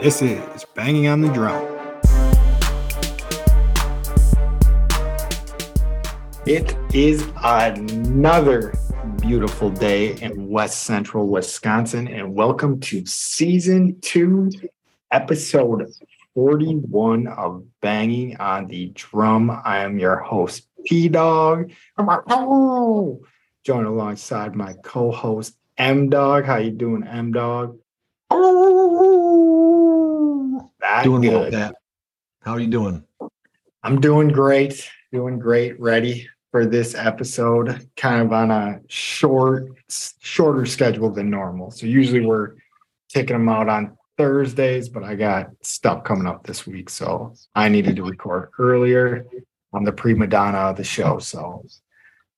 [0.00, 1.60] This is Banging on the Drum.
[6.46, 8.74] It is another
[9.20, 14.52] beautiful day in West Central Wisconsin, and welcome to season two,
[15.10, 15.90] episode
[16.34, 19.50] 41 of Banging on the Drum.
[19.50, 21.72] I am your host, P Dog.
[23.64, 26.44] Joined alongside my co-host M Dog.
[26.44, 27.80] How you doing, M Dog?
[30.88, 31.52] That doing well, good.
[31.52, 31.74] Pat.
[32.42, 33.04] How are you doing?
[33.82, 34.88] I'm doing great.
[35.12, 35.78] Doing great.
[35.78, 37.86] Ready for this episode.
[37.96, 39.68] Kind of on a short,
[40.20, 41.70] shorter schedule than normal.
[41.70, 42.54] So usually we're
[43.10, 47.68] taking them out on Thursdays, but I got stuff coming up this week, so I
[47.68, 49.26] needed to record earlier.
[49.74, 51.66] I'm the prima donna of the show, so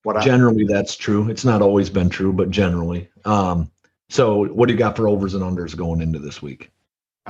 [0.02, 1.30] what I Generally, that's true.
[1.30, 3.08] It's not always been true, but generally.
[3.24, 3.70] Um,
[4.08, 6.72] so, what do you got for overs and unders going into this week?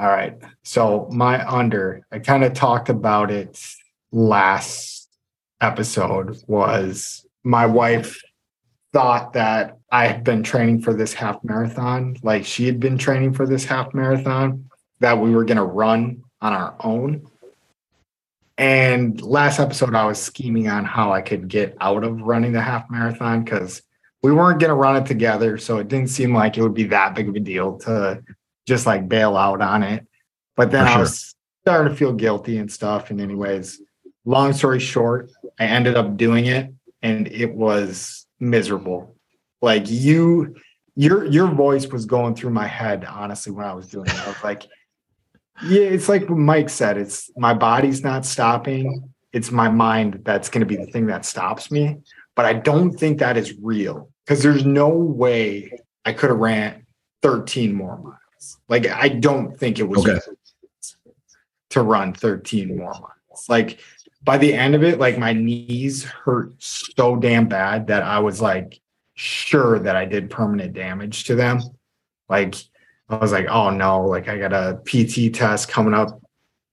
[0.00, 0.38] All right.
[0.62, 3.62] So my under, I kind of talked about it
[4.10, 5.10] last
[5.60, 8.18] episode was my wife
[8.94, 13.34] thought that I had been training for this half marathon, like she had been training
[13.34, 14.70] for this half marathon
[15.00, 17.26] that we were going to run on our own.
[18.56, 22.62] And last episode, I was scheming on how I could get out of running the
[22.62, 23.82] half marathon because
[24.22, 25.58] we weren't going to run it together.
[25.58, 28.22] So it didn't seem like it would be that big of a deal to
[28.70, 30.06] just like bail out on it.
[30.56, 31.00] But then For I sure.
[31.00, 33.10] was starting to feel guilty and stuff.
[33.10, 33.82] And, anyways,
[34.24, 39.16] long story short, I ended up doing it and it was miserable.
[39.60, 40.54] Like you,
[40.94, 44.26] your your voice was going through my head, honestly, when I was doing it.
[44.26, 44.62] I was like,
[45.64, 46.96] yeah, it's like what Mike said.
[46.96, 49.12] It's my body's not stopping.
[49.32, 51.96] It's my mind that's going to be the thing that stops me.
[52.36, 55.72] But I don't think that is real because there's no way
[56.04, 56.86] I could have ran
[57.22, 58.16] 13 more miles.
[58.68, 60.18] Like I don't think it was Okay.
[61.70, 63.48] to run 13 more miles.
[63.48, 63.78] Like
[64.22, 68.40] by the end of it, like my knees hurt so damn bad that I was
[68.40, 68.80] like
[69.14, 71.62] sure that I did permanent damage to them.
[72.28, 72.54] Like
[73.08, 76.20] I was like, oh no, like I got a PT test coming up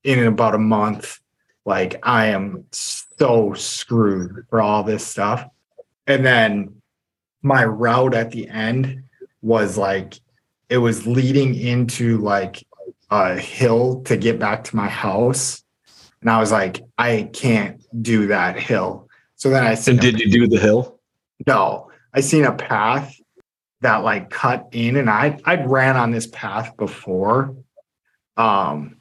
[0.04, 1.20] in about a month.
[1.66, 5.46] Like I am so screwed for all this stuff.
[6.06, 6.82] And then
[7.42, 9.04] my route at the end
[9.42, 10.20] was like
[10.70, 12.66] it was leading into like
[13.10, 15.64] a hill to get back to my house.
[16.22, 19.08] And I was like, I can't do that hill.
[19.36, 21.00] So then I said, And did you do the hill?
[21.46, 23.16] no, I seen a path
[23.82, 27.56] that like cut in, and I I'd ran on this path before,
[28.36, 28.98] um,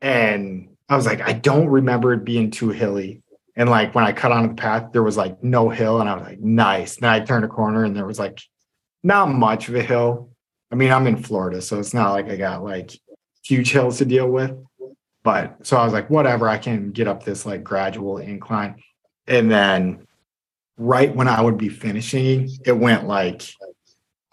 [0.00, 3.22] and I was like, I don't remember it being too hilly.
[3.54, 6.14] And like when I cut onto the path, there was like no hill, and I
[6.14, 6.96] was like, nice.
[6.96, 8.40] Then I turned a corner, and there was like
[9.02, 10.30] not much of a hill.
[10.70, 12.90] I mean, I'm in Florida, so it's not like I got like
[13.44, 14.56] huge hills to deal with.
[15.22, 18.82] But so I was like, whatever, I can get up this like gradual incline.
[19.26, 20.06] And then
[20.76, 23.42] right when I would be finishing, it went like,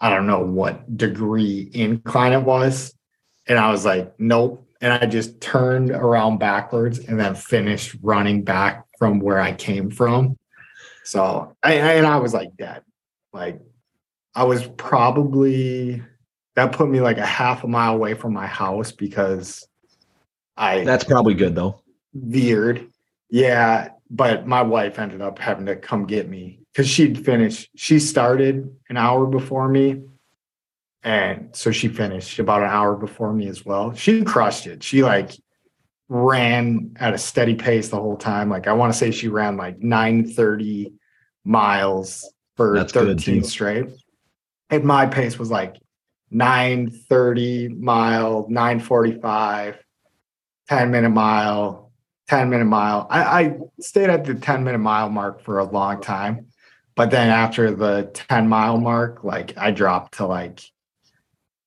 [0.00, 2.94] I don't know what degree incline it was.
[3.46, 4.68] And I was like, nope.
[4.80, 9.90] And I just turned around backwards and then finished running back from where I came
[9.90, 10.38] from.
[11.04, 12.82] So, I, and I was like dead.
[13.32, 13.60] Like,
[14.34, 16.02] I was probably,
[16.56, 19.66] that put me like a half a mile away from my house because
[20.56, 21.80] I That's probably good though.
[22.14, 22.88] veered.
[23.30, 27.70] Yeah, but my wife ended up having to come get me because she'd finished.
[27.74, 30.02] She started an hour before me.
[31.02, 33.92] And so she finished about an hour before me as well.
[33.94, 34.82] She crushed it.
[34.82, 35.32] She like
[36.08, 38.48] ran at a steady pace the whole time.
[38.48, 40.94] Like I want to say she ran like 930
[41.44, 43.86] miles for That's 13 straight.
[44.70, 45.76] And my pace was like
[46.34, 49.78] 930 mile, 945,
[50.68, 51.92] 10 minute mile,
[52.28, 53.06] 10 minute mile.
[53.08, 56.46] I, I stayed at the 10 minute mile mark for a long time.
[56.96, 60.60] But then after the 10 mile mark, like I dropped to like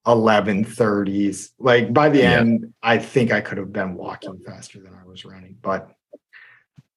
[0.05, 1.51] 1130s.
[1.59, 2.39] Like by the Yeah.
[2.39, 5.57] end, I think I could have been walking faster than I was running.
[5.61, 5.91] But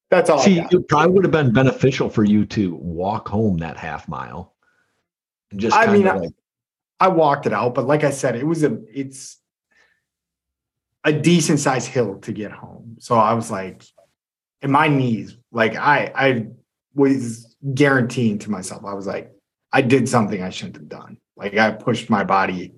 [0.09, 0.39] that's all.
[0.39, 4.09] I See, it probably would have been beneficial for you to walk home that half
[4.09, 4.55] mile.
[5.51, 6.31] And just I kind mean, of like,
[7.01, 9.37] I walked it out, but like I said, it was a it's
[11.03, 12.97] a decent sized hill to get home.
[12.99, 13.83] So I was like,
[14.61, 16.47] and my knees, like I I
[16.93, 19.31] was guaranteeing to myself, I was like,
[19.73, 21.17] I did something I shouldn't have done.
[21.35, 22.73] Like I pushed my body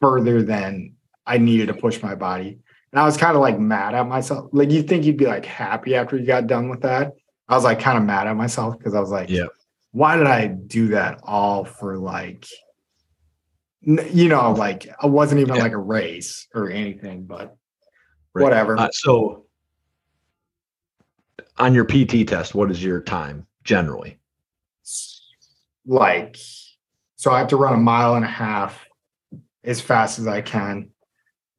[0.00, 0.94] further than
[1.26, 2.58] I needed to push my body.
[2.92, 4.50] And I was kind of like mad at myself.
[4.52, 7.12] Like you think you'd be like happy after you got done with that.
[7.48, 9.46] I was like kind of mad at myself because I was like, Yeah.
[9.92, 12.46] why did I do that all for like
[13.86, 17.56] You know, like it wasn't even like a race or anything, but
[18.34, 18.42] Right.
[18.42, 18.76] whatever.
[18.76, 19.46] Uh, so
[21.56, 24.18] on your PT test, what is your time generally?
[25.86, 26.36] like
[27.16, 28.86] so I have to run a mile and a half
[29.62, 30.90] as fast as I can.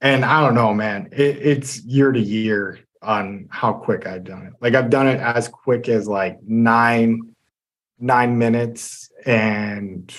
[0.01, 1.09] And I don't know, man.
[1.11, 4.53] It, it's year to year on how quick I've done it.
[4.61, 7.35] Like I've done it as quick as like nine
[7.99, 10.13] nine minutes and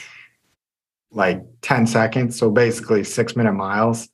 [1.17, 2.39] like 10 seconds.
[2.39, 4.09] So basically six minute miles.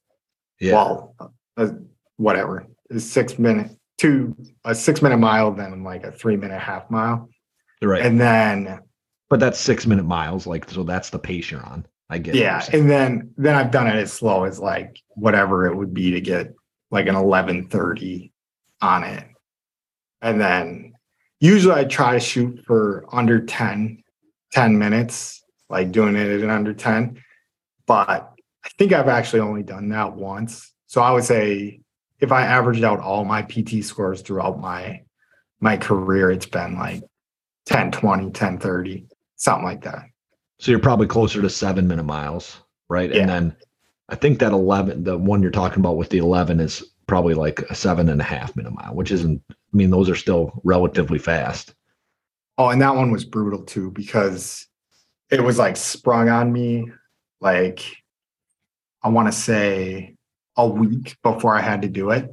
[0.61, 0.75] Yeah.
[0.75, 1.15] Well,
[1.57, 1.69] uh,
[2.17, 2.67] whatever.
[2.89, 4.35] It's six minute two
[4.65, 7.29] a six minute mile, then like a three minute half mile.
[7.83, 8.01] right.
[8.03, 8.81] And then
[9.29, 10.47] but that's six minute miles.
[10.47, 11.87] Like, so that's the pace you're on.
[12.11, 12.35] I get.
[12.35, 16.11] yeah and then then i've done it as slow as like whatever it would be
[16.11, 16.53] to get
[16.91, 18.31] like an 1130
[18.83, 19.25] on it
[20.21, 20.93] and then
[21.41, 24.03] usually i try to shoot for under 10
[24.53, 25.42] 10 minutes
[25.73, 27.21] like doing it in under 10
[27.87, 31.81] but i think i've actually only done that once so i would say
[32.21, 35.03] if i averaged out all my pt scores throughout my
[35.61, 37.03] my career it's been like
[37.67, 40.05] 10 20 10 30 something like that
[40.63, 42.57] So you're probably closer to seven minute miles,
[42.89, 43.13] right?
[43.13, 43.23] Yeah.
[43.23, 43.57] And then
[44.09, 47.63] I think that 11, the one you're talking about with the 11 is probably like
[47.63, 51.19] a seven and a half minute mile, which isn't, I mean, those are still relatively
[51.19, 51.75] fast.
[52.59, 54.69] Oh, and that one was brutal too because
[55.33, 56.87] it was like sprung on me
[57.41, 57.85] like
[59.03, 60.15] I want to say
[60.57, 62.31] a week before I had to do it.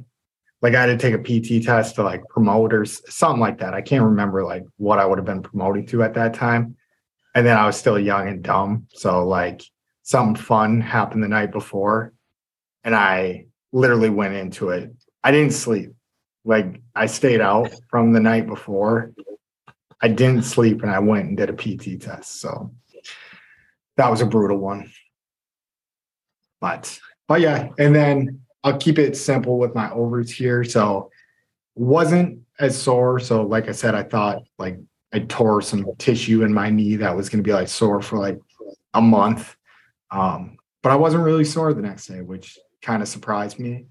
[0.60, 3.72] Like I had to take a PT test to like promote or something like that.
[3.72, 6.76] I can't remember like what I would have been promoting to at that time.
[7.34, 8.86] And then I was still young and dumb.
[8.90, 9.62] So like
[10.02, 12.12] something fun happened the night before
[12.84, 14.92] and I literally went into it.
[15.24, 15.92] I didn't sleep.
[16.44, 19.12] Like I stayed out from the night before
[20.02, 22.40] I didn't sleep and I went and did a PT test.
[22.40, 22.70] So
[23.96, 24.90] that was a brutal one.
[26.60, 26.98] But
[27.28, 30.64] but yeah, and then I'll keep it simple with my overs here.
[30.64, 31.10] So
[31.74, 33.18] wasn't as sore.
[33.20, 34.78] So like I said, I thought like
[35.12, 38.38] I tore some tissue in my knee that was gonna be like sore for like
[38.94, 39.56] a month.
[40.10, 43.86] Um, but I wasn't really sore the next day, which kind of surprised me.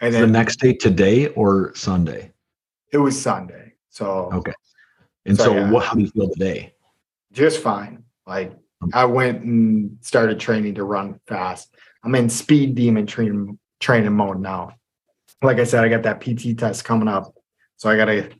[0.00, 2.32] And then, the next day today or Sunday.
[2.92, 3.72] it was Sunday.
[3.90, 4.52] So Okay.
[5.24, 5.70] And So, so, yeah.
[5.70, 6.72] what, how do you feel today?
[7.32, 8.04] just fine.
[8.26, 8.52] Like
[8.94, 11.74] I went and started training to run fast.
[12.04, 14.74] I'm in speed demon training training mode now.
[15.42, 17.34] Like I said, I got that PT test coming up,
[17.76, 18.30] so I got to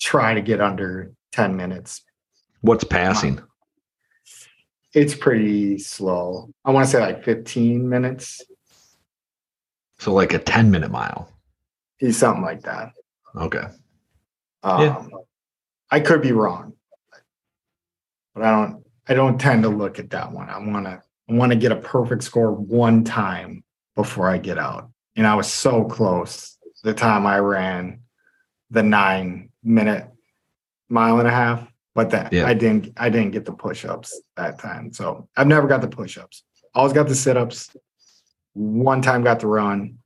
[0.00, 2.02] try to get under 10 minutes.
[2.62, 3.40] What's passing?
[4.92, 6.50] It's pretty slow.
[6.64, 8.42] I want to say like 15 minutes,
[9.98, 11.28] So, like a 10 minute mile.
[11.98, 12.92] He's something like that.
[13.36, 13.64] Okay.
[14.62, 15.04] Um, Yeah.
[15.92, 16.72] I could be wrong,
[18.34, 18.84] but I don't.
[19.08, 20.48] I don't tend to look at that one.
[20.48, 21.02] I want to.
[21.28, 23.62] I want to get a perfect score one time
[23.94, 24.90] before I get out.
[25.14, 28.00] And I was so close the time I ran
[28.70, 30.08] the nine minute
[30.88, 32.46] mile and a half, but that Yeah.
[32.46, 32.92] I didn't.
[32.96, 34.92] I didn't get the push ups that time.
[34.92, 36.42] So I've never got the push ups.
[36.74, 37.74] Always got the sit ups.
[38.54, 39.98] One time got the run,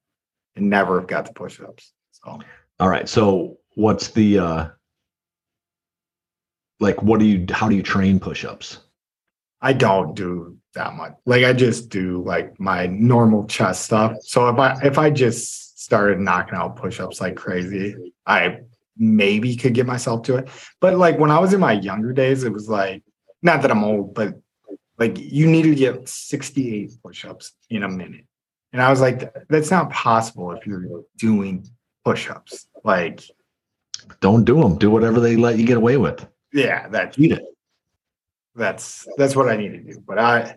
[0.57, 1.93] and never have got the push ups.
[2.13, 2.41] So
[2.81, 3.09] All right.
[3.09, 4.69] So, what's the, uh,
[6.81, 8.81] like, what do you, how do you train push ups?
[9.65, 11.15] I don't do that much.
[11.25, 14.17] Like I just do like my normal chest stuff.
[14.21, 18.59] So if I if I just started knocking out push-ups like crazy, I
[18.99, 20.49] maybe could get myself to it.
[20.81, 23.03] But like when I was in my younger days, it was like
[23.41, 24.35] not that I'm old, but
[24.99, 28.27] like you need to get 68 push-ups in a minute.
[28.75, 31.67] And I was like, that's not possible if you're doing
[32.05, 32.67] push-ups.
[32.85, 33.23] Like,
[34.21, 34.77] Don't do them.
[34.77, 36.27] Do whatever they let you get away with.
[36.53, 37.45] yeah, that Eat it.
[38.55, 40.01] That's that's what I need to do.
[40.07, 40.57] But I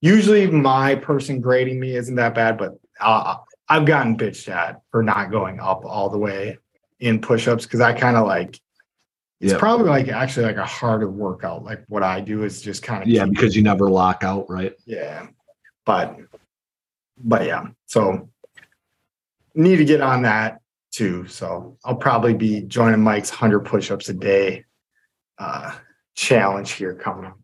[0.00, 3.36] usually my person grading me isn't that bad, but uh,
[3.68, 6.58] I've gotten bitched at for not going up all the way
[7.00, 8.60] in push-ups because I kind of like
[9.40, 9.58] it's Yeah.
[9.58, 11.64] probably like actually like a harder workout.
[11.64, 13.24] Like what I do is just kind of Yeah.
[13.26, 14.74] Because you never lock out, right?
[14.84, 15.26] yeah,
[15.84, 16.16] but
[17.24, 18.28] but yeah, so
[19.54, 20.60] need to get on that
[20.92, 21.26] too.
[21.26, 24.64] So I'll probably be joining Mike's hundred push-ups a day
[25.38, 25.72] uh
[26.14, 27.38] challenge here coming up.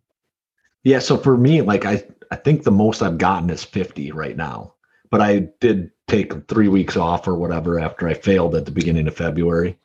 [0.85, 0.99] Yeah.
[1.01, 4.75] So for me, like I, I think the most I've gotten is 50 right now.
[5.11, 9.09] But I did take three weeks off or whatever after I failed at the beginning
[9.09, 9.79] of February.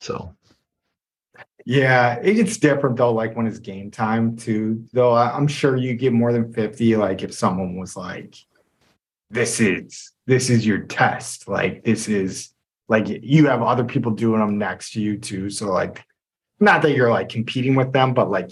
[0.00, 0.34] So
[1.64, 4.84] Yeah, it gets different though, like when it's game time too.
[4.92, 8.34] Though I'm sure you get more than 50, like if someone was like,
[9.30, 11.48] This is this is your test.
[11.48, 12.52] Like this is
[12.88, 15.50] like you have other people doing them next to you too.
[15.50, 16.04] So like
[16.60, 18.50] not that you're like competing with them, but like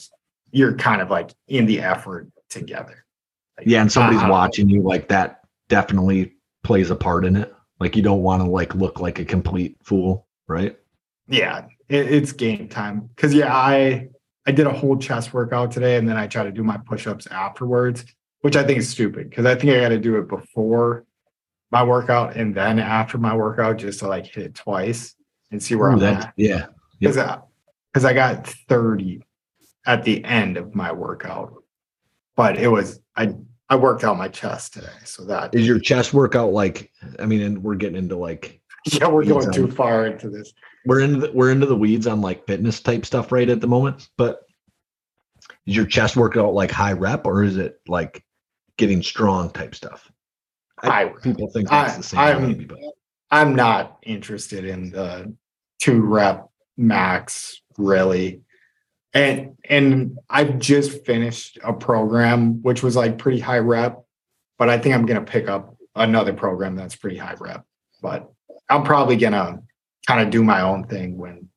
[0.50, 3.04] you're kind of like in the effort together.
[3.64, 6.34] Yeah, and somebody's Uh, watching you like that definitely
[6.64, 7.54] plays a part in it.
[7.80, 10.76] Like you don't want to like look like a complete fool, right?
[11.28, 13.10] Yeah, it, it's game time.
[13.16, 14.08] Cause yeah, I
[14.46, 17.26] I did a whole chest workout today and then I try to do my push-ups
[17.26, 18.04] afterwards,
[18.40, 21.04] which I think is stupid because I think I gotta do it before
[21.70, 25.14] my workout and then after my workout just to like hit it twice
[25.50, 26.32] and see where Ooh, I'm at.
[26.36, 26.66] yeah.
[26.98, 27.40] Because I,
[27.92, 29.22] 'cause I got 30
[29.86, 31.54] at the end of my workout.
[32.36, 33.34] But it was I
[33.70, 34.86] I worked out my chest today.
[35.04, 39.08] So that Is your chest workout like I mean, and we're getting into like yeah,
[39.08, 40.52] we're going Weeds too far into this.
[40.86, 43.66] we're into the, we're into the weeds on like fitness type stuff right at the
[43.66, 44.42] moment, but
[45.66, 48.24] is your chest workout like high rep or is it like
[48.76, 50.10] getting strong type stuff?
[50.82, 52.78] I- High people think that's I- the same I'm- maybe, but
[53.30, 55.34] I'm not interested in the
[55.80, 56.47] two rep
[56.78, 58.42] max really.
[59.12, 64.04] And and I've just finished a program which was like pretty high rep,
[64.58, 67.64] but I think I'm gonna pick up another program that's pretty high rep.
[68.00, 68.30] But
[68.68, 69.60] I'm probably gonna
[70.06, 71.48] kind of do my own thing when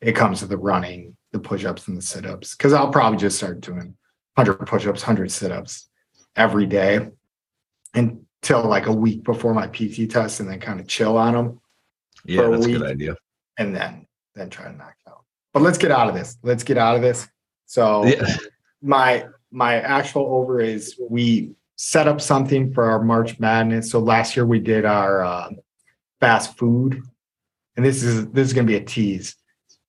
[0.00, 2.54] it comes to the running, the push-ups and the sit-ups.
[2.54, 3.96] Cause I'll probably just start doing
[4.34, 5.88] 100 push-ups, 100 sit-ups
[6.36, 7.08] every day
[7.94, 11.60] until like a week before my PT test and then kind of chill on them
[12.24, 13.16] yeah, for a that's a good idea.
[13.58, 14.05] and then
[14.36, 15.24] then try to knock it out.
[15.52, 16.36] But let's get out of this.
[16.42, 17.26] Let's get out of this.
[17.64, 18.36] So Yeah.
[18.82, 23.90] my my actual over is we set up something for our March Madness.
[23.90, 25.50] So last year we did our uh,
[26.20, 27.00] fast food,
[27.76, 29.34] and this is this is going to be a tease.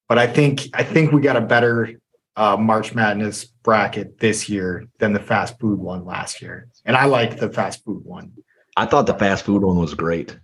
[0.08, 2.00] But I think I think we got a better
[2.38, 7.06] uh, March Madness bracket this year than the fast food one last year, and I
[7.06, 8.32] like the fast food one.
[8.78, 10.38] I thought the fast food one was great.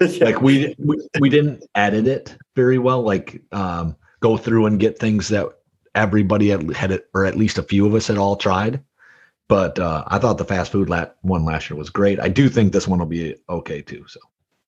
[0.20, 4.98] like we, we we didn't edit it very well like um go through and get
[4.98, 5.46] things that
[5.94, 8.82] everybody had, had it or at least a few of us had all tried
[9.48, 12.48] but uh i thought the fast food lat one last year was great i do
[12.48, 14.18] think this one will be okay too so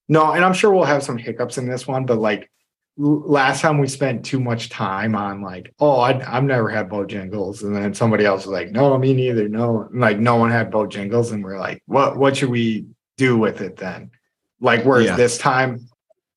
[0.08, 2.50] No, and I'm sure we'll have some hiccups in this one, but like
[2.96, 7.62] last time we spent too much time on like, oh, I, I've never had Bojangles,
[7.62, 9.48] and then somebody else was like, no, me neither.
[9.48, 13.60] No, like no one had Bojangles, and we're like, what what should we do with
[13.60, 14.10] it then?
[14.60, 15.16] Like, whereas Yeah.
[15.16, 15.88] this time,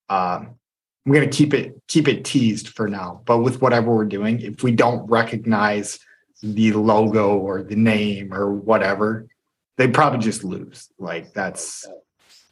[0.09, 0.55] um,
[1.05, 3.21] I'm gonna keep it keep it teased for now.
[3.25, 5.99] But with whatever we're doing, if we don't recognize
[6.43, 9.27] the logo or the name or whatever,
[9.77, 10.89] they probably just lose.
[10.99, 11.87] Like that's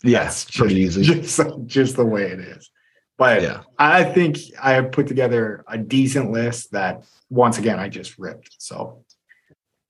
[0.04, 2.72] yeah that's pretty just, easy Just, just the way it is.
[3.18, 7.90] But yeah I think I have put together a decent list that once again I
[7.90, 8.56] just ripped.
[8.60, 9.04] So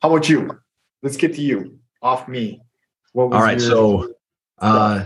[0.02, 0.60] how about you?
[1.04, 1.80] Let's get to you.
[2.02, 2.62] Off me.
[3.14, 4.14] What was all right your- so
[4.60, 5.06] uh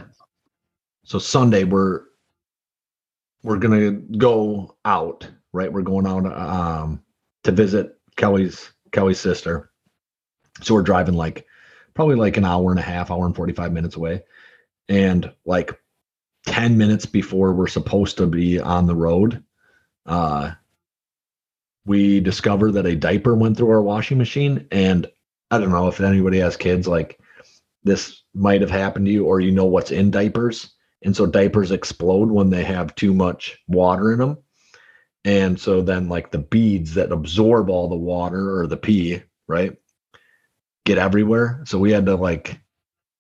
[1.03, 2.03] so sunday we're
[3.43, 5.72] we're gonna go out right?
[5.72, 7.03] We're going out um
[7.43, 9.72] to visit kelly's kelly's sister.
[10.62, 11.46] So we're driving like
[11.93, 14.24] probably like an hour and a half hour and 45 minutes away.
[14.89, 15.79] And like
[16.48, 19.43] 10 minutes before we're supposed to be on the road
[20.05, 20.51] uh
[21.86, 24.67] we discover that a diaper went through our washing machine.
[24.72, 25.08] And
[25.50, 27.20] i don't know if anybody has kids like
[27.84, 31.72] this might have happened to you or you know what's in diapers and so diapers
[31.72, 34.38] explode when they have too much water in them
[35.24, 39.75] and so then like the beads that absorb all the water or the pee right
[40.86, 41.62] get everywhere.
[41.65, 42.60] So we had to like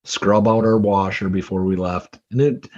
[0.03, 2.19] scrub out our washer before we left.
[2.31, 2.69] And it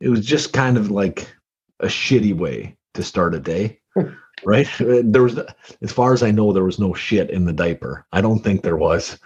[0.00, 1.32] it was just kind of like
[1.80, 3.80] a shitty way to start a day
[4.44, 4.68] right?
[4.78, 5.38] There was
[5.82, 8.06] as far as i know there was no shit in the diaper.
[8.12, 9.18] I don't think there was.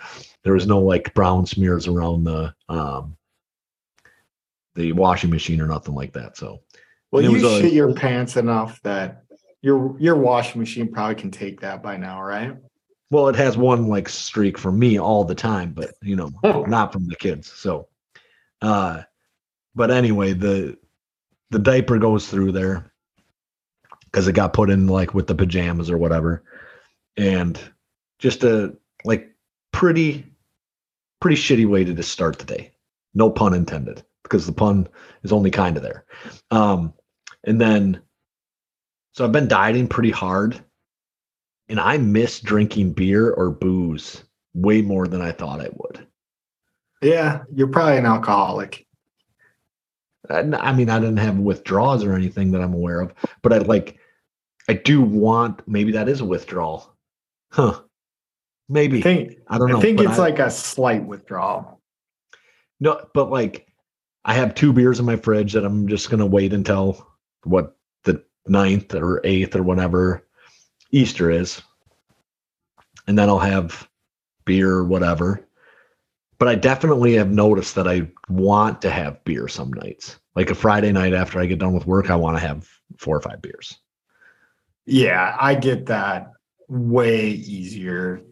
[0.44, 3.16] There was no like brown smears around the um
[4.78, 6.60] the washing machine or nothing like that so.
[7.10, 9.24] Well, you was a- shit your pants enough that
[9.60, 12.56] your your washing machine probably can take that by now, right?
[13.10, 16.30] well it has one like streak from me all the time but you know
[16.68, 17.88] not from the kids so
[18.60, 19.00] uh
[19.74, 20.76] but anyway the
[21.50, 22.92] the diaper goes through there
[24.10, 26.42] because it got put in like with the pajamas or whatever.
[27.16, 27.60] And
[28.18, 29.30] just a like
[29.72, 30.24] pretty
[31.20, 32.72] pretty shitty way to just start the day.
[33.14, 34.86] No pun intended because the pun
[35.22, 36.04] is only kind of there
[36.50, 36.92] um
[37.44, 38.00] and then
[39.12, 40.62] so i've been dieting pretty hard
[41.68, 46.06] and i miss drinking beer or booze way more than i thought i would
[47.00, 48.84] Yeah, you're probably an alcoholic.
[50.28, 53.58] I I mean, I didn't have withdrawals or anything that I'm aware of, but I
[53.58, 53.98] like,
[54.68, 55.62] I do want.
[55.68, 56.92] Maybe that is a withdrawal,
[57.52, 57.80] huh?
[58.68, 59.78] Maybe I think I don't know.
[59.78, 61.80] I think it's I- like a slight withdrawal.
[62.80, 63.67] no, but like,
[64.24, 67.06] I have two beers in my fridge that I'm just gonna wait until
[67.44, 70.26] what the ninth or eighth or whatever
[70.90, 71.62] Easter is,
[73.06, 73.88] and then I'll have
[74.44, 75.46] beer or whatever,
[76.38, 80.18] but I definitely have noticed that I want to have beer some nights.
[80.34, 83.16] Like a Friday night after I get done with work, I want to have four
[83.16, 83.78] or five beers.
[84.86, 86.32] Yeah, I get that
[86.68, 88.22] way easier.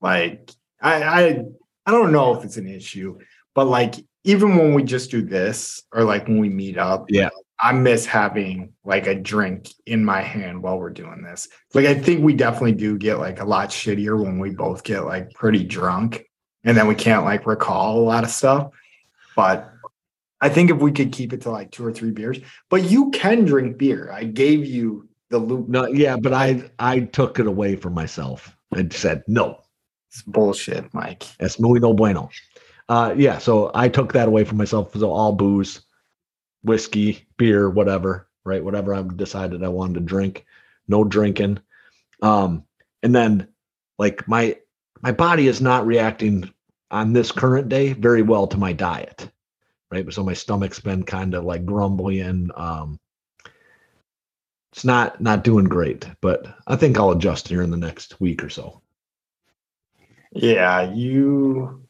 [0.00, 1.44] Like I I
[1.86, 3.18] I don't know if it's an issue,
[3.54, 7.30] but like even when we just do this or like when we meet up, Yeah.
[7.60, 11.48] I miss having like a drink in my hand while we're doing this.
[11.72, 15.04] Like I think we definitely do get like a lot shittier when we both get
[15.04, 16.26] like pretty drunk
[16.64, 18.70] and then we can't like recall a lot of stuff.
[19.36, 19.70] But
[20.40, 22.38] I think if we could keep it to like two or three beers,
[22.70, 24.10] but you can drink beer.
[24.12, 25.68] I gave you the loop.
[25.68, 29.60] No, yeah, but I I took it away from myself and said no.
[30.10, 31.24] It's bullshit, Mike.
[31.40, 32.30] Es muy no bueno.
[32.88, 34.92] Uh, yeah, so I took that away from myself.
[34.94, 35.80] So all booze,
[36.62, 38.62] whiskey, beer, whatever, right?
[38.62, 40.44] Whatever I decided I wanted to drink,
[40.86, 41.58] no drinking.
[42.22, 42.64] Um,
[43.02, 43.48] and then
[43.98, 44.58] like my
[45.02, 46.50] my body is not reacting
[46.90, 49.30] on this current day very well to my diet,
[49.90, 50.10] right?
[50.12, 52.50] So my stomach's been kind of like grumbling.
[52.54, 52.98] um,
[54.74, 56.06] it's not not doing great.
[56.20, 58.82] But I think I'll adjust here in the next week or so.
[60.32, 61.83] Yeah, you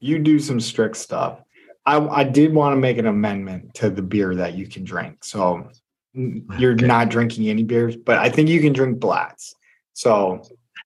[0.00, 1.40] you do some strict stuff.
[1.86, 5.24] I I did want to make an amendment to the beer that you can drink.
[5.24, 5.70] So
[6.14, 6.86] you're Okay.
[6.86, 9.54] not drinking any beers, but I think you can drink Blatz.
[9.92, 10.42] So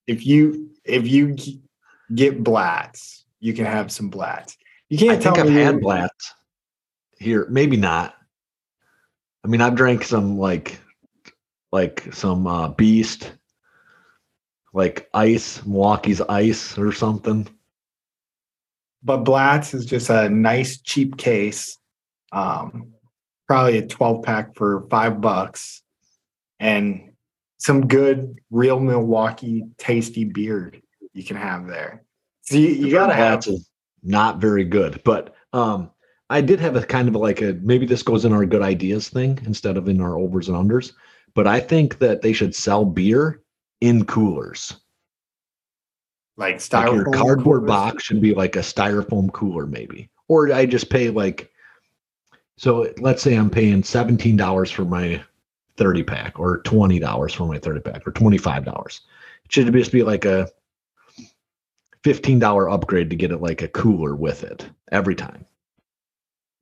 [0.07, 1.37] if you if you
[2.15, 4.57] get Blatz, you can have some Blatz.
[4.89, 6.35] You can't tell think I've had Blatz
[7.19, 7.47] here.
[7.49, 8.15] Maybe not.
[9.45, 10.79] I mean, I've drank some like
[11.73, 13.33] like some uh, Beast,
[14.73, 17.49] like Ice, Milwaukee's Ice or something.
[19.03, 21.79] But Blatz is just a nice cheap case.
[22.33, 22.93] Um,
[23.47, 25.83] probably a 12 pack for five bucks
[26.61, 27.13] and
[27.59, 30.73] some good real Milwaukee tasty beer
[31.13, 32.05] you can have there.
[32.43, 33.71] So you, you gotta have Blatz is
[34.03, 35.91] not very good, but um,
[36.31, 39.09] I did have a kind of like a maybe this goes in our good ideas
[39.09, 40.93] thing instead of in our overs and unders.
[41.35, 43.43] But I think that they should sell beer
[43.81, 44.75] in coolers.
[46.43, 47.69] Like like styrofoam your cardboard coolers.
[47.69, 51.51] box should be like a styrofoam cooler maybe or i just pay like
[52.57, 55.23] so let's say i'm paying $17 for my
[55.77, 59.01] 30 pack or $20 for my 30 pack or $25
[59.45, 60.49] it should just be like a
[62.05, 65.47] $15 upgrade to get it like a cooler with it every time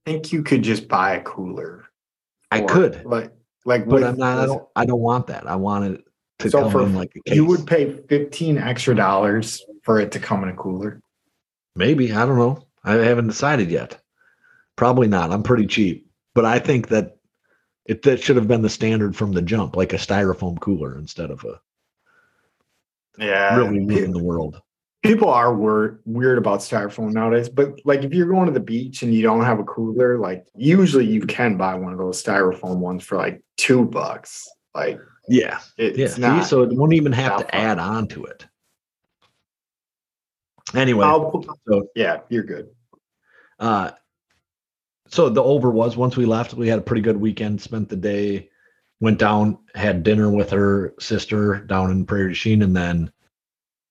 [0.07, 1.87] I think you could just buy a cooler.
[2.51, 3.33] i could like
[3.64, 6.05] like but i'm not i don't i don't want that i want it
[6.40, 10.00] to So come for- in like a case you would pay 15 extra dollars for
[10.00, 11.00] it to come in a cooler.
[11.76, 12.66] Maybe I don't know.
[12.85, 14.00] I haven't decided yet.
[14.76, 15.31] Probably not.
[15.31, 17.16] I'm pretty cheap, but I think that
[17.87, 21.31] it that should have been the standard from the jump, like a styrofoam cooler instead
[21.31, 21.61] of a
[23.18, 23.57] Yeah.
[23.57, 24.61] really pe- ruin the world.
[25.03, 29.03] people are wor- weird about styrofoam nowadays but like if you're going to the beach
[29.03, 32.76] and you don't have a cooler like usually you can buy one of those styrofoam
[32.76, 36.29] ones for like two bucks like Yeah, it's yeah.
[36.29, 37.51] Not so it won't even have to far.
[37.53, 38.47] add on to it.
[40.75, 42.69] Anyway, I'll so yeah you're good
[43.61, 43.91] uh,
[45.09, 47.61] so the over was once we left, we had a pretty good weekend.
[47.61, 48.49] Spent the day,
[49.01, 53.13] went down, had dinner with her sister down in Prairie du Chien, and then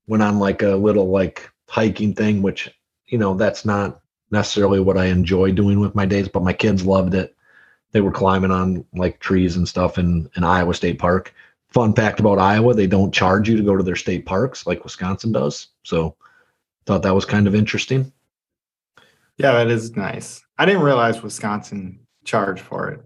[0.08, 2.70] went on like a little like hiking thing, which
[3.08, 6.84] you know that's not necessarily what I enjoy doing with my days, but my kids
[6.84, 7.36] loved it.
[7.91, 11.34] They were climbing on like trees and stuff in in Iowa State Park.
[11.69, 14.84] Fun fact about Iowa: they don't charge you to go to their state parks like
[14.84, 15.67] Wisconsin does.
[15.84, 16.15] So,
[16.86, 18.12] thought that was kind of interesting.
[19.38, 23.02] yeah that is nice i didn't realize wisconsin charged for it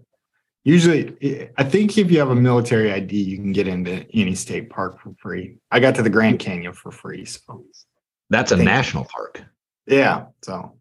[0.64, 4.70] usually i think if you have a military id you can get into any state
[4.70, 7.64] park for free i got to the grand canyon for free so
[8.30, 9.42] That's a national park.
[9.86, 10.72] yeah so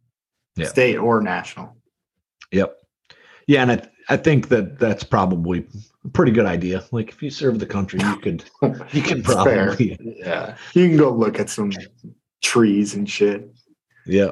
[0.55, 0.67] Yeah.
[0.67, 1.75] state or national
[2.51, 2.77] Yep.
[3.47, 5.65] Yeah, and I I think that that's probably
[6.03, 6.83] a pretty good idea.
[6.91, 8.43] Like if you serve the country, you could
[8.91, 10.55] you can probably Yeah.
[10.73, 11.71] You can go look at some
[12.41, 13.49] trees and shit.
[14.05, 14.31] yeah.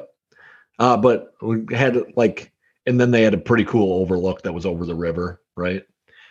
[0.78, 2.52] Uh, but we had like,
[2.86, 5.84] and then they had a pretty cool overlook that was over the river, right?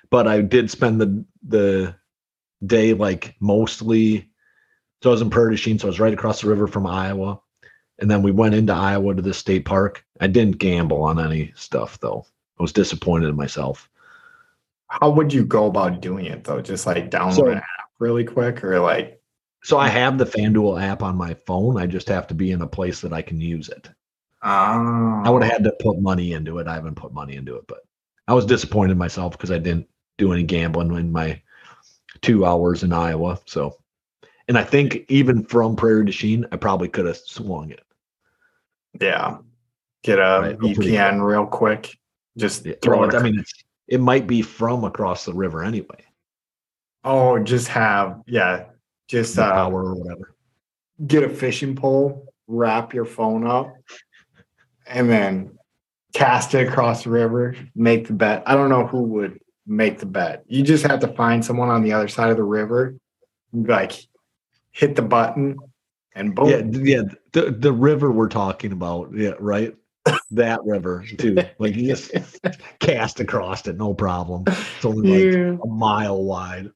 [0.10, 1.96] But I did spend the the
[2.66, 4.30] day like mostly.
[5.02, 6.86] So I was in Prairie du Chien, so I was right across the river from
[6.86, 7.40] Iowa,
[8.00, 10.06] and then we went into Iowa to the state park.
[10.20, 12.26] I didn't gamble on any stuff though.
[12.62, 13.90] I was disappointed in myself.
[14.86, 16.62] How would you go about doing it though?
[16.62, 19.20] Just like download So- an app really quick or like
[19.64, 21.78] So I have the FanDuel app on my phone.
[21.78, 23.90] I just have to be in a place that I can use it.
[24.44, 26.68] oh I would have had to put money into it.
[26.68, 27.80] I haven't put money into it, but
[28.28, 29.88] I was disappointed in myself because I didn't
[30.20, 31.42] do any gambling in my
[32.22, 33.40] two hours in Iowa.
[33.48, 33.78] So,
[34.48, 37.84] and I think even from Prairie du Chien, I probably could have swung it.
[39.00, 39.38] Yeah.
[40.04, 41.98] Get a Right, VPN real quick.
[42.38, 43.16] Just Yeah, throw well, it.
[43.16, 43.44] I mean,
[43.88, 46.04] it might be from across the river anyway,
[47.04, 48.66] oh, just have yeah.
[49.08, 50.36] Just uh, power or whatever.
[51.06, 53.74] get a fishing pole, wrap your phone up,
[54.88, 55.58] and then
[56.14, 57.56] cast it across the river.
[57.76, 58.44] Make the bet.
[58.46, 60.44] I don't know who would make the bet.
[60.48, 62.96] You just have to find someone on the other side of the river.
[63.52, 63.92] Like
[64.72, 65.58] hit the button,
[66.16, 66.48] and boom.
[66.50, 66.62] Yeah,
[66.98, 67.04] yeah.
[67.34, 69.76] The the river we're talking about, yeah, right.
[70.32, 71.38] That river too.
[71.60, 72.12] Like you just
[72.80, 74.44] cast across it, no problem.
[74.48, 75.58] It's only like Yeah.
[75.64, 76.70] a mile wide.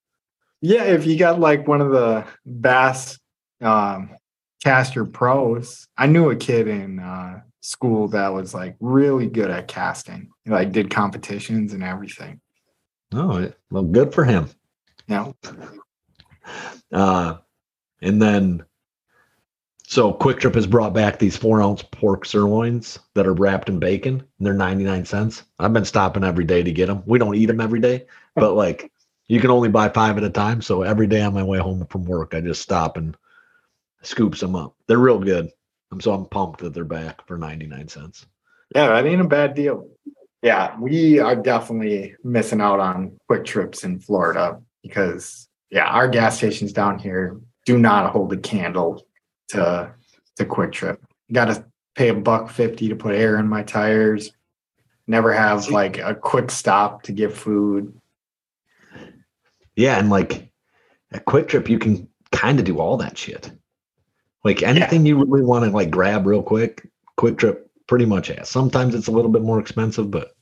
[0.62, 3.18] Yeah, if you got like one of the Bass
[3.62, 4.10] um,
[4.63, 9.68] caster pros, I knew a kid in uh, school that was like really good at
[9.68, 10.30] casting.
[10.44, 12.41] He, like did competitions and everything.
[13.13, 14.50] Oh, well, good for him.
[15.08, 15.36] You know,
[16.91, 17.38] Uh,
[18.02, 18.63] and then,
[19.88, 23.80] so Kwik Trip has brought back these four ounce pork sirloins that are wrapped in
[23.80, 24.15] bacon.
[24.15, 25.43] And they're 99 cents.
[25.60, 27.04] I've been stopping every day to get them.
[27.06, 28.91] We don't eat them every day, but like
[29.28, 30.62] you can only buy five at a time.
[30.62, 33.15] So every day on my way home from work, I just stop and
[34.02, 34.76] scoop some up.
[34.88, 35.50] They're real good.
[35.91, 38.26] I'm so I'm pumped that they're back for 99 cents.
[38.74, 39.88] yeah, that ain't a bad deal.
[40.41, 46.38] Yeah, we are definitely missing out on Kwik Trips in Florida because yeah, our gas
[46.38, 49.06] stations down here do not hold a candle
[49.49, 49.93] to
[50.38, 51.01] to Kwik Trip.
[51.31, 54.31] Got to pay a buck fifty to put air in my tires.
[55.08, 57.99] Never have like a quick stop to get food.
[59.75, 60.51] Yeah, and like
[61.12, 63.51] a Kwik Trip, you can kind of do all that shit.
[64.43, 68.49] Like anything you really want to like grab real quick, Kwik Trip pretty much has.
[68.49, 70.34] Sometimes it's a little bit more expensive, but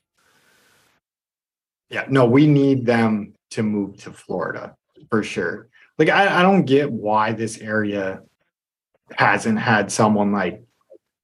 [1.89, 4.75] Yeah, no, we need them to move to Florida
[5.09, 5.67] for sure.
[5.99, 8.21] Like, I, I don't get why this area
[9.17, 10.63] hasn't had someone like,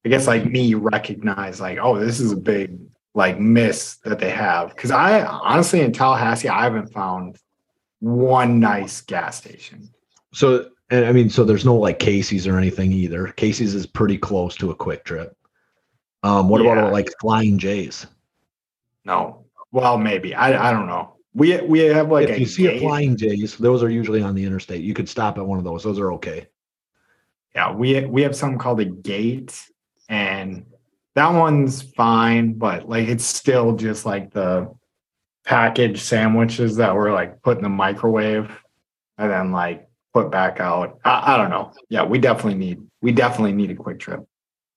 [0.05, 2.77] I guess, like me recognize, like, oh, this is a big
[3.15, 4.75] like miss that they have.
[4.75, 7.37] Cause I honestly, in Tallahassee, I haven't found
[7.99, 9.89] one nice gas station.
[10.33, 13.27] so and I mean, so there's no like Casey's or anything either.
[13.27, 15.35] Casey's is pretty close to a Kwik Trip.
[16.23, 16.71] Um, what Yeah.
[16.73, 18.07] about like Flying J's?
[19.05, 21.13] No, well, maybe I, I don't know.
[21.33, 22.79] We we have like if you see a.
[22.79, 24.81] Flying J's, those are usually on the interstate.
[24.81, 25.83] You could stop at one of those.
[25.83, 26.47] Those are okay.
[27.55, 29.59] Yeah, we we have something called a gate,
[30.07, 30.65] and
[31.15, 34.71] that one's fine, but like it's still just like the
[35.45, 38.51] packaged sandwiches that were like put in the microwave
[39.17, 40.99] and then like put back out.
[41.03, 41.73] I, I don't know.
[41.89, 44.25] Yeah, we definitely need we definitely need a Kwik Trip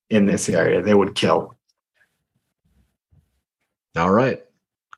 [0.09, 0.81] in this area.
[0.81, 1.55] They would kill.
[3.95, 4.43] All right.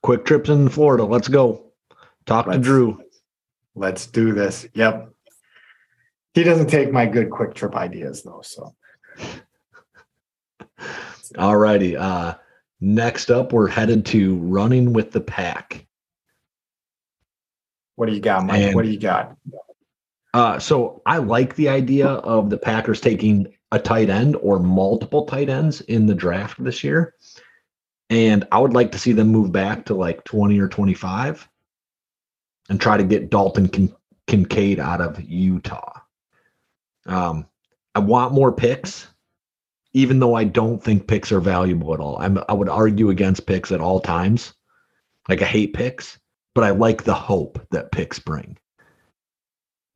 [0.04, 1.04] Kwik Trips in Florida.
[1.04, 1.72] Let's go.
[2.26, 3.02] Talk to Let's- Drew.
[3.76, 4.66] Let's do this.
[4.74, 5.10] Yep.
[6.36, 8.42] He doesn't take my good Kwik Trip ideas though.
[8.44, 8.76] So
[11.38, 11.96] All righty.
[11.96, 12.36] Uh,
[12.82, 15.86] next up, we're headed to running with the pack.
[17.96, 18.62] what do you got, Mike?
[18.62, 19.38] And- what do you got?
[20.34, 25.26] Uh, so I like the idea of the Packers taking a tight end or multiple
[25.26, 27.16] tight ends in the draft this year.
[28.10, 31.48] And I would like to see them move back to like 20 or 25
[32.68, 33.96] and try to get Dalton Kin-
[34.28, 36.02] Kincaid out of Utah.
[37.06, 37.46] Um,
[37.94, 39.08] I want more picks,
[39.94, 42.18] even though I don't think picks are valuable at all.
[42.20, 44.54] I'm, I would argue against picks at all times.
[45.30, 46.20] Like I hate picks,
[46.54, 48.58] but I like the hope that picks bring.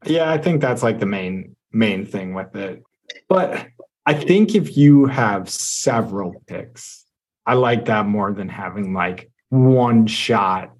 [0.06, 2.84] Yeah, I think that's like the main main thing with it.
[3.28, 3.68] But
[4.06, 7.06] I think if you have several picks,
[7.46, 10.72] I like that more than having like one shot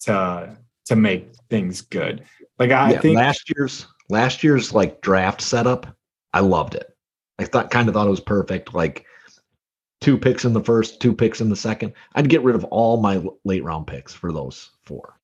[0.00, 2.24] to to make things good.
[2.58, 5.86] Like I yeah, think last year's last year's like draft setup,
[6.32, 6.96] I loved it.
[7.38, 8.74] I thought kind of thought it was perfect.
[8.74, 9.04] Like
[10.00, 11.92] two picks in the first, two picks in the second.
[12.14, 15.18] I'd get rid of all my late round picks for those four.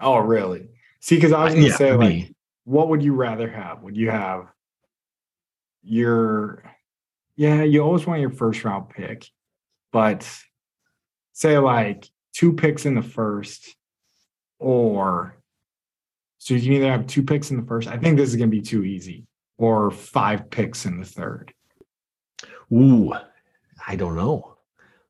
[0.00, 0.68] oh really?
[1.00, 2.34] See, because I was gonna Yeah, say like me.
[2.64, 3.82] what would you rather have?
[3.82, 4.46] Would you have
[5.82, 6.64] your
[7.36, 9.26] yeah, you always want your first round pick,
[9.92, 10.28] but
[11.32, 13.74] say like two picks in the first,
[14.58, 15.36] or
[16.42, 17.86] so you can either have two picks in the first.
[17.86, 19.28] I think this is gonna be too easy,
[19.58, 21.54] or five picks in the third.
[22.72, 23.12] Ooh,
[23.86, 24.56] I don't know.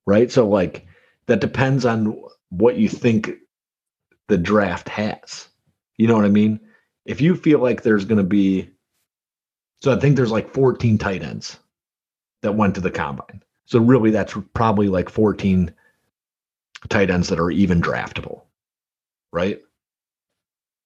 [0.07, 0.31] Right.
[0.31, 0.87] So like
[1.29, 3.31] that depends on what you think
[4.29, 5.49] the draft has.
[5.97, 6.61] You know what I mean?
[7.07, 8.69] If you feel like there's gonna be
[9.81, 11.59] so I think there's like 14 tight ends
[12.43, 13.43] that went to the combine.
[13.65, 15.73] So really that's probably like 14
[16.91, 18.43] tight ends that are even draftable.
[19.33, 19.63] Right?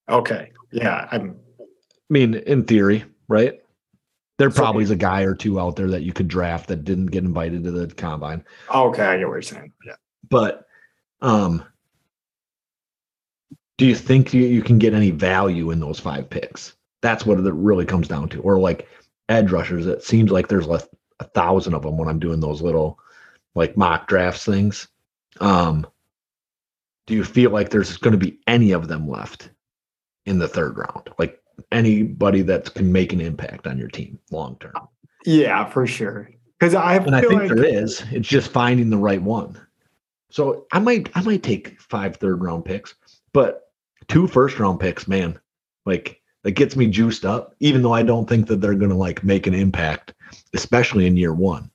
[0.09, 0.53] Okay.
[0.73, 1.09] Yeah.
[1.11, 1.65] I'm I
[2.13, 3.61] mean, in theory, right?
[4.39, 7.07] There probably is a guy or two out there that you could draft that didn't
[7.07, 8.45] get invited to the combine.
[8.73, 9.73] Okay, I get what you're saying.
[9.85, 9.95] Yeah.
[10.29, 10.67] But
[11.23, 11.65] um
[13.79, 16.77] do you think you, you can get any value in those five picks?
[17.03, 18.41] That's what it really comes down to.
[18.41, 18.89] Or like
[19.29, 20.85] edge rushers, it seems like there's like
[21.21, 22.99] a thousand of them when I'm doing those little
[23.55, 24.89] like mock drafts things.
[25.41, 25.87] Um
[27.07, 29.51] do you feel like there's going to be any of them left
[30.27, 31.09] in the third round?
[31.19, 31.41] Like
[31.73, 34.75] anybody that can make an impact on your team long term?
[35.25, 36.31] Yeah, for sure.
[36.59, 38.03] Because I And I think like there is.
[38.11, 39.61] It's just finding the right one.
[40.31, 42.95] So I might I might take five third round picks,
[43.33, 43.71] but
[44.09, 45.39] two first round picks, man,
[45.85, 49.25] like that gets me juiced up, even though I don't think that they're gonna like
[49.25, 50.15] make an impact,
[50.55, 51.71] especially in year one.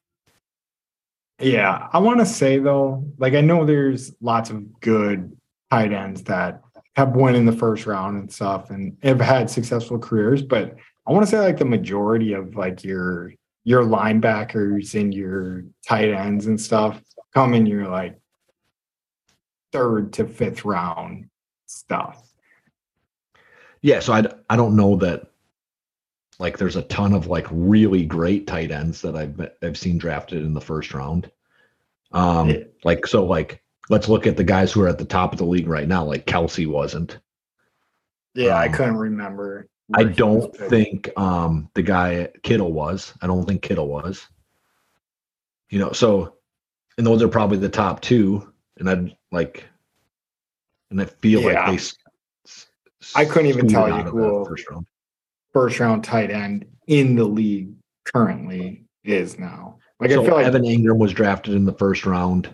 [1.40, 5.36] Yeah, I want to say though, like I know there's lots of good
[5.72, 6.62] tight ends that
[6.96, 10.76] have won in the first round and stuff and have had successful careers, but
[11.08, 16.10] I want to say like the majority of like your your linebackers and your tight
[16.10, 17.02] ends and stuff
[17.34, 18.20] come in your like
[19.72, 21.30] third to fifth round
[21.66, 22.28] stuff.
[23.82, 25.28] Yeah, so I I don't know that
[26.40, 30.44] like there's a ton of like really great tight ends that I've I've seen drafted
[30.44, 31.32] in the first round.
[32.12, 32.64] Um Yeah.
[32.84, 33.61] like so like
[33.92, 36.04] let's look at the guys who are at the top of the league right now.
[36.06, 37.20] Like Kelce wasn't.
[38.34, 39.68] Yeah, I Um, couldn't remember.
[39.94, 43.14] I where he was don't think um the guy Kittle was.
[43.22, 44.26] I don't think Kittle was.
[45.70, 46.36] You know, so
[46.98, 48.52] and those are probably the top two.
[48.78, 49.66] And I'd like
[50.90, 51.70] and I feel like Yeah.
[51.72, 51.96] they s-
[52.46, 52.68] s-
[53.16, 54.88] I couldn't even tell you who- first round.
[55.54, 57.74] first round tight end in the league
[58.06, 59.78] currently is now.
[60.00, 62.50] Like so I feel like Evan Engram was drafted in the first round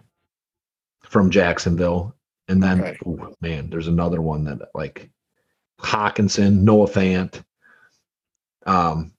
[1.10, 2.16] from Jacksonville.
[2.48, 2.98] And then Okay.
[3.06, 5.10] ooh, man, there's another one that like
[5.82, 7.44] Hockenson, Noah Fant,
[8.66, 9.12] um,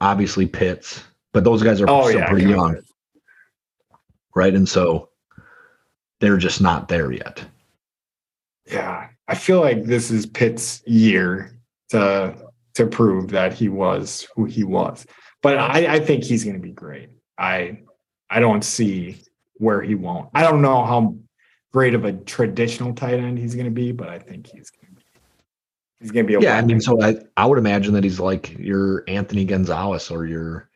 [0.00, 1.02] obviously Pitts,
[1.32, 2.76] but those guys are oh still yeah, pretty young.
[2.76, 2.84] it.
[4.34, 4.54] right?
[4.54, 5.10] And so
[6.20, 7.44] they're just not there yet.
[8.66, 11.58] Yeah, I feel like this is Pitt's year
[11.90, 12.34] to
[12.74, 15.06] to prove that he was who he was.
[15.42, 17.10] But I, I think he's going to be great.
[17.38, 17.80] I
[18.30, 19.22] I don't see
[19.54, 20.30] where he won't.
[20.34, 21.16] I don't know how
[21.72, 24.94] great of a traditional tight end he's going to be, but I think he's going
[24.94, 25.02] to be.
[26.00, 28.20] He's going to be a Yeah, I mean, so I, I would imagine that he's
[28.20, 30.68] like your Anthony Gonzalez or your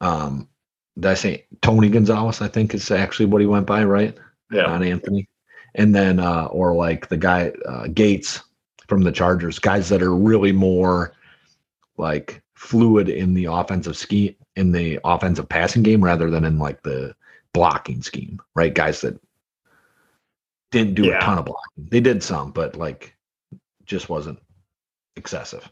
[0.00, 0.48] um
[0.96, 4.16] did I say Tony Gonzalez, I think is actually what he went by, right?
[4.50, 5.28] yeah, Not Anthony.
[5.74, 8.42] And then uh or like the guy uh Gates
[8.86, 11.14] from the Chargers, guys that are really more
[11.96, 16.82] like fluid in the offensive scheme in the offensive passing game rather than in like
[16.82, 17.14] the
[17.52, 18.74] blocking scheme, right?
[18.74, 19.18] Guys that
[20.74, 21.18] didn't do Yeah.
[21.18, 21.88] a ton of blocking.
[21.90, 23.14] They did some, but like
[23.86, 24.38] just wasn't
[25.16, 25.70] excessive.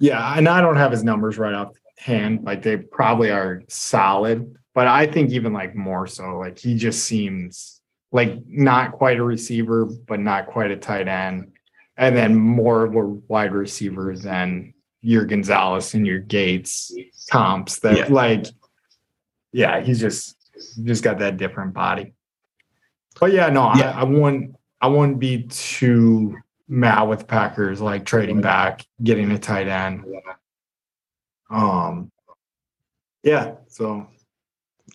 [0.00, 2.44] Yeah, and I don't have his numbers right off hand.
[2.44, 6.38] Like they probably are solid, but I think even like more so.
[6.38, 7.80] Like he just seems
[8.12, 11.52] like not quite a receiver, but not quite a tight end,
[11.96, 16.92] and then more of a wide receiver than your Gonzalez and your Gates
[17.30, 17.80] comps.
[17.80, 18.06] That Yeah.
[18.08, 18.46] like,
[19.52, 20.36] yeah, he's just
[20.84, 22.14] just got that different body.
[23.20, 23.92] But yeah, no, Yeah.
[23.92, 24.56] I, I wouldn't.
[24.80, 26.36] I wouldn't be too
[26.68, 30.04] mad with Packers like trading back, getting a tight end.
[31.50, 32.10] Um,
[33.22, 33.54] yeah.
[33.68, 34.06] So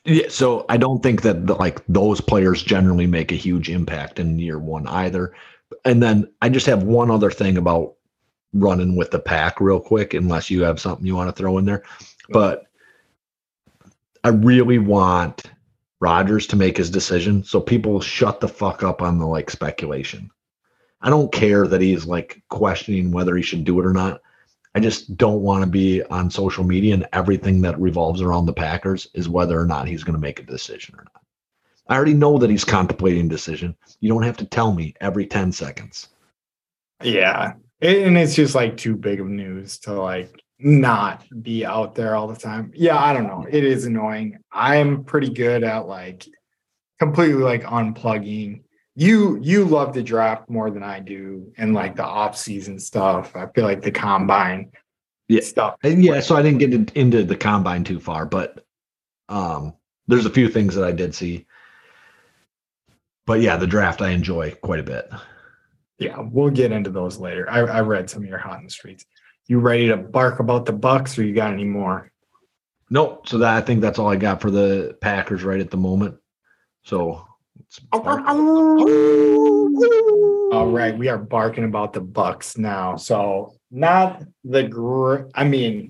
[0.06, 4.20] Yeah, so I don't think that the, like those players generally make a huge impact
[4.20, 5.34] in year one either.
[5.86, 7.96] And then I just have one other thing about
[8.54, 11.66] running with the pack real quick, unless you have something you want to throw in
[11.66, 11.84] there.
[12.30, 12.66] But
[14.24, 15.44] I really want
[16.02, 20.32] Rodgers to make his decision, so people shut the fuck up on the like speculation.
[21.02, 24.22] I don't care that he's like questioning whether he should do it or not.
[24.76, 28.54] I just don't want to be on social media and everything that revolves around the
[28.54, 31.24] Packers is whether or not he's going to make a decision or not.
[31.88, 33.76] I already know that he's contemplating decision.
[34.00, 36.10] You don't have to tell me every 10 seconds.
[37.04, 42.16] yeah, and it's just like too big of news to like not be out there
[42.16, 42.72] all the time.
[42.76, 43.46] Yeah, I don't know.
[43.50, 44.40] It is annoying.
[44.52, 46.28] I'm pretty good at like
[47.00, 48.64] completely like unplugging.
[48.96, 53.36] You you love the draft more than I do, and like the off season stuff.
[53.36, 54.72] I feel like the combine
[55.30, 55.42] Yeah.
[55.42, 55.76] stuff.
[55.84, 58.66] And yeah, so I didn't get into the combine too far, but
[59.30, 59.74] um,
[60.08, 61.46] there's a few things that I did see.
[63.26, 65.10] But yeah, the draft I enjoy quite a bit.
[66.00, 67.50] Yeah, we'll get into those later.
[67.50, 69.06] I, I read some of your hot in the streets.
[69.50, 72.12] You ready to bark about the Bucks, or you got any more?
[72.92, 73.28] Nope.
[73.28, 76.18] So that I think that's all I got for the Packers right at the moment.
[76.84, 77.26] So
[77.58, 78.28] let's bark.
[80.54, 82.96] All right, we are barking about the Bucks now.
[82.96, 85.90] So not the gr- I mean,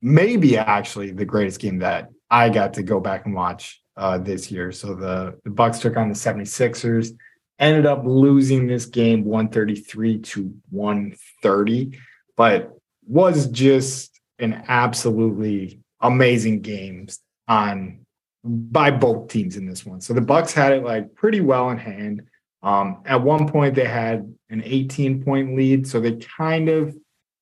[0.00, 4.50] maybe actually the greatest game that I got to go back and watch uh, this
[4.50, 4.72] year.
[4.72, 7.10] So the, the Bucks took on the 76ers,
[7.58, 11.98] ended up losing this game 133 to 130,
[12.34, 17.08] but was just an absolutely amazing game
[17.48, 18.04] on
[18.44, 20.00] by both teams in this one.
[20.00, 22.22] So the Bucks had it like pretty well in hand.
[22.62, 26.96] Um, at one point, they had an 18 point lead, so they kind of,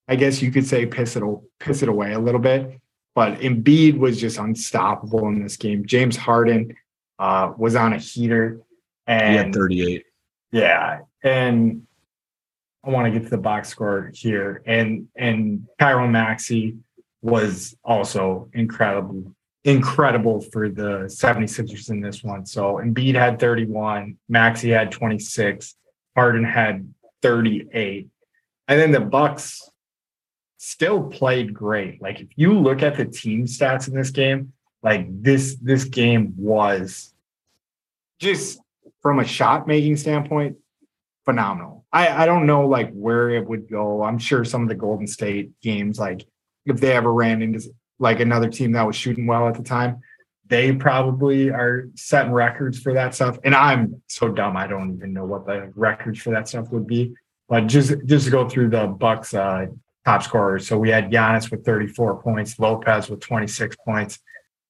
[0.08, 1.22] I guess you could say, piss it
[1.58, 2.80] piss it away a little bit.
[3.14, 5.84] But Embiid was just unstoppable in this game.
[5.84, 6.74] James Harden
[7.18, 8.60] uh, was on a heater,
[9.06, 10.04] and he had 38.
[10.50, 11.86] Yeah, and
[12.84, 16.76] I want to get to the box score here, and and Tyrone Maxey
[17.22, 22.44] was also incredible incredible for the 76ers in this one.
[22.44, 25.76] So Embiid had 31, Maxey had 26,
[26.16, 26.92] Harden had
[27.22, 28.08] 38.
[28.68, 29.70] And then the Bucks
[30.58, 32.02] still played great.
[32.02, 36.34] Like if you look at the team stats in this game, like this this game
[36.36, 37.14] was
[38.18, 38.60] just
[39.00, 40.56] from a shot making standpoint
[41.24, 41.84] phenomenal.
[41.92, 44.02] I I don't know like where it would go.
[44.02, 46.26] I'm sure some of the Golden State games like
[46.66, 50.00] if they ever ran into like another team that was shooting well at the time,
[50.46, 53.38] they probably are setting records for that stuff.
[53.44, 56.86] And I'm so dumb, I don't even know what the records for that stuff would
[56.86, 57.14] be.
[57.48, 59.66] But just just to go through the Bucks uh,
[60.04, 60.66] top scorers.
[60.66, 64.18] So we had Giannis with 34 points, Lopez with 26 points,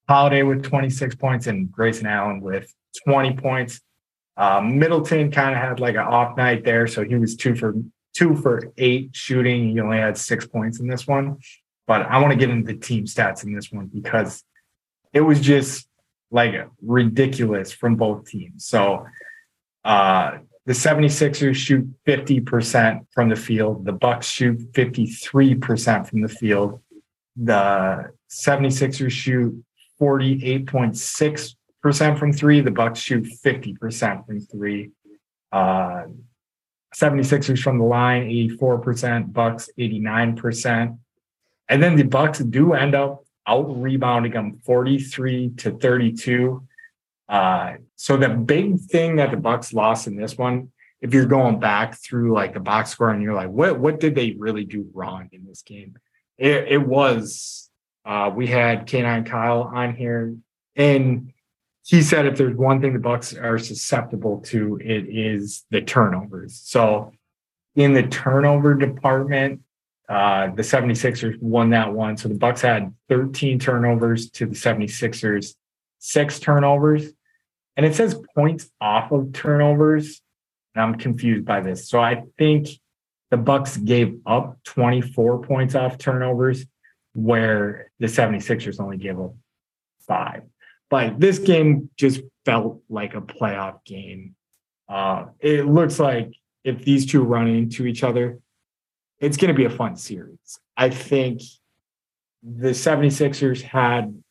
[0.07, 2.73] Holiday with 26 points, and Grayson Allen with
[3.07, 3.81] 20 points.
[4.35, 7.75] Uh, Middleton kind of had like an off night there, so he was two for
[8.13, 9.71] two for eight shooting.
[9.71, 11.37] He only had six points in this one.
[11.85, 14.43] But I want to get into the team stats in this one because
[15.11, 15.87] it was just
[16.31, 18.65] like ridiculous from both teams.
[18.65, 19.05] So
[19.83, 23.85] uh, the 76ers shoot 50% from the field.
[23.85, 26.81] The Bucks shoot 53% from the field.
[27.35, 29.63] The 76ers shoot
[30.01, 31.55] 48.6%
[31.91, 32.61] from three.
[32.61, 34.91] The Bucks shoot 50% from three.
[35.51, 36.03] Uh,
[36.95, 40.97] 76ers from the line, 84%, Bucks 89%.
[41.69, 46.63] And then the Bucks do end up out rebounding them 43 to 32.
[47.27, 51.59] Uh, so the big thing that the Bucks lost in this one, if you're going
[51.59, 54.89] back through like the box score and you're like, what what did they really do
[54.93, 55.97] wrong in this game?
[56.37, 57.69] It, it was
[58.05, 60.35] uh, we had K9 Kyle on here,
[60.77, 61.32] and
[61.85, 66.61] he said if there's one thing the Bucks are susceptible to, it is the turnovers.
[66.63, 67.11] So
[67.75, 69.61] in the turnover department,
[70.07, 72.15] uh, the 76ers won that one.
[72.17, 75.55] So the Bucks had 13 turnovers to the 76ers,
[75.99, 77.11] six turnovers.
[77.75, 80.21] And it says points off of turnovers.
[80.75, 81.89] And I'm confused by this.
[81.89, 82.67] So I think
[83.29, 86.65] the Bucks gave up 24 points off turnovers,
[87.13, 89.33] where the 76ers only gave up
[90.05, 90.43] five.
[90.89, 94.35] But this game just felt like a playoff game.
[94.87, 98.39] Uh, it looks like if these two run into each other,
[99.19, 100.59] it's going to be a fun series.
[100.75, 101.41] I think
[102.43, 104.21] the 76ers had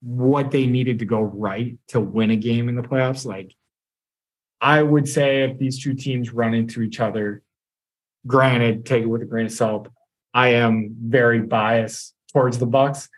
[0.00, 3.24] what they needed to go right to win a game in the playoffs.
[3.24, 3.54] Like,
[4.60, 7.42] I would say if these two teams run into each other,
[8.26, 9.88] granted, take it with a grain of salt.
[10.34, 13.08] I am very biased towards the Bucks,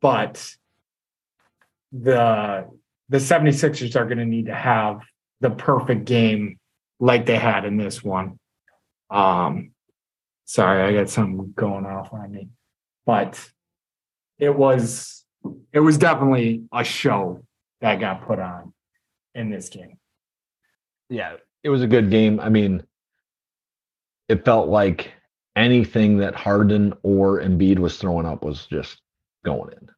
[0.00, 0.54] but
[1.92, 2.68] the
[3.08, 5.00] the 76ers are going to need to have
[5.40, 6.58] the perfect game
[7.00, 8.38] like they had in this one.
[9.10, 9.70] Um,
[10.48, 12.48] Sorry, I got something going off on me.
[13.04, 13.38] But
[14.38, 15.26] it was
[15.74, 17.44] it was definitely a show
[17.82, 18.72] that got put on
[19.34, 19.98] in this game.
[21.10, 22.40] Yeah, it was a good game.
[22.40, 22.82] I mean,
[24.30, 25.12] it felt like
[25.54, 29.02] anything that Harden or Embiid was throwing up was just
[29.44, 29.90] going in.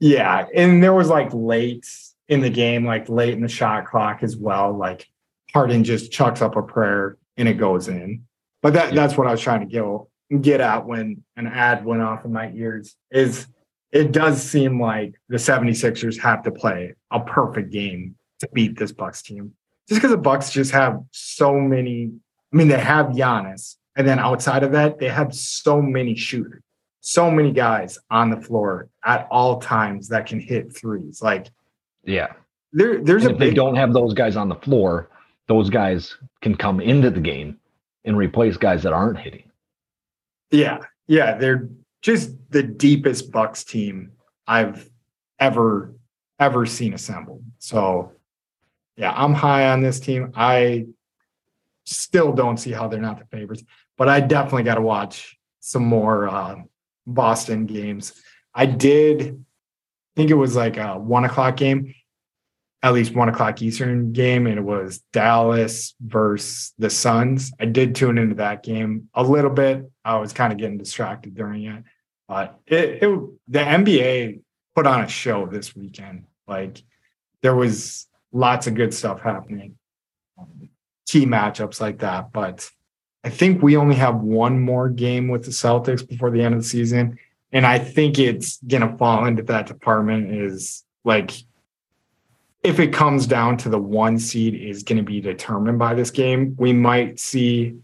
[0.00, 1.86] Yeah, and there was like late
[2.28, 4.76] in the game, like late in the shot clock as well.
[4.76, 5.06] Like
[5.52, 8.24] Harden just chucks up a prayer and it goes in.
[8.62, 9.00] But that, yeah.
[9.00, 12.32] that's what I was trying to get, get at when an ad went off in
[12.32, 13.46] my ears is
[13.92, 18.92] it does seem like the 76ers have to play a perfect game to beat this
[18.92, 19.52] Bucks team.
[19.88, 22.10] Just because the Bucks just have so many,
[22.52, 26.62] I mean, they have Giannis, and then outside of that, they have so many shooters,
[27.06, 31.22] so many guys on the floor at all times that can hit threes.
[31.22, 31.46] Like,
[32.02, 32.32] yeah,
[32.72, 35.08] there, there's and a if big, they don't have those guys on the floor,
[35.46, 37.60] those guys can come into the game
[38.04, 39.48] and replace guys that aren't hitting.
[40.50, 40.78] Yeah.
[41.06, 41.38] Yeah.
[41.38, 41.68] They're
[42.02, 44.10] just the deepest Bucks team
[44.48, 44.90] I've
[45.38, 45.94] ever,
[46.40, 47.44] ever seen assembled.
[47.60, 48.10] So,
[48.96, 50.32] yeah, I'm high on this team.
[50.34, 50.86] I
[51.84, 53.62] still don't see how they're not the favorites,
[53.96, 56.56] but I definitely got to watch some more uh,
[57.06, 58.12] Boston games.
[58.54, 59.44] I did
[60.16, 61.94] think it was like a one o'clock game,
[62.82, 67.52] at least one o'clock Eastern game, and it was Dallas versus the Suns.
[67.60, 69.90] I did tune into that game a little bit.
[70.04, 71.84] I was kind of getting distracted during it,
[72.28, 74.40] but it, it the NBA
[74.74, 76.24] put on a show this weekend.
[76.48, 76.82] Like
[77.42, 79.76] there was lots of good stuff happening,
[80.38, 80.68] um,
[81.06, 82.32] key matchups like that.
[82.32, 82.68] But
[83.26, 86.60] I think we only have one more game with the Celtics before the end of
[86.60, 87.18] the season.
[87.50, 91.32] And I think it's gonna fall into that department is like
[92.62, 96.10] if it comes down to the one seed is going to be determined by this
[96.10, 97.76] game, we might see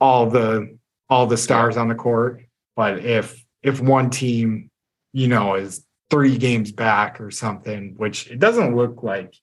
[0.00, 0.76] all the
[1.08, 2.44] all the stars on the court.
[2.76, 4.70] But if if one team,
[5.12, 9.34] you know, is three games back or something, which it doesn't look like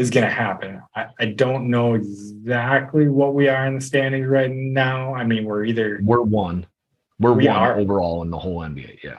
[0.00, 0.80] is going to happen.
[0.96, 5.14] I, I don't know exactly what we are in the standings right now.
[5.14, 6.66] I mean, we're either We're one.
[7.18, 7.78] We're We one are?
[7.78, 8.98] overall in the whole NBA.
[9.04, 9.18] Yeah.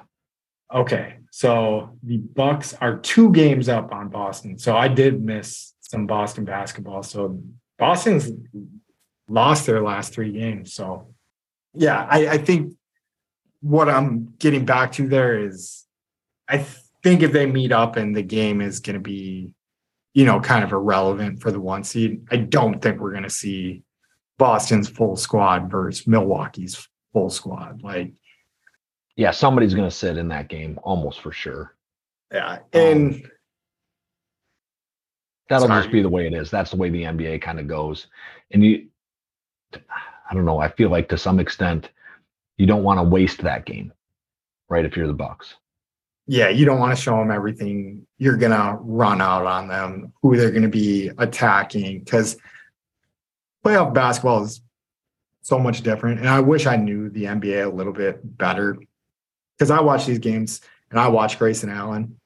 [0.73, 4.57] Okay, so the Bucks are two games up on Boston.
[4.57, 7.03] So I did miss some Boston basketball.
[7.03, 7.41] So
[7.77, 8.32] Boston's
[9.27, 10.73] lost their last three games.
[10.73, 11.13] So
[11.73, 12.73] yeah, I, I think
[13.61, 15.86] what I'm getting back to there is
[16.49, 16.65] I
[17.03, 19.53] think if they meet up and the game is going to be,
[20.14, 23.30] you know, kind of irrelevant for the one seed, I don't think we're going to
[23.30, 23.84] see
[24.38, 27.82] Boston's full squad versus Milwaukee's full squad.
[27.84, 28.12] Like,
[29.16, 29.32] Yeah.
[29.32, 31.76] Somebody's going to sit in that game almost for sure.
[32.32, 32.59] yeah.
[32.74, 33.22] And um,
[35.49, 35.82] That'll Sorry.
[35.82, 36.49] just be the way it is.
[36.49, 38.07] That's the way the NBA kind of goes.
[38.51, 38.88] And you,
[39.74, 40.59] I don't know.
[40.59, 41.89] I feel like to some extent,
[42.57, 43.91] you don't want to waste that game,
[44.70, 44.86] right?
[44.86, 45.55] If you're the Bucks.
[46.28, 48.05] Yeah, you don't want to show them everything.
[48.17, 52.38] You're gonna run out on them, who they're gonna be attacking, because
[53.65, 54.61] playoff basketball is
[55.41, 56.19] so much different.
[56.19, 58.78] And I wish I knew the NBA a little bit better.
[59.57, 62.17] Because I watch these games and I watch Grayson Allen,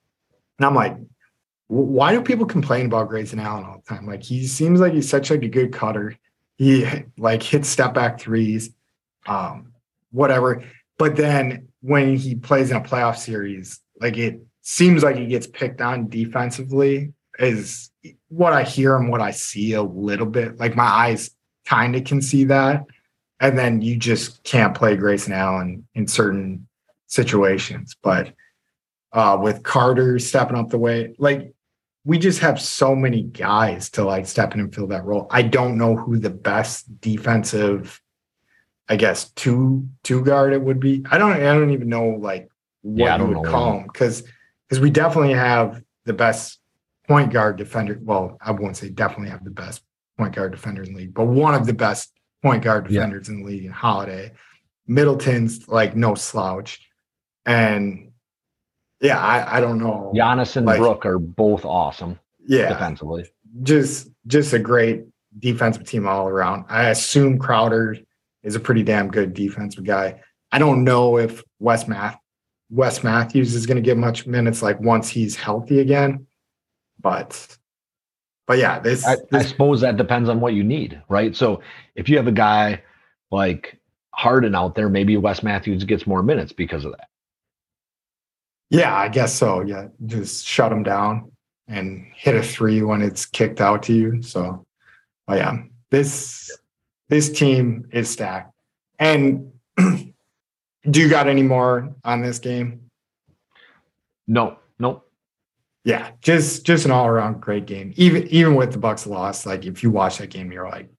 [0.57, 0.97] and I'm like,
[1.67, 4.05] why do people complain about Grayson Allen all the time?
[4.05, 6.17] Like he seems like he's such like a good cutter.
[6.57, 6.85] He
[7.17, 8.69] like hits step back threes,
[9.25, 9.73] um,
[10.11, 10.63] whatever.
[10.97, 15.47] But then when he plays in a playoff series, like it seems like he gets
[15.47, 17.91] picked on defensively is
[18.29, 20.59] what I hear and what I see a little bit.
[20.59, 21.31] Like my eyes
[21.65, 22.85] kind of can see that.
[23.39, 26.67] And then you just can't play Grayson Allen in certain
[27.07, 27.95] situations.
[28.01, 28.33] But
[29.11, 31.53] uh with Carter stepping up the way, like
[32.03, 35.27] we just have so many guys to like step in and fill that role.
[35.29, 38.01] I don't know who the best defensive
[38.87, 41.03] I guess two two guard it would be.
[41.09, 42.49] I don't I don't even know like
[42.85, 44.23] what Yeah, you would call him because
[44.67, 46.59] because we definitely have the best
[47.07, 47.99] point guard defender.
[48.01, 49.81] Well, I won't say definitely have the best
[50.17, 52.11] point guard defender in the league, but one of the best
[52.43, 52.99] point guard Yeah.
[53.01, 54.31] defenders in the league in Holiday.
[54.87, 56.79] Middleton's like no slouch.
[57.45, 58.11] And
[59.01, 60.11] yeah, I, I don't know.
[60.15, 63.25] Giannis and Like- Brooke are both awesome yeah, defensively.
[63.63, 65.05] just just a great
[65.39, 66.65] defensive team all around.
[66.69, 67.97] I assume Crowder
[68.43, 70.21] is a pretty damn good defensive guy.
[70.51, 72.17] I don't know if Wes Math
[72.69, 76.27] Wes Matthews is going to get much minutes like once he's healthy again.
[76.99, 77.57] But
[78.47, 81.35] but yeah, this, I, I suppose that depends on what you need, right?
[81.35, 81.61] So
[81.95, 82.83] if you have a guy
[83.31, 83.79] like
[84.11, 87.07] Harden out there, maybe Wes Matthews gets more minutes because of that.
[88.69, 89.61] yeah, I guess so.
[89.61, 91.31] Yeah, just shut him down
[91.67, 94.21] and hit a three when it's kicked out to you.
[94.21, 94.65] So,
[95.27, 96.51] but yeah, this
[97.09, 98.53] this team is stacked.
[98.99, 99.51] And
[100.89, 102.89] do you got any more on this game?
[104.27, 105.03] No, no.
[105.83, 107.93] Yeah, just just an all around great game.
[107.95, 110.89] Even even with the Bucks loss, like if you watch that game, you're like,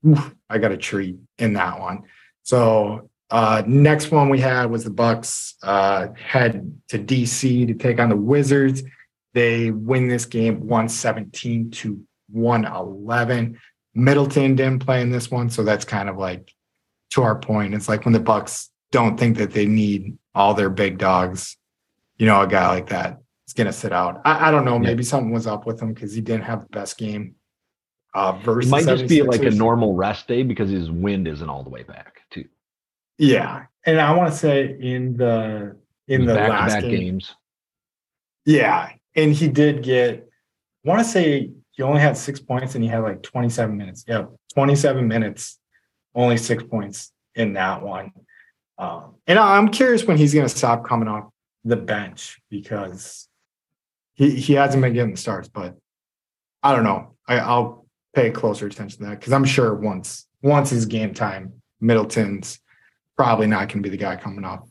[0.48, 2.04] I got a treat in that one.
[2.44, 7.98] So uh next one we had was the Bucks uh head to DC to take
[7.98, 8.84] on the Wizards.
[9.34, 13.58] They win this game 117 to 111.
[13.94, 16.52] Middleton didn't play in this one, so that's kind of like
[17.10, 17.74] to our point.
[17.74, 21.56] It's like when the Bucks don't think that they need all their big dogs,
[22.18, 24.20] you know, a guy like that is going to sit out.
[24.24, 24.74] I, I don't know.
[24.74, 24.80] Yeah.
[24.80, 27.34] Maybe something was up with him because he didn't have the best game.
[28.14, 31.48] Uh, versus It might just be like a normal rest day because his wind isn't
[31.50, 32.46] all the way back, too.
[33.18, 35.76] Yeah, and I want to say in the
[36.08, 37.34] in the last game, games.
[38.44, 40.28] yeah, and he did get.
[40.84, 44.04] I want to say he only had six points and he had like 27 minutes.
[44.06, 45.58] Yeah, 27 minutes,
[46.14, 48.12] only six points in that one.
[48.78, 51.30] Um, and I'm curious when he's going to stop coming off
[51.64, 53.28] the bench because
[54.14, 55.48] he he hasn't been getting the starts.
[55.48, 55.76] But
[56.62, 57.14] I don't know.
[57.26, 61.52] I, I'll pay closer attention to that because I'm sure once once it's game time,
[61.80, 62.60] Middleton's
[63.16, 64.68] probably not going to be the guy coming off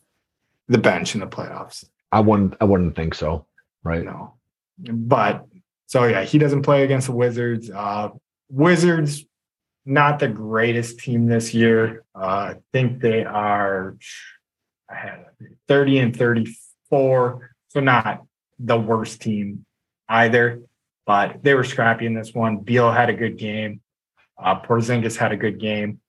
[0.68, 1.86] the bench in the playoffs.
[2.12, 2.56] I wouldn't.
[2.62, 3.46] I wouldn't think so.
[3.84, 4.04] Right.
[4.04, 4.36] No,
[4.78, 5.46] but
[5.88, 7.70] so yeah, he doesn't play against the Wizards.
[7.70, 8.10] Uh,
[8.50, 9.26] Wizards,
[9.86, 12.04] not the greatest team this year.
[12.16, 13.98] Uh, I think they are.
[14.90, 15.26] I had
[15.68, 18.24] thirty and thirty-four, so not
[18.60, 19.66] the worst team
[20.10, 20.62] either.
[21.06, 22.58] But they were scrappy in this one.
[22.58, 23.82] Beal had a good game.
[24.42, 26.02] Uh, Porzingis had a good game,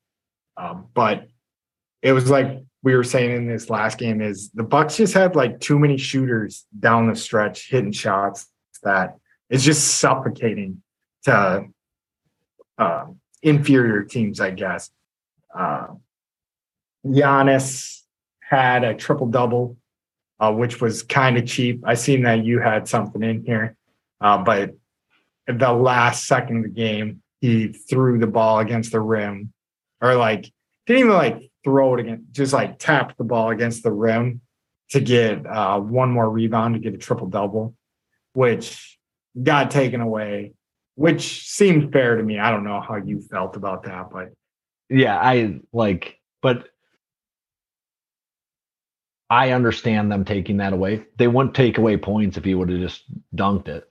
[0.57, 1.29] um, but
[2.03, 5.37] it was like we were saying in this last game is the Bucks just had
[5.37, 8.47] like too many shooters down the stretch hitting shots
[8.83, 9.17] that
[9.51, 10.83] it's just suffocating
[11.25, 11.67] to
[12.79, 13.05] uh,
[13.43, 14.91] inferior teams, I guess.
[15.55, 15.89] Uh,
[17.05, 18.03] Giannis
[18.41, 19.77] had a triple double,
[20.41, 21.83] uh, which was kind of cheap.
[21.85, 23.77] I seen that you had something in here,
[24.21, 24.75] uh, but
[25.47, 29.53] the last second of the game, he threw the ball against the rim,
[30.01, 30.51] or like
[30.87, 34.41] didn't even like throw it again, just like tapped the ball against the rim
[34.91, 37.75] to get uh, one more rebound to get a triple double,
[38.33, 38.99] which
[39.41, 40.53] got taken away,
[40.97, 42.39] which seemed fair to me.
[42.39, 44.33] I don't know how you felt about that, but
[44.89, 46.69] yeah, I like, but
[49.29, 51.05] I understand them taking that away.
[51.19, 53.89] They wouldn't take away points if he would have just dunked it.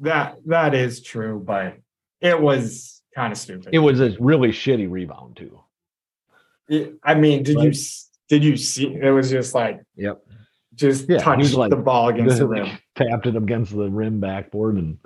[0.00, 1.76] That that is true, but
[2.20, 3.68] it was kind of stupid.
[3.72, 5.60] It was a really shitty rebound too.
[7.02, 7.72] I mean, did you
[8.28, 8.92] did you see?
[8.92, 10.24] It was just like yep,
[10.74, 14.76] just yeah, touched like, the ball against the rim, tapped it against the rim backboard,
[14.76, 14.98] and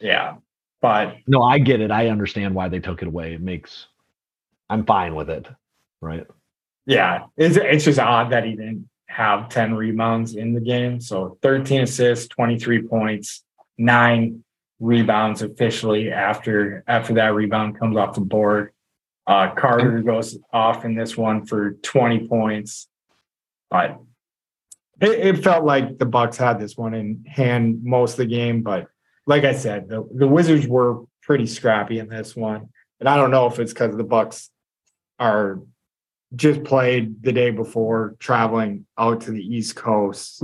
[0.00, 0.36] yeah.
[0.82, 1.90] But no, I get it.
[1.90, 3.34] I understand why they took it away.
[3.34, 3.86] It makes
[4.68, 5.46] I'm fine with it,
[6.00, 6.26] right?
[6.86, 11.00] Yeah, it's it's just odd that he didn't have 10 rebounds in the game.
[11.00, 13.44] So 13 assists, 23 points,
[13.78, 14.44] nine
[14.78, 18.72] rebounds officially after after that rebound comes off the board.
[19.26, 22.86] Uh, Carter goes off in this one for 20 points,
[23.70, 23.98] but
[25.00, 28.62] it, it, felt like the Bucks had this one in hand most of the game.
[28.62, 28.86] But
[29.26, 32.68] like I said, the, the Wizards were pretty scrappy in this one,
[33.00, 34.50] and I don't know if it's because the Bucks
[35.18, 35.60] are
[36.34, 40.42] just played the day before traveling out to the East Coast,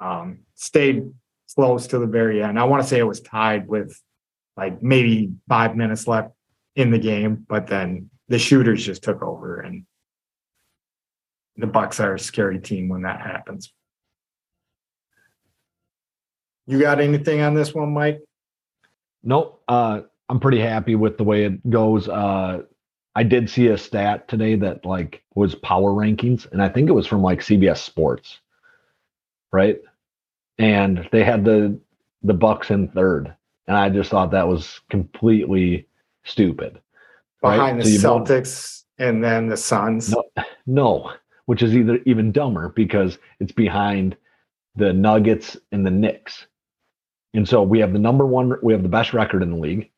[0.00, 1.10] um, stayed
[1.54, 2.58] close to the very end.
[2.58, 3.98] I want to say it was tied with
[4.56, 6.32] like maybe five minutes left
[6.76, 9.84] in the game, but then the shooters just took over and
[11.56, 13.72] the Bucks are a scary team when that happens.
[16.66, 18.20] You got anything on this one, Mike?
[19.22, 19.62] Nope.
[19.68, 22.08] Uh, I'm pretty happy with the way it goes.
[22.08, 22.62] Uh,
[23.14, 26.92] I did see a stat today that like was power rankings, and I think it
[26.92, 28.40] was from like CBS Sports,
[29.52, 29.78] right?
[30.58, 31.78] And they had the
[32.22, 33.34] the Bucks in third,
[33.66, 35.86] and I just thought that was completely
[36.24, 36.80] stupid
[37.42, 37.84] behind right?
[37.84, 40.10] the so Celtics and then the Suns.
[40.10, 40.24] No,
[40.66, 41.12] no,
[41.46, 44.16] which is either even dumber because it's behind
[44.76, 46.46] the Nuggets and the Knicks.
[47.34, 49.90] And so we have the number one, we have the best record in the league,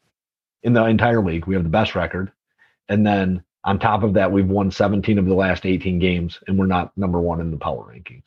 [0.62, 1.46] in the entire league.
[1.46, 2.30] We have the best record.
[2.88, 6.58] And then on top of that, we've won 17 of the last 18 games, and
[6.58, 8.24] we're not number one in the power rankings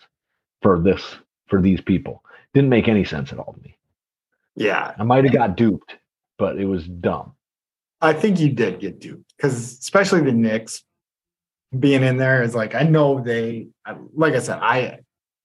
[0.61, 1.15] for this,
[1.47, 2.23] for these people.
[2.53, 3.77] Didn't make any sense at all to me.
[4.55, 4.93] Yeah.
[4.97, 5.95] I might have got duped,
[6.37, 7.33] but it was dumb.
[8.01, 10.83] I think you did get duped because especially the Knicks
[11.77, 13.67] being in there is like I know they
[14.13, 14.99] like I said I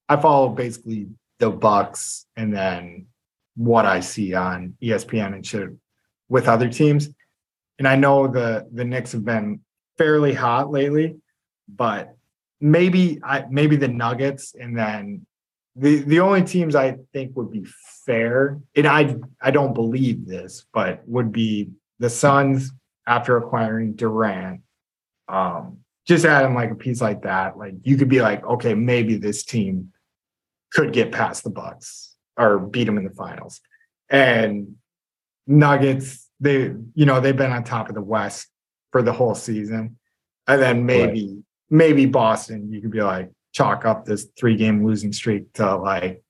[0.08, 1.08] I follow basically
[1.38, 3.06] the Bucks and then
[3.54, 5.70] what I see on ESPN and shit
[6.28, 7.08] with other teams,
[7.78, 9.60] and I know the the Knicks have been
[9.98, 11.16] fairly hot lately,
[11.68, 12.16] but
[12.60, 15.26] maybe I maybe the Nuggets and then
[15.76, 17.66] the the only teams I think would be
[18.06, 22.72] fair, and I I don't believe this, but would be the Suns
[23.06, 24.60] after acquiring Durant,
[25.28, 29.16] um, just adding like a piece like that, like you could be like, okay, maybe
[29.16, 29.92] this team
[30.72, 33.60] could get past the Bucks or beat them in the finals.
[34.08, 34.76] And
[35.46, 38.48] Nuggets, they, you know, they've been on top of the West
[38.90, 39.98] for the whole season.
[40.46, 41.44] And then maybe, right.
[41.70, 46.22] maybe Boston, you could be like, chalk up this three game losing streak to like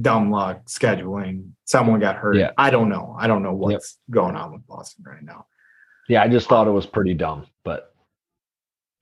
[0.00, 2.36] dumb luck, scheduling, someone got hurt.
[2.36, 2.50] Yeah.
[2.56, 3.16] I don't know.
[3.18, 4.14] I don't know what's yep.
[4.14, 5.46] going on with Boston right now.
[6.08, 7.92] Yeah, I just thought it was pretty dumb, but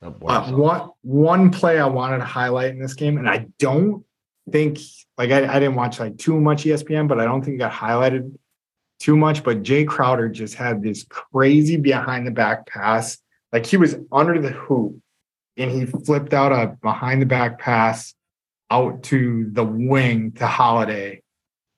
[0.03, 4.05] uh, one one play I wanted to highlight in this game, and I don't
[4.51, 4.79] think
[5.17, 7.73] like I, I didn't watch like too much ESPN, but I don't think it got
[7.73, 8.37] highlighted
[8.99, 9.43] too much.
[9.43, 13.19] But Jae Crowder just had this crazy behind the back pass.
[13.53, 14.97] Like he was under the hoop
[15.57, 18.15] and he flipped out a behind the back pass
[18.71, 21.23] out to the wing to Holiday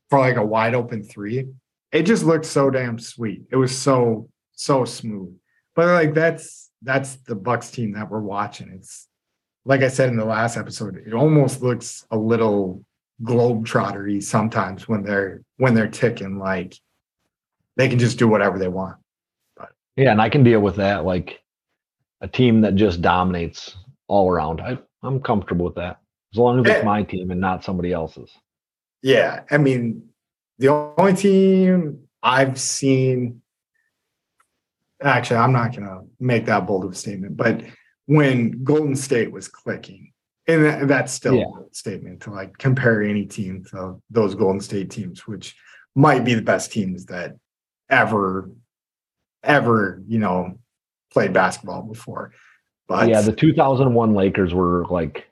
[0.08, 1.46] for like a wide open three.
[1.92, 3.42] It just looked so damn sweet.
[3.50, 5.36] It was so so smooth.
[5.74, 8.70] But like that's that's the Bucks team that we're watching.
[8.70, 9.08] It's
[9.66, 12.84] like I said in the last episode, it almost looks a little
[13.22, 16.38] globetrottery sometimes when they're when they're ticking.
[16.38, 16.76] Like
[17.76, 18.96] they can just do whatever they want.
[19.56, 21.04] But yeah, and I can deal with that.
[21.04, 21.40] Like
[22.20, 24.60] a team that just dominates all around.
[24.60, 25.98] I, I'm comfortable with that
[26.32, 28.30] as long as it's my team and not somebody else's.
[29.02, 30.10] Yeah, I mean,
[30.58, 33.42] the only team I've seen.
[35.02, 37.62] Actually, I'm not going to make that bold of a statement, but
[38.06, 40.12] when Golden State was clicking,
[40.48, 41.44] and that's still yeah.
[41.44, 45.56] a statement to like compare any team to those Golden State teams, which
[45.94, 47.36] might be the best teams that
[47.90, 48.50] ever,
[49.42, 50.58] ever, you know,
[51.12, 52.32] played basketball before.
[52.88, 55.26] But yeah, the 2001 Lakers were like,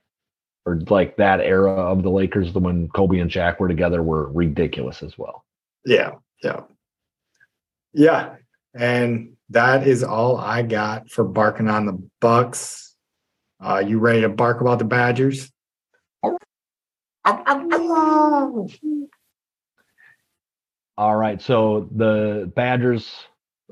[0.66, 4.30] or like that era of the Lakers, the when Kobe and Shaq were together, were
[4.32, 5.44] ridiculous as well.
[5.84, 6.12] Yeah,
[6.42, 6.62] yeah,
[7.92, 8.36] yeah,
[8.74, 12.94] and that is all I got for barking on the Bucks.
[13.60, 15.50] Uh, you ready to bark about the Badgers?
[20.96, 23.12] All right, so the Badgers,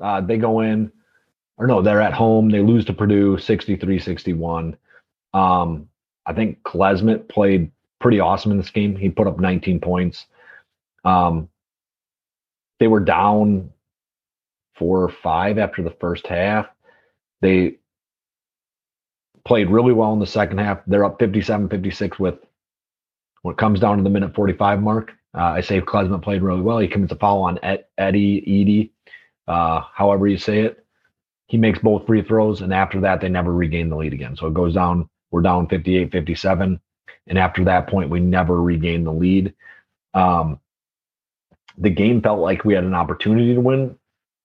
[0.01, 0.91] uh, they go in
[1.57, 2.49] or no, they're at home.
[2.49, 4.77] They lose to Purdue 63 61.
[5.33, 5.89] Um,
[6.25, 8.95] I think Klesmit played pretty awesome in this game.
[8.95, 10.25] He put up 19 points.
[11.05, 11.49] Um,
[12.79, 13.72] they were down
[14.75, 16.67] four or five after the first half.
[17.41, 17.77] They
[19.45, 20.79] played really well in the second half.
[20.87, 22.35] They're up 57 56 with
[23.41, 25.11] when it comes down to the minute 45 mark.
[25.35, 26.77] Uh, I say Klesmit played really well.
[26.77, 28.93] He commits a foul on Ed, Eddie, Edie,
[29.47, 30.83] uh, however you say it
[31.47, 34.47] he makes both free throws and after that they never regain the lead again so
[34.47, 36.79] it goes down we're down 58 57
[37.27, 39.53] and after that point we never regained the lead
[40.13, 40.59] um,
[41.77, 43.95] the game felt like we had an opportunity to win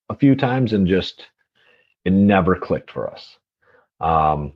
[0.09, 1.27] a few times and just
[2.05, 3.39] it never clicked for us.
[4.01, 4.53] Um,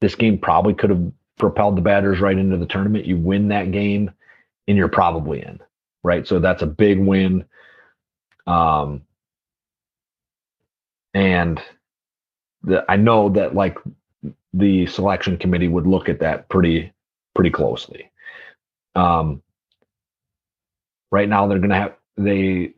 [0.00, 3.06] this game probably could have propelled the Badgers right into the tournament.
[3.06, 4.10] You win that game
[4.68, 5.60] and you're probably in
[6.06, 6.26] right?
[6.26, 7.44] So that's a big win.
[8.46, 9.02] Um,
[11.12, 11.60] and
[12.62, 13.76] the, I know that like
[14.54, 16.92] the selection committee would look at that pretty
[17.34, 18.12] pretty closely.
[18.94, 19.42] Um,
[21.10, 22.74] right now they're going to have they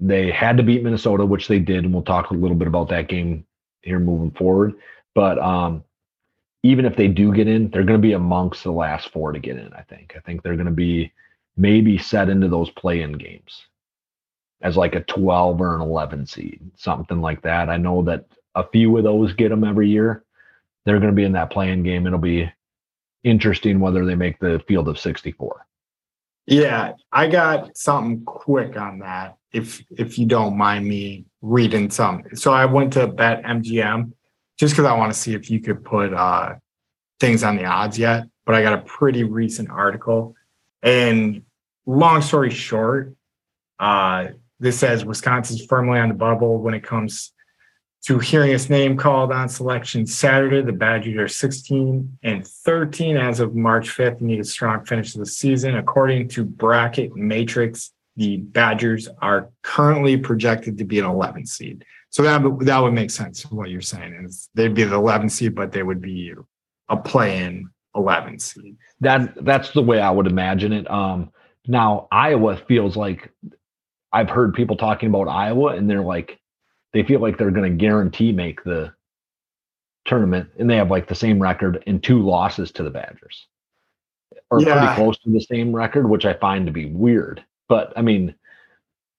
[0.00, 2.88] they had to beat Minnesota, which they did, and we'll talk a little bit about
[2.90, 3.46] that game
[3.82, 4.74] here moving forward.
[5.14, 5.84] But um,
[6.62, 9.38] even if they do get in, they're going to be amongst the last four to
[9.38, 9.72] get in.
[9.72, 10.14] I think.
[10.16, 11.12] I think they're going to be
[11.56, 13.64] maybe set into those play-in games
[14.62, 17.68] as like a 12 or an 11 seed, something like that.
[17.68, 20.24] I know that a few of those get them every year.
[20.84, 22.06] They're going to be in that play-in game.
[22.06, 22.50] It'll be
[23.24, 25.66] interesting whether they make the field of 64.
[26.46, 29.36] Yeah, I got something quick on that.
[29.52, 32.22] If if you don't mind me reading some.
[32.34, 34.12] So I went to Bet MGM
[34.58, 36.54] just because I want to see if you could put uh,
[37.20, 38.26] things on the odds yet.
[38.44, 40.34] But I got a pretty recent article.
[40.82, 41.42] And
[41.84, 43.14] long story short,
[43.80, 44.28] uh,
[44.60, 47.32] this says Wisconsin's firmly on the bubble when it comes
[48.06, 50.62] to hearing its name called on selection Saturday.
[50.62, 54.20] The Badgers are 16 and 13 as of March 5th.
[54.20, 55.76] Need a strong finish to the season.
[55.76, 61.84] According to Bracket Matrix, the Badgers are currently projected to be an 11 seed.
[62.10, 63.42] So that that would make sense.
[63.50, 66.32] What you're saying is they'd be the 11 seed, but they would be
[66.88, 68.76] a play-in 11 seed.
[69.00, 70.88] That that's the way I would imagine it.
[70.88, 71.32] Um,
[71.66, 73.32] now Iowa feels like
[74.12, 76.38] I've heard people talking about Iowa and they're like,
[76.96, 78.90] they feel like they're going to guarantee make the
[80.06, 83.48] tournament and they have like the same record and two losses to the Badgers
[84.50, 84.78] or yeah.
[84.78, 87.44] pretty close to the same record, which I find to be weird.
[87.68, 88.34] But I mean,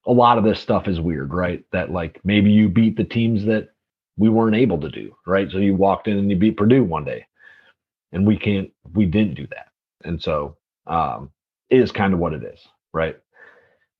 [0.08, 1.64] a lot of this stuff is weird, right?
[1.72, 3.70] That like maybe you beat the teams that
[4.18, 5.52] we weren't able to do, right?
[5.52, 7.28] So you walked in and you beat Purdue one day
[8.12, 9.68] and we can't, we didn't do that.
[10.04, 10.58] And so
[10.88, 11.30] um,
[11.70, 12.60] it is kind of what it is,
[12.92, 13.20] right?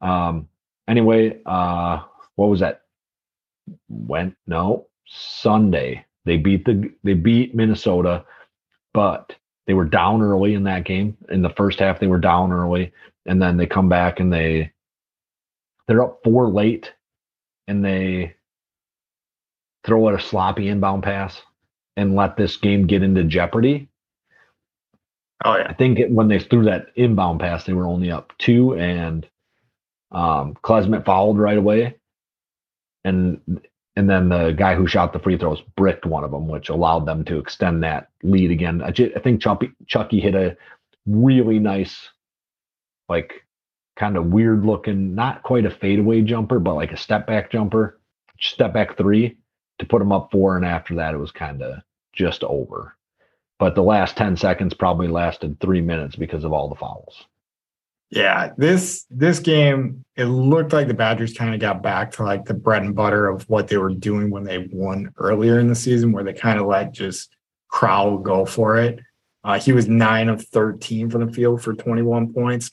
[0.02, 0.50] Um,
[0.88, 2.02] anyway, uh,
[2.38, 2.82] what was that?
[3.90, 6.06] Went no Sunday.
[6.26, 8.26] They beat the they beat Minnesota,
[8.94, 11.18] but they were down early in that game.
[11.30, 12.92] In the first half, they were down early,
[13.26, 14.72] and then they come back and they
[15.88, 16.94] they're up four late,
[17.68, 18.36] and they
[19.86, 21.42] throw out a sloppy inbound pass
[21.96, 23.88] and let this game get into jeopardy.
[25.46, 25.68] Oh yeah.
[25.70, 29.28] I think it, when they threw that inbound pass, they were only up two, and
[30.12, 31.96] um, Klesmit fouled right away,
[33.08, 33.62] and
[33.96, 37.08] and then the guy who shot the free throws bricked one of them, which allowed
[37.08, 38.84] them to extend that lead again.
[38.84, 40.56] I, I think Chucky, Chucky hit a
[41.08, 42.10] really nice,
[43.10, 43.44] like
[43.96, 48.00] kind of weird looking, not quite a fadeaway jumper, but like a step back jumper,
[48.40, 49.38] step back three
[49.80, 50.56] to put them up four.
[50.58, 51.82] And after that, it was kind of
[52.14, 52.96] just over.
[53.60, 57.26] but the last 10 seconds probably lasted three minutes because of all the fouls.
[58.10, 62.46] Yeah, this this game it looked like the Badgers kind of got back to like
[62.46, 65.76] the bread and butter of what they were doing when they won earlier in the
[65.76, 67.30] season, where they kind of let just
[67.68, 69.00] Crowl go for it.
[69.44, 72.72] Uh, he was nine of thirteen from the field for twenty one points,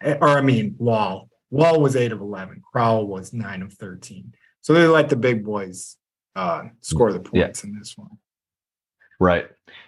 [0.00, 1.28] Eh, or I mean Wahl.
[1.50, 2.62] Wahl was eight of eleven.
[2.72, 4.32] Crowl was nine of thirteen.
[4.60, 5.96] So they let the big boys
[6.36, 7.68] uh, score the points yeah.
[7.68, 8.18] in this one.
[9.20, 9.46] Right,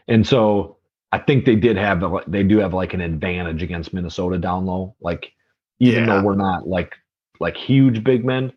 [0.09, 0.79] and so
[1.13, 4.95] I think they did have they do have like an advantage against Minnesota down low.
[5.01, 5.33] Like
[5.81, 6.17] even yeah.
[6.17, 6.95] though we're not like
[7.41, 8.53] like huge big men,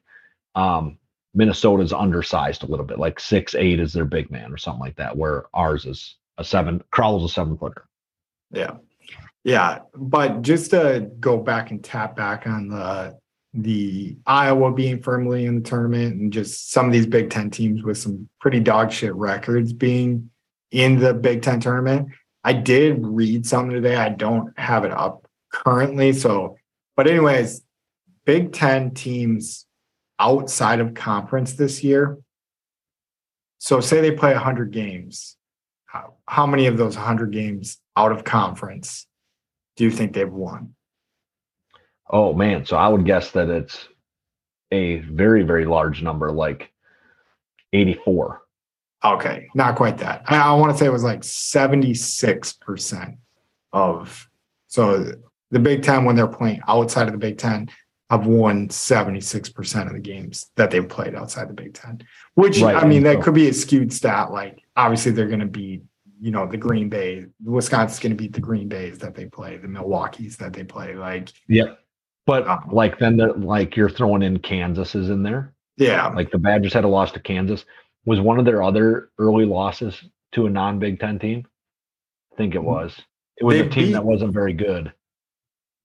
[0.56, 0.98] um,
[1.34, 3.00] Minnesota's undersized a little bit.
[3.00, 5.18] Like six eight is their big man or something like that.
[5.18, 6.84] Where ours is a seven.
[6.92, 7.86] Crowl's a seven footer.
[8.52, 8.76] Yeah,
[9.44, 9.80] yeah.
[9.96, 13.18] But just to go back and tap back on the
[13.56, 17.84] the Iowa being firmly in the tournament and just some of these Big Ten teams
[17.84, 20.30] with some pretty dog shit records being
[20.72, 22.10] in the Big Ten tournament
[22.44, 23.96] I did read something today.
[23.96, 26.14] I don't have it up currently.
[26.14, 26.58] So,
[26.96, 27.62] but anyways,
[28.26, 29.66] Big Ten teams
[30.20, 32.18] outside of conference this year.
[33.60, 35.38] So, say they play 100 games.
[35.86, 39.08] How, how many of those 100 games out of conference
[39.78, 40.76] do you think they've won?
[42.10, 42.66] Oh, man.
[42.66, 43.88] So, I would guess that it's
[44.72, 46.74] a very, very large number, like
[47.72, 48.43] 84.
[49.06, 50.24] Okay, not quite that.
[50.28, 53.18] I, I want to say it was like 76%
[53.74, 54.30] of
[54.68, 55.14] so
[55.52, 57.70] the Big Ten when they're playing outside of the Big Ten
[58.10, 62.02] have won 76% of the games that they've played outside the Big Ten.
[62.36, 62.76] Which right.
[62.76, 64.32] I mean, that could be a skewed stat.
[64.32, 65.84] Like obviously they're gonna beat,
[66.22, 69.68] you know, the Green Bay, Wisconsin's gonna beat the Green Bays that they play, the
[69.68, 70.96] Milwaukee's that they play.
[70.96, 71.76] Like yeah.
[72.26, 75.54] But um, like then the, like you're throwing in Kansas is in there.
[75.78, 76.08] Yeah.
[76.08, 77.66] Like the Badgers had a loss to Kansas
[78.06, 80.02] was one of their other early losses
[80.34, 81.46] to a non Big Ten team.
[82.34, 82.68] I think it mm-hmm.
[82.68, 83.00] was.
[83.38, 84.94] It was they a team beat, that wasn't very good.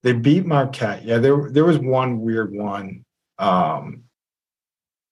[0.03, 1.03] They beat Marquette.
[1.03, 3.05] Yeah, there there was one weird one.
[3.37, 4.03] Um,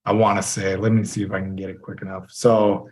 [0.06, 0.76] I want to say.
[0.76, 2.26] Let me see if I can get it quick enough.
[2.30, 2.90] So,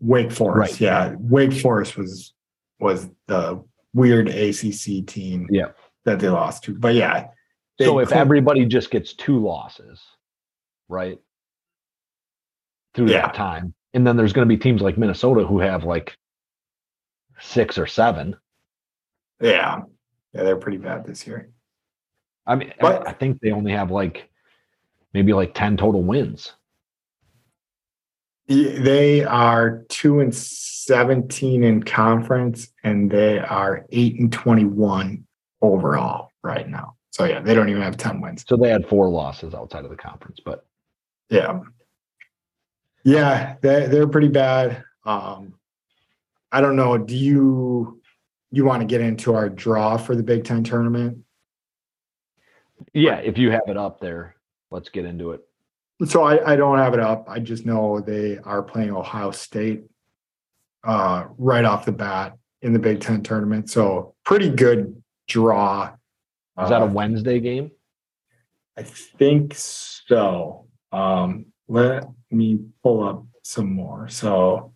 [0.00, 0.72] Wake Forest.
[0.72, 0.80] Right.
[0.80, 2.34] Yeah, Wake Forest was
[2.80, 3.62] was the
[3.94, 5.46] weird ACC team.
[5.50, 5.68] Yeah.
[6.04, 6.74] that they lost to.
[6.74, 7.28] But yeah.
[7.80, 10.00] So if everybody just gets two losses,
[10.88, 11.18] right?
[12.94, 13.22] Through yeah.
[13.22, 13.74] that time.
[13.92, 16.16] And then there's going to be teams like Minnesota who have like
[17.40, 18.36] six or seven.
[19.40, 19.82] Yeah.
[20.32, 21.50] Yeah, they're pretty bad this year.
[22.46, 24.28] I mean, but, I, I think they only have like
[25.12, 26.52] maybe like 10 total wins.
[28.46, 35.24] They are two and 17 in conference, and they are eight and 21
[35.62, 36.96] overall right now.
[37.10, 38.44] So, yeah, they don't even have 10 wins.
[38.46, 40.66] So, they had four losses outside of the conference, but
[41.30, 41.60] yeah.
[43.04, 44.82] Yeah, they they're pretty bad.
[45.04, 45.54] Um,
[46.50, 46.96] I don't know.
[46.96, 48.00] Do you
[48.50, 51.18] you want to get into our draw for the Big Ten tournament?
[52.92, 54.36] Yeah, if you have it up there,
[54.70, 55.40] let's get into it.
[56.06, 57.26] So I, I don't have it up.
[57.28, 59.84] I just know they are playing Ohio State
[60.82, 63.70] uh, right off the bat in the Big Ten tournament.
[63.70, 65.92] So pretty good draw.
[66.62, 67.70] Is that a uh, Wednesday game?
[68.76, 70.66] I think so.
[70.92, 74.08] Um, let me pull up some more.
[74.08, 74.74] So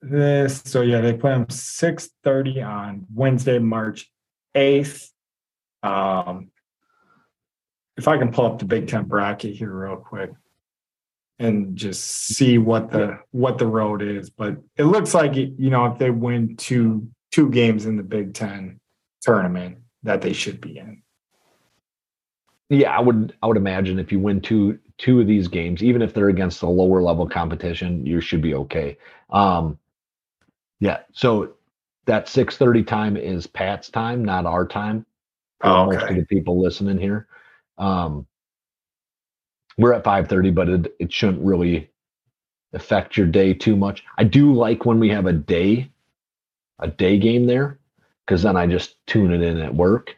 [0.00, 4.10] this, so yeah, they play them 6:30 on Wednesday, March
[4.54, 5.10] 8th.
[5.82, 6.50] Um,
[7.96, 10.30] if I can pull up the Big Ten bracket here real quick
[11.38, 15.86] and just see what the what the road is, but it looks like you know
[15.86, 18.80] if they win two two games in the Big Ten
[19.22, 21.02] tournament that they should be in.
[22.68, 26.02] Yeah, I would I would imagine if you win two two of these games, even
[26.02, 28.96] if they're against the lower level competition, you should be okay.
[29.30, 29.78] Um,
[30.80, 31.00] yeah.
[31.12, 31.54] So
[32.06, 35.06] that six thirty time is Pat's time, not our time.
[35.62, 35.96] Oh, okay.
[35.96, 37.26] Most of the people listening here.
[37.78, 38.26] Um,
[39.78, 41.90] we're at five thirty, but it it shouldn't really
[42.72, 44.04] affect your day too much.
[44.18, 45.90] I do like when we have a day,
[46.78, 47.78] a day game there,
[48.26, 50.16] because then I just tune it in at work,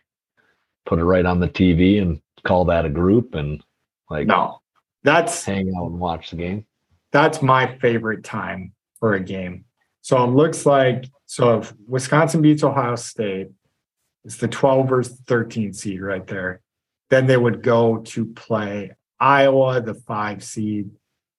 [0.85, 3.63] put it right on the TV, and call that a group, and
[4.11, 4.61] like no,
[5.07, 6.67] that's hang out and watch the game.
[7.13, 9.65] That's my favorite time for a game.
[10.03, 13.49] So it looks like so if Wisconsin beats Ohio State,
[14.25, 16.61] it's the 12 versus 13 seed right there.
[17.11, 20.91] Then they would go to play Iowa, the five seed.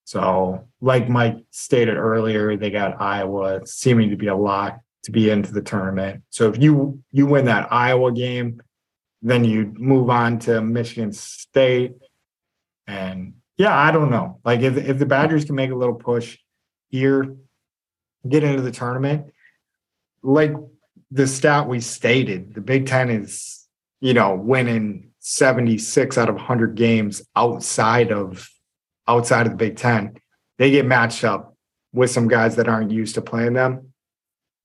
[0.06, 5.30] So, like Mike stated earlier, they got Iowa seeming to be a lock to be
[5.30, 6.24] into the tournament.
[6.30, 8.62] So if you you win that Iowa game,
[9.22, 11.96] then you move on to Michigan State,
[12.88, 14.40] and yeah, I don't know.
[14.46, 16.38] Like if if the Badgers can make a little push
[16.90, 17.36] here,
[18.28, 19.34] get into the tournament,
[20.22, 20.54] like
[21.12, 23.66] the stat we stated, the Big Ten is,
[24.00, 28.48] you know, winning 76 out of 100 games outside of
[29.08, 30.18] outside of the Big Ten.
[30.58, 31.56] They get matched up
[31.94, 33.94] with some guys that aren't used to playing them.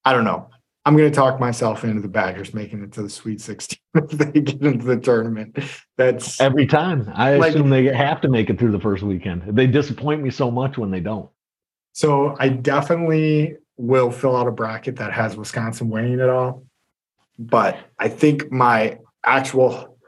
[0.05, 0.49] I don't know.
[0.85, 4.09] I'm going to talk myself into the Badgers making it to the Sweet 16 if
[4.11, 5.57] they get into the tournament.
[5.97, 7.11] That's every time.
[7.15, 9.43] I Like- assume they have to make it through the first weekend.
[9.57, 11.31] They disappoint me so much when they don't.
[11.93, 12.37] so.
[12.39, 16.65] I definitely will fill out a bracket that has Wisconsin winning it all,
[17.39, 19.99] but I think my actual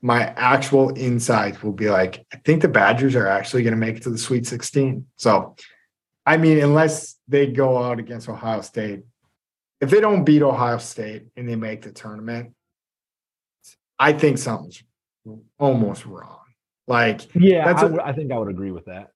[0.00, 3.96] my actual insights will be like I think the Badgers are actually going to make
[3.96, 5.06] it to the Sweet 16.
[5.16, 5.54] So,
[6.24, 9.00] I mean, unless they go out against Ohio State,
[9.80, 12.52] if they don't beat Ohio State and they make the tournament,
[13.98, 14.82] I think something's
[15.58, 16.38] almost wrong.
[16.86, 19.10] Like Yeah, That's I a- I think I would agree with that.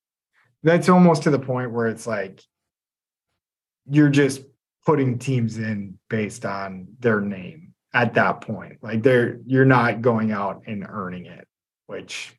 [0.63, 2.41] that's almost to the point where it's like
[3.89, 4.43] you're just
[4.87, 8.79] putting teams in based on their name at that point.
[8.83, 11.47] Like they're you're not going out and earning it,
[11.87, 12.35] which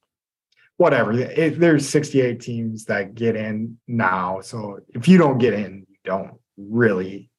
[0.78, 1.12] whatever.
[1.14, 5.98] If there's 68 teams that get in now, so if you don't get in, you
[6.04, 7.30] don't really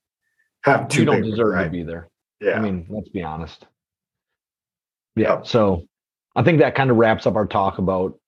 [0.65, 2.09] have You don't big of a deserve to be there.
[2.41, 2.59] Yeah.
[2.59, 3.67] I mean, let's be honest.
[5.17, 5.35] Yeah.
[5.35, 5.47] Yep.
[5.47, 5.87] So
[6.35, 8.19] I think that kind of wraps up our talk about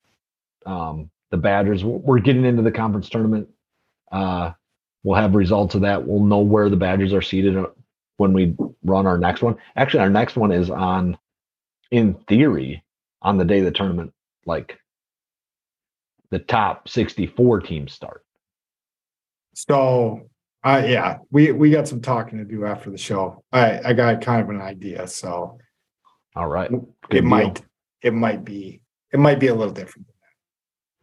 [0.65, 1.85] um, the Badgers.
[1.85, 3.49] We're we're getting into the conference tournament.
[4.13, 4.53] Uh,
[5.03, 6.07] we'll have results of that.
[6.07, 7.67] We'll know where the Badgers are seated uh,
[8.19, 9.57] when we run our next one.
[9.77, 11.19] Actually, our next one is on,
[11.91, 12.85] in theory,
[13.23, 14.13] on the day the tournament,
[14.45, 14.79] like
[16.31, 18.25] the top 64 teams start.
[19.55, 20.29] So
[20.67, 23.45] uh yeah, we we got some talking to do after the show.
[23.53, 25.59] I I got kind of an idea, so
[26.35, 26.71] All right.
[27.13, 27.23] it deal.
[27.23, 27.63] might
[28.03, 30.09] it might be it might be a little different.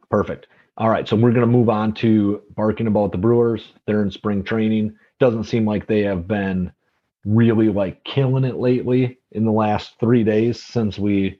[0.10, 0.48] Perfect.
[0.78, 3.74] All right, so we're going to move on to barking about the Brewers.
[3.86, 4.96] They're in spring training.
[5.20, 6.72] Doesn't seem like they have been
[7.26, 11.40] really like killing it lately in the last three days since we,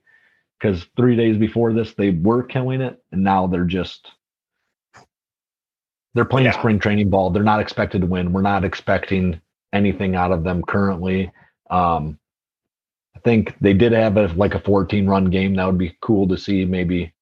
[0.60, 4.10] because three days before this they were killing it, and now they're just
[6.14, 6.52] they're playing Yeah.
[6.52, 7.30] spring training ball.
[7.30, 8.34] They're not expected to win.
[8.34, 9.42] We're not expecting
[9.72, 11.32] anything out of them currently.
[11.70, 12.20] Um,
[13.16, 15.56] I think they did have a like a 14 run game.
[15.56, 16.66] That would be cool to see.
[16.66, 17.14] Maybe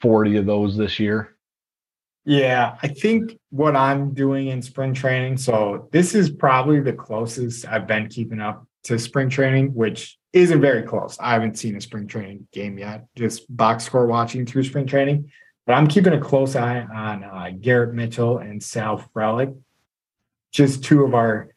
[0.00, 1.36] 40 of those this year.
[2.24, 7.66] Yeah, I think what I'm doing in spring training, so this is probably the closest
[7.66, 11.18] I've been keeping up to spring training, which isn't very close.
[11.18, 15.32] I haven't seen a spring training game yet, just box score watching through spring training.
[15.70, 19.56] But I'm keeping a close eye on uh, Garrett Mitchell and Sal Frelick,
[20.50, 21.50] just two of our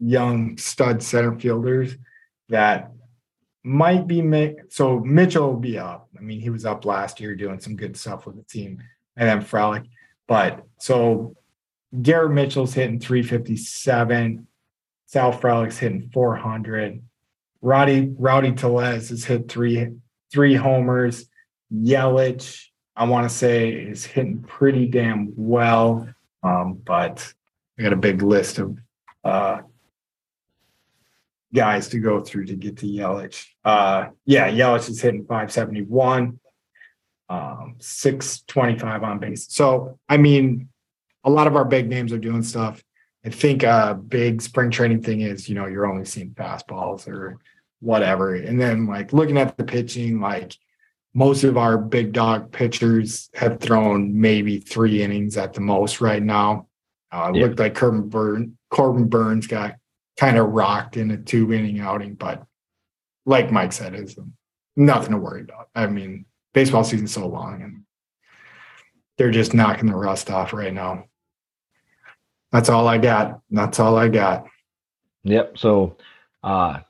[0.00, 1.96] young stud center fielders
[2.48, 2.90] that
[3.62, 6.08] might be so Mitchell will be up.
[6.18, 8.82] I mean, he was up last year doing some good stuff with the team,
[9.16, 9.86] and then Frelick.
[10.26, 11.36] But so
[12.02, 14.48] Garrett Mitchell's hitting 357,
[15.06, 17.00] Sal Frelick's hitting 400.
[17.62, 19.92] Roddy Rowdy Tellez has hit three
[20.32, 21.26] three homers.
[21.72, 26.08] Yelich, I want to say, is hitting pretty damn well.
[26.42, 27.32] Um, but
[27.78, 28.78] I got a big list of
[29.24, 29.60] uh,
[31.54, 33.46] guys to go through to get to Yelich.
[33.64, 36.38] Uh, yeah, Yelich is hitting 571,
[37.28, 39.46] um, 625 on base.
[39.50, 40.68] So, I mean,
[41.24, 42.82] a lot of our big names are doing stuff.
[43.24, 47.38] I think a big spring training thing is, you know, you're only seeing fastballs or
[47.80, 48.34] whatever.
[48.34, 50.56] And then, like, looking at the pitching, like,
[51.14, 56.22] most of our big dog pitchers have thrown maybe three innings at the most right
[56.22, 56.66] now.
[57.12, 57.46] Uh, it Yeah.
[57.46, 59.74] looked like Corbin, Burn, Corbin Burnes got
[60.16, 62.44] kind of rocked in a two inning outing, but
[63.26, 64.16] like Mike said, is
[64.76, 65.68] nothing to worry about.
[65.74, 67.84] I mean, baseball season's so long and
[69.18, 71.04] they're just knocking the rust off right now.
[72.52, 73.40] That's all I got.
[73.50, 74.46] That's all I got.
[75.24, 75.58] Yep.
[75.58, 75.96] So
[76.42, 76.80] uh,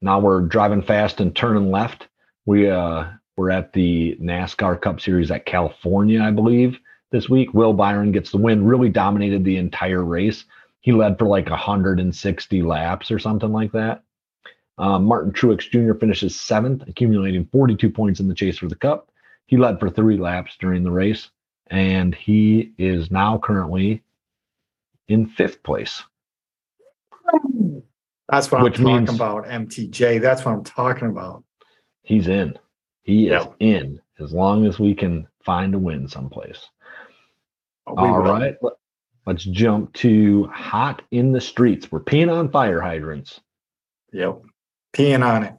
[0.00, 2.08] now we're driving fast and turning left.
[2.46, 3.04] We uh,
[3.40, 6.78] we're at the NASCAR Cup Series at California, I believe,
[7.10, 7.54] this week.
[7.54, 8.66] Will Byron gets the win.
[8.66, 10.44] Really dominated the entire race.
[10.82, 14.02] He led for like 160 laps or something like that.
[14.76, 15.98] Um, Martin Truex Jr.
[15.98, 19.10] finishes seventh, accumulating 42 points in the chase for the Cup.
[19.46, 21.30] He led for three laps during the race,
[21.68, 24.02] and he is now currently
[25.08, 26.02] in fifth place.
[28.28, 29.46] That's what Which I'm talking means- about.
[29.46, 30.20] MTJ.
[30.20, 31.42] That's what I'm talking about.
[32.02, 32.58] He's in.
[33.10, 36.60] He is in as long as we can find a win someplace.
[37.88, 38.30] We All will.
[38.32, 38.54] right.
[38.62, 38.72] let-
[39.26, 41.92] Let's jump to hot in the streets.
[41.92, 43.38] We're peeing on fire hydrants.
[44.12, 44.40] Yep.
[44.94, 45.54] Peeing on it.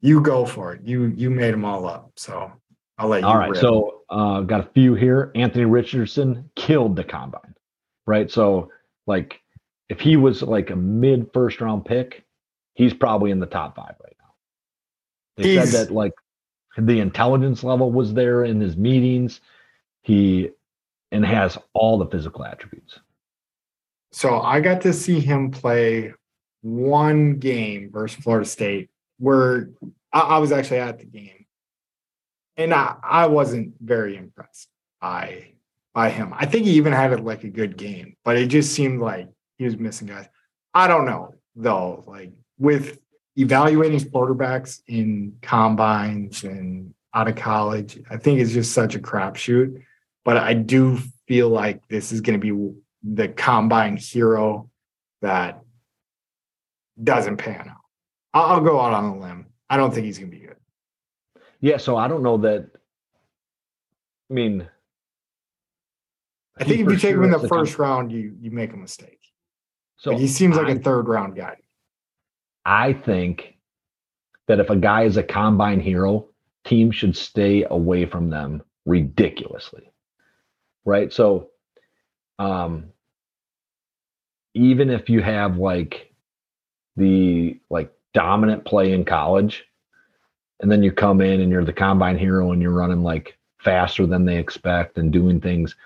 [0.00, 0.82] You go for it.
[0.82, 2.10] You you made them all up.
[2.16, 2.50] So
[2.98, 3.26] I'll let you.
[3.28, 3.50] All right.
[3.50, 3.60] rip.
[3.60, 5.30] So uh got a few here.
[5.34, 7.54] Anthony Richardson killed the combine.
[8.06, 8.30] right?
[8.30, 8.70] So
[9.06, 9.40] like
[9.90, 12.24] if he was like a mid first round pick,
[12.74, 14.32] he's probably in the top five right now.
[15.36, 16.12] They He's- said that like
[16.78, 19.40] the intelligence level was there in his meetings.
[20.02, 20.50] He
[21.12, 23.00] and has all the physical attributes.
[24.12, 26.14] So I got to see him play
[26.62, 29.70] one game versus Florida State where
[30.12, 31.46] I, I was actually at the game.
[32.56, 34.68] And I, I wasn't very impressed
[35.00, 35.52] by
[35.92, 36.32] by him.
[36.36, 39.28] I think he even had it like a good game, but it just seemed like
[39.58, 40.28] he was missing guys.
[40.72, 42.99] I don't know though, like with
[43.36, 49.82] evaluating quarterbacks in combines and out of college, I think it's just such a crapshoot.
[50.24, 54.68] But I do feel like this is going to be the combine hero
[55.22, 55.62] that
[57.02, 57.76] doesn't pan out.
[58.34, 59.46] I'll, I'll go out on a limb.
[59.68, 60.56] I don't think he's going to be good.
[61.60, 62.70] Yeah, so I don't know that.
[64.30, 64.68] I mean,
[66.58, 69.18] I think if you take him in the first round, you you make a mistake.
[69.96, 71.56] so Like, he seems like I- a third round guy.
[72.64, 73.56] I think
[74.46, 76.28] that if a guy is a combine hero,
[76.64, 79.90] teams should stay away from them ridiculously.
[80.84, 81.12] Right?
[81.12, 81.50] So
[82.38, 82.92] um
[84.54, 86.12] even if you have like
[86.96, 89.64] the like dominant play in college
[90.60, 94.06] and then you come in and you're the combine hero and you're running like faster
[94.06, 95.76] than they expect and doing things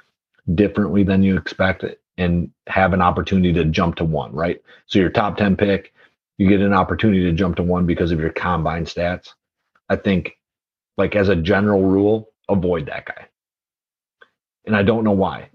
[0.55, 1.85] differently than you expect
[2.17, 4.63] and have an opportunity to jump to one, right?
[4.87, 5.93] So your top 10 pick
[6.39, 9.29] you get an opportunity to jump to one because of your combine stats.
[9.89, 10.33] I think,
[10.97, 13.27] like as a general rule, avoid that guy.
[14.67, 15.51] And I don't know why.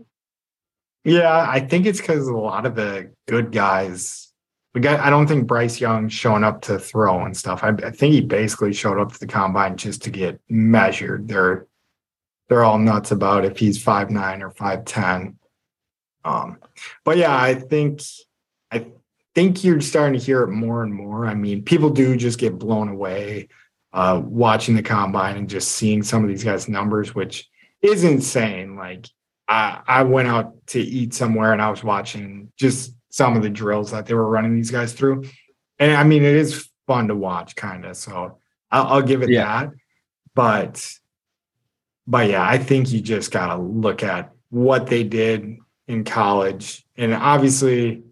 [1.04, 4.32] Yeah, I think it's because a lot of the good guys,
[4.74, 7.64] the guy, I don't think Bryce Young's showing up to throw and stuff.
[7.64, 11.28] I, I think he basically showed up to the combine just to get measured.
[11.28, 11.68] They're
[12.50, 15.38] they're all nuts about if he's five nine or five ten.
[16.26, 16.58] Um,
[17.06, 18.02] but yeah, I think
[19.40, 21.26] think you're starting to hear it more and more.
[21.26, 23.48] I mean, people do just get blown away
[23.94, 27.48] uh, watching the combine and just seeing some of these guys' numbers, which
[27.82, 28.76] is insane.
[28.76, 29.08] Like
[29.48, 33.50] I, I went out to eat somewhere and I was watching just some of the
[33.50, 35.24] drills that they were running these guys through.
[35.80, 37.96] And I mean, it is fun to watch, kind of.
[37.96, 38.40] So
[38.72, 39.68] I'll, I'll give it Yeah.
[39.68, 39.72] that.
[40.36, 40.86] But,
[42.06, 46.86] but yeah, I think you just got to look at what they did in college.
[46.98, 48.04] And obviously,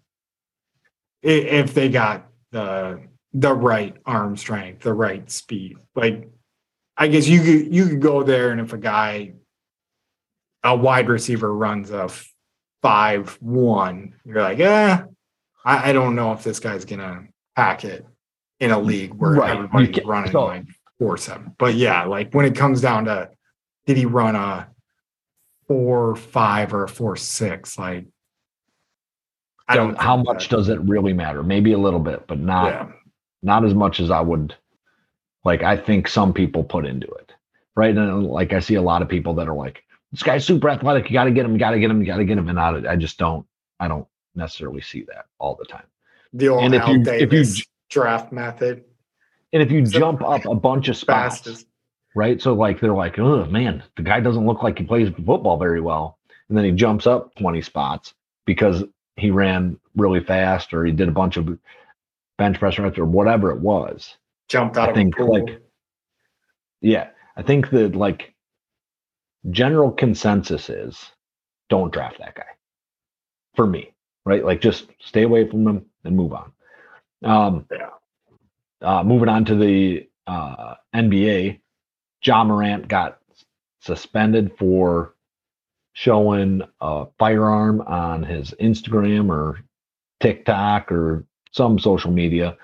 [1.22, 3.02] if they got the
[3.34, 6.30] the right arm strength, the right speed, like
[6.96, 9.34] I guess you could you could go there and if a guy
[10.64, 12.10] a wide receiver runs a
[12.82, 15.06] five one, you're like, yeah,
[15.64, 18.06] I, I don't know if this guy's gonna pack it
[18.60, 19.56] in a league where Right.
[19.56, 20.66] Everybody's running so- like
[21.00, 21.54] four seven.
[21.58, 23.30] But yeah, like when it comes down to
[23.86, 24.68] did he run a
[25.68, 27.78] four five or a four six?
[27.78, 28.06] Like
[29.68, 31.44] I So don't how much that- does it really matter?
[31.44, 32.92] Maybe a little bit, but not yeah.
[33.44, 34.56] not as much as I would
[35.44, 37.34] like I think some people put into it.
[37.76, 37.96] Right.
[37.96, 40.70] And uh, like I see a lot of people that are like, this guy's super
[40.70, 42.50] athletic, you gotta get him, you gotta get him, you gotta get him.
[42.50, 43.46] And I, I just don't
[43.80, 45.86] I don't necessarily see that all the time.
[46.34, 47.44] The old And if you- if you
[47.90, 48.84] draft method.
[49.54, 51.68] And if you So- jump up a bunch of spots, Fastest.
[52.16, 52.42] right?
[52.42, 55.82] So like they're like, oh man, the guy doesn't look like he plays football very
[55.82, 56.18] well.
[56.50, 58.14] And then he jumps up 20 spots
[58.46, 58.84] because
[59.18, 61.58] he ran really fast or he did a bunch of
[62.38, 64.16] bench press reps or whatever it was.
[64.48, 65.62] Jumped out I of think like
[66.82, 68.34] yeah, I think that like
[69.50, 71.12] general consensus is
[71.70, 72.46] don't draft that guy.
[73.56, 73.94] For me,
[74.26, 74.46] right?
[74.46, 76.52] Like just stay away from him and move on.
[77.24, 77.90] Um Yeah.
[78.82, 81.60] uh moving on to the uh NBA,
[82.24, 83.20] Ja Morant got
[83.82, 85.16] suspended for
[85.98, 89.60] showing a firearm on his Instagram or
[90.20, 92.56] TikTok or some social media.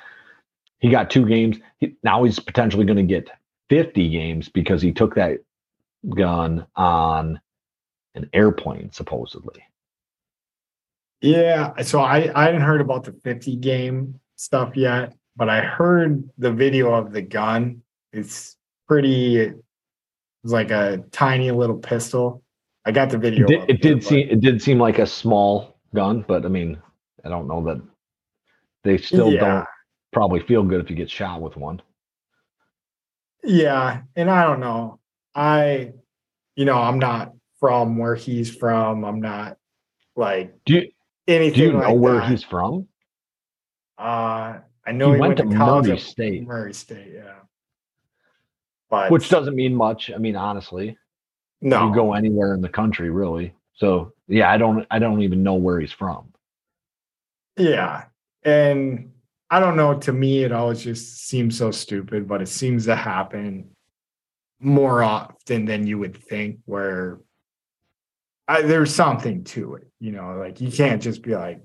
[0.77, 1.57] He got two games.
[1.79, 3.31] He, now he's potentially going to get
[3.71, 5.39] 50 games because he took that
[6.15, 7.41] gun on
[8.13, 9.63] an airplane, supposedly.
[11.21, 16.29] Yeah, so I I hadn't heard about the 50 game stuff yet, but I heard
[16.37, 17.81] the video of the gun.
[18.11, 18.57] It's
[18.87, 19.55] pretty it's
[20.43, 22.42] like a tiny little pistol.
[22.85, 23.45] I got the video.
[23.45, 26.81] It did, it did seem it did seem like a small gun, but I mean,
[27.23, 27.81] I don't know that
[28.83, 29.39] they still Yeah.
[29.39, 29.65] don't
[30.11, 31.81] probably feel good if you get shot with one.
[33.43, 34.99] Yeah, and I don't know.
[35.35, 35.93] I
[36.55, 39.03] you know, I'm not from where he's from.
[39.05, 39.57] I'm not
[40.15, 40.91] like Do you
[41.27, 42.29] anything do you know like where that.
[42.29, 42.87] he's from?
[43.97, 46.43] uh I know He he, went went, to to college Murray State.
[46.45, 47.35] Murray State, yeah.
[48.89, 50.11] But Which doesn't mean much.
[50.13, 50.97] I mean, honestly,
[51.63, 53.53] no you go anywhere in the country, really.
[53.75, 56.33] So yeah, I don't I don't even know where he's from.
[57.57, 58.05] Yeah.
[58.43, 59.11] And
[59.49, 59.97] I don't know.
[59.99, 63.69] To me, it always just seems so stupid, but it seems to happen
[64.59, 67.19] more often than you would think, where
[68.47, 69.87] I, there's something to it.
[69.99, 71.61] You know, like you can't just be like,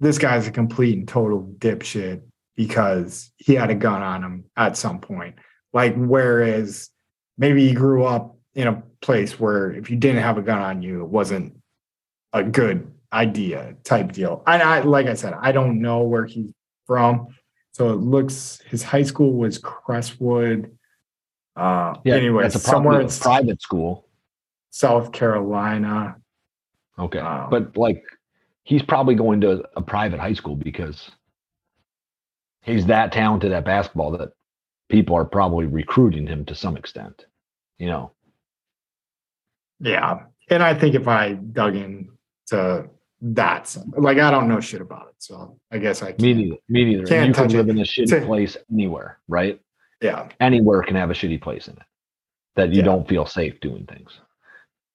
[0.00, 2.22] this guy's a complete and total dipshit
[2.54, 5.36] because he had a gun on him at some point.
[5.72, 6.88] Like, whereas
[7.36, 10.82] maybe he grew up in a place where if you didn't have a gun on
[10.82, 11.56] you, it wasn't
[12.32, 14.42] a good idea type deal.
[14.46, 16.52] And I, like I said, I don't know where he's
[16.86, 17.28] from.
[17.72, 20.76] So it looks his high school was Crestwood.
[21.54, 24.08] Uh, Yeah, anyway, that's a somewhere in private school.
[24.70, 26.16] South Carolina.
[26.98, 28.02] Okay, Um, but like
[28.64, 31.10] he's probably going to a private high school because
[32.62, 34.30] he's that talented at basketball that
[34.88, 37.26] people are probably recruiting him to some extent.
[37.78, 38.12] You know,
[39.80, 40.20] Yeah.
[40.50, 42.88] And I think if I dug into
[43.20, 45.14] that, like I don't know shit about it.
[45.18, 46.20] So I guess I can't.
[46.20, 46.56] neither.
[46.68, 47.04] Me neither.
[47.06, 47.72] Can't you can touch live it.
[47.72, 49.60] in a shitty It's place anywhere, right?
[50.00, 50.28] Yeah.
[50.40, 51.82] Anywhere can have a shitty place in it
[52.56, 52.84] that you Yeah.
[52.84, 54.10] don't feel safe doing things.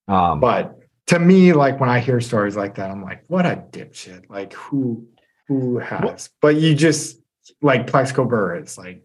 [0.08, 3.64] Um, But to me, like when I hear stories like that, I'm like, what a
[3.72, 4.30] dipshit.
[4.30, 5.08] Like who
[5.50, 7.20] who has but you just
[7.62, 9.04] like Plaxico Burress like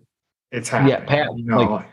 [0.52, 0.92] it's happening.
[0.92, 1.86] Yeah, Pat, you know, like,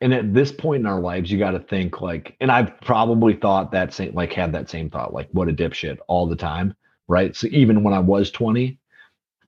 [0.00, 3.34] and at this point in our lives, you got to think like, and I've probably
[3.34, 6.74] thought that same, like, had that same thought, like, what a dipshit all the time,
[7.08, 7.34] right?
[7.34, 8.78] So even when I was 20,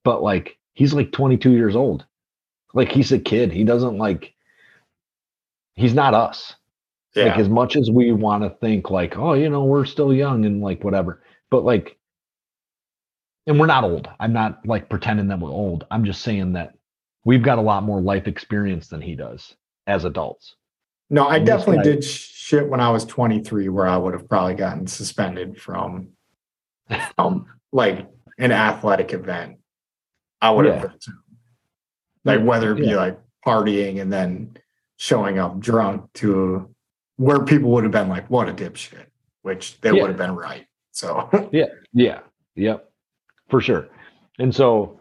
[0.05, 2.05] but like, he's like 22 years old.
[2.75, 3.53] Like, he's a kid.
[3.53, 4.35] He doesn't like,
[5.75, 6.55] he's not us.
[7.15, 7.27] yeah.
[7.27, 10.45] Like, as much as we want to think, like, oh, you know, we're still young
[10.45, 11.97] and like whatever, but like,
[13.47, 14.09] and we're not old.
[14.21, 15.87] I'm not like pretending that we're old.
[15.91, 16.75] I'm just saying that
[17.25, 19.55] we've got a lot more life experience than he does
[19.91, 20.55] as adults.
[21.11, 24.55] No, I And definitely did shit when I was 23 where I would have probably
[24.55, 26.11] gotten suspended from
[27.19, 28.07] um like
[28.39, 29.59] an athletic event.
[30.41, 31.13] I would have Yeah.
[32.25, 32.97] like whether it be Yeah.
[32.97, 34.57] like partying and then
[34.97, 36.73] showing up drunk to
[37.17, 39.07] where people would have been like, what a dipshit,
[39.43, 40.03] which they Yeah.
[40.03, 40.67] would have been right.
[40.93, 41.67] So Yeah.
[41.93, 42.21] Yeah,
[42.55, 42.89] yep.
[43.49, 43.89] For sure.
[44.39, 45.01] And so,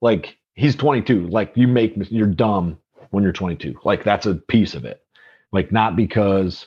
[0.00, 1.26] like, he's 22.
[1.28, 2.78] Like, you make, you're dumb
[3.12, 3.78] when you're 22.
[3.84, 5.02] Like, that's a piece of it.
[5.52, 6.66] Like, not because,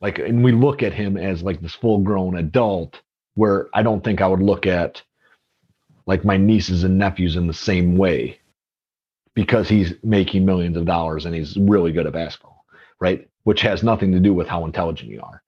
[0.00, 3.00] like, and we look at him as like this full grown adult
[3.34, 5.02] where I don't think I would look at
[6.06, 8.40] like my nieces and nephews in the same way
[9.34, 12.64] because he's making millions of dollars and he's really good at basketball,
[13.00, 13.28] right?
[13.44, 15.42] Which has nothing to do with how intelligent you are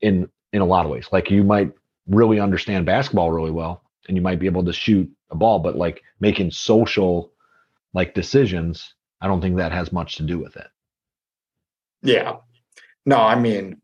[0.00, 1.08] in in a lot of ways.
[1.10, 1.72] Like you might
[2.08, 5.76] really understand basketball really well and you might be able to shoot a ball, but
[5.76, 7.32] like making social
[7.92, 10.66] like decisions, I don't think that has much to do with it.
[12.02, 12.36] yeah.
[13.08, 13.80] No, I mean,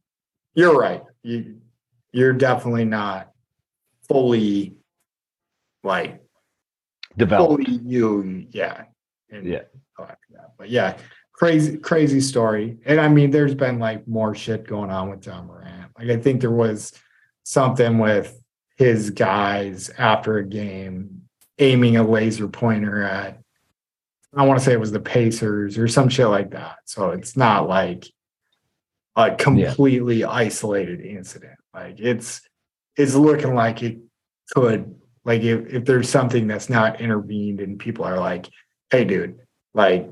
[0.54, 1.02] you're right.
[1.22, 1.58] You
[2.12, 3.30] you're definitely not
[4.08, 4.74] fully
[5.84, 6.20] like
[7.16, 7.64] Developed.
[7.66, 8.84] fully you, yeah.
[9.30, 9.62] And- Yeah.
[10.58, 10.96] But yeah,
[11.32, 12.78] crazy, crazy story.
[12.84, 15.90] And I mean, there's been like more shit going on with Ja Morant.
[15.98, 16.92] Like I think there was
[17.44, 18.36] something with
[18.76, 21.22] his guys after a game
[21.58, 23.41] aiming a laser pointer at
[24.34, 26.76] I want to say it was the Pacers or some shit like that.
[26.86, 28.06] So it's not like
[29.16, 31.58] a completely isolated incident.
[31.74, 32.40] Like it's
[32.96, 33.98] it's looking like it
[34.54, 34.94] could
[35.24, 38.48] like if, if there's something that's not intervened and people are like,
[38.90, 39.38] hey dude,
[39.74, 40.08] like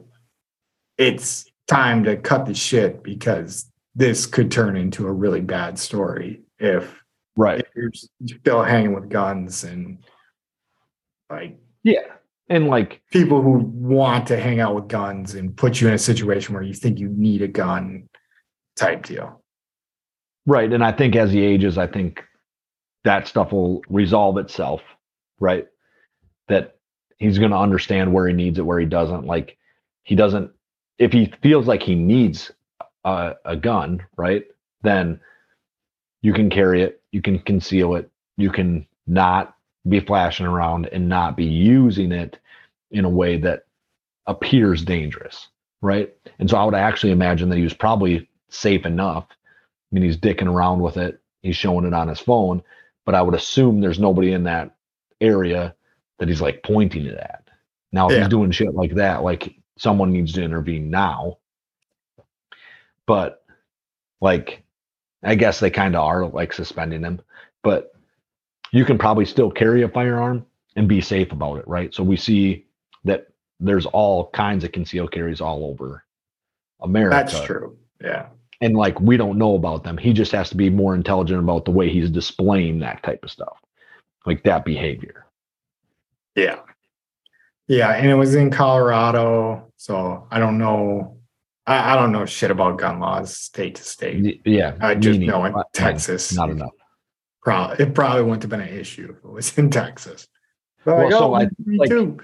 [0.98, 6.42] it's time to cut the shit because this could turn into a really bad story
[6.58, 6.94] if,
[7.36, 7.60] Right.
[7.60, 7.92] if you're
[8.38, 9.98] still hanging with guns and
[11.30, 12.02] like Yeah.
[12.50, 15.98] And like, people who want to hang out with guns and put you in a
[15.98, 18.08] situation where you think you need a gun
[18.76, 19.40] type deal.
[20.46, 20.72] right.
[20.72, 22.24] And I think as he ages, I think
[23.04, 24.82] that stuff will resolve itself.
[25.38, 25.68] Right.
[26.48, 26.76] That
[27.18, 29.26] he's going to understand where he needs it, where he doesn't.
[29.26, 29.56] Like,
[30.02, 30.50] he doesn't,
[30.98, 32.50] if he feels like he needs
[33.04, 34.44] a, a gun, right,
[34.82, 35.20] then
[36.20, 39.54] you can carry it, you can conceal it, you can not
[39.88, 42.38] be flashing around and not be using it
[42.90, 43.64] in a way that
[44.26, 45.48] appears dangerous,
[45.80, 46.14] right?
[46.38, 49.26] And so I would actually imagine that he was probably safe enough.
[49.30, 49.36] I
[49.92, 52.62] mean, he's dicking around with it, he's showing it on his phone,
[53.06, 54.76] but I would assume there's nobody in that
[55.20, 55.74] area
[56.18, 57.48] that he's like pointing it at.
[57.92, 58.18] Now, if Yeah.
[58.20, 61.38] he's doing shit like that, like someone needs to intervene now.
[63.06, 63.42] But
[64.20, 64.62] like,
[65.22, 67.20] I guess they kind of are like suspending him,
[67.62, 67.92] but
[68.72, 71.92] you can probably still carry a firearm and be safe about it, right?
[71.94, 72.66] So we see
[73.04, 73.28] that
[73.58, 76.04] there's all kinds of concealed carries all over
[76.80, 77.16] America.
[77.16, 77.76] That's true.
[78.02, 78.28] Yeah.
[78.60, 79.96] and like we don't know about them.
[79.96, 83.30] He just has to be more intelligent about the way he's displaying that type of
[83.30, 83.58] stuff,
[84.26, 85.26] like that behavior.
[86.34, 86.60] Yeah.
[87.68, 87.90] Yeah.
[87.90, 89.70] And it was in Colorado.
[89.76, 91.16] So I don't know.
[91.66, 94.40] I, I don't know shit about gun laws state to state.
[94.44, 96.70] Yeah, I just know in Texas, not enough.
[97.42, 100.28] Probably, it probably wouldn't have been an issue if it was in Texas.
[100.84, 102.18] But Well, like, so oh, I- like- too.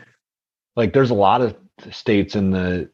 [0.76, 1.56] like there's a lot of
[1.90, 2.88] states in the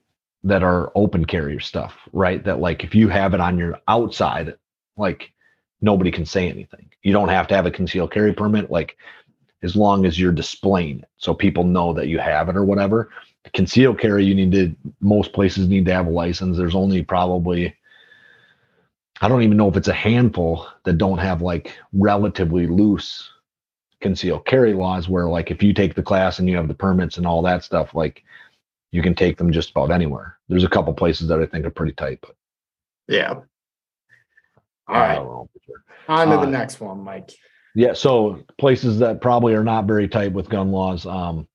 [0.44, 2.43] that are open carrier stuff, right?
[2.44, 4.55] That like if you have it on your outside,
[4.97, 5.32] like
[5.81, 6.90] nobody can say anything.
[7.03, 8.97] You don't have to have a concealed carry permit, like
[9.62, 13.11] as long as you're displaying it, so people know that you have it or whatever.
[13.55, 14.74] Concealed carry, you need to.
[15.01, 16.57] Most places need to have a license.
[16.57, 17.74] There's only probably,
[19.23, 23.31] I don't even know if it's a handful that don't have like relatively loose
[24.01, 27.19] concealed carry laws where like if you take the class and you have the permits
[27.19, 28.24] and all that stuff like
[28.90, 31.70] you can take them just about anywhere there's a couple places that i think are
[31.70, 32.35] pretty tight but
[33.07, 33.35] Yeah.
[34.89, 35.19] All right.
[35.65, 35.85] sure.
[36.09, 37.31] On to Uh, the next one, Mike.
[37.77, 41.47] yeah so places that probably are not very tight with gun laws um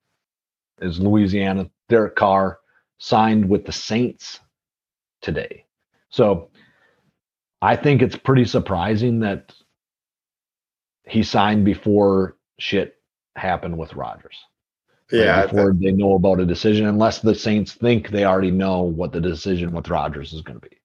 [0.81, 2.60] is louisiana derek carr
[2.98, 4.39] signed with the saints
[5.22, 5.65] today
[6.10, 6.49] so
[7.61, 9.53] i think it's pretty surprising that
[11.05, 12.95] he signed before shit
[13.35, 14.35] happened with Rodgers.
[15.11, 15.45] right, Yeah.
[15.45, 19.21] before they know about a decision, unless the Saints think they already know what the
[19.21, 20.75] decision with Rodgers is going to be.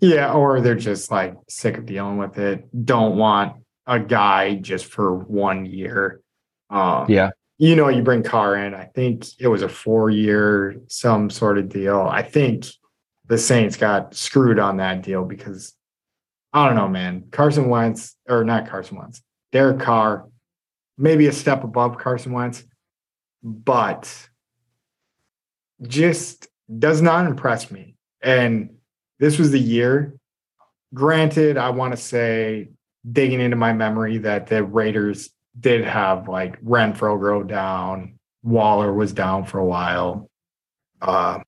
[0.00, 2.66] Yeah, or they're just like sick of dealing with it.
[2.84, 6.20] Don't want a guy just for one year.
[6.68, 7.30] Um, Yeah.
[7.58, 8.74] You know, you bring Carr in.
[8.74, 12.00] I think it was a four year, some sort of deal.
[12.00, 12.66] I think
[13.28, 15.74] the Saints got screwed on that deal because
[16.54, 17.24] I don't know, man.
[17.32, 19.20] Carson Wentz, or not Carson Wentz,
[19.50, 20.28] Derek Carr,
[20.96, 22.62] maybe a step above Carson Wentz,
[23.42, 24.28] but
[25.82, 26.46] just
[26.78, 27.96] does not impress me.
[28.22, 28.76] And
[29.18, 30.14] this was the year.
[30.94, 32.70] Granted, I want to say,
[33.10, 39.12] digging into my memory, that the Raiders did have like Renfrow go down, Waller was
[39.12, 40.30] down for a while,
[41.02, 41.40] uh,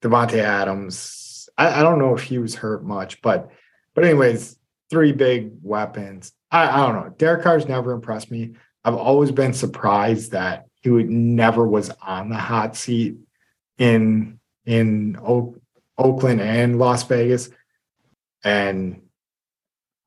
[0.00, 1.48] Davante Adams.
[1.58, 3.50] I, I don't know if he was hurt much, but
[3.96, 4.56] but anyways,
[4.90, 6.32] three big weapons.
[6.52, 7.14] I, I don't know.
[7.16, 8.52] Derek Carr's never impressed me.
[8.84, 13.16] I've always been surprised that he would never was on the hot seat
[13.78, 15.58] in in Oak,
[15.98, 17.50] Oakland and Las Vegas.
[18.44, 19.02] And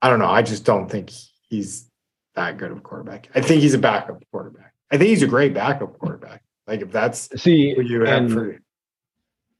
[0.01, 0.29] I don't know.
[0.29, 1.11] I just don't think
[1.49, 1.89] he's
[2.35, 3.27] that good of a quarterback.
[3.35, 4.73] I think he's a backup quarterback.
[4.91, 6.43] I think he's a great backup quarterback.
[6.67, 8.59] Like if that's See, what you have for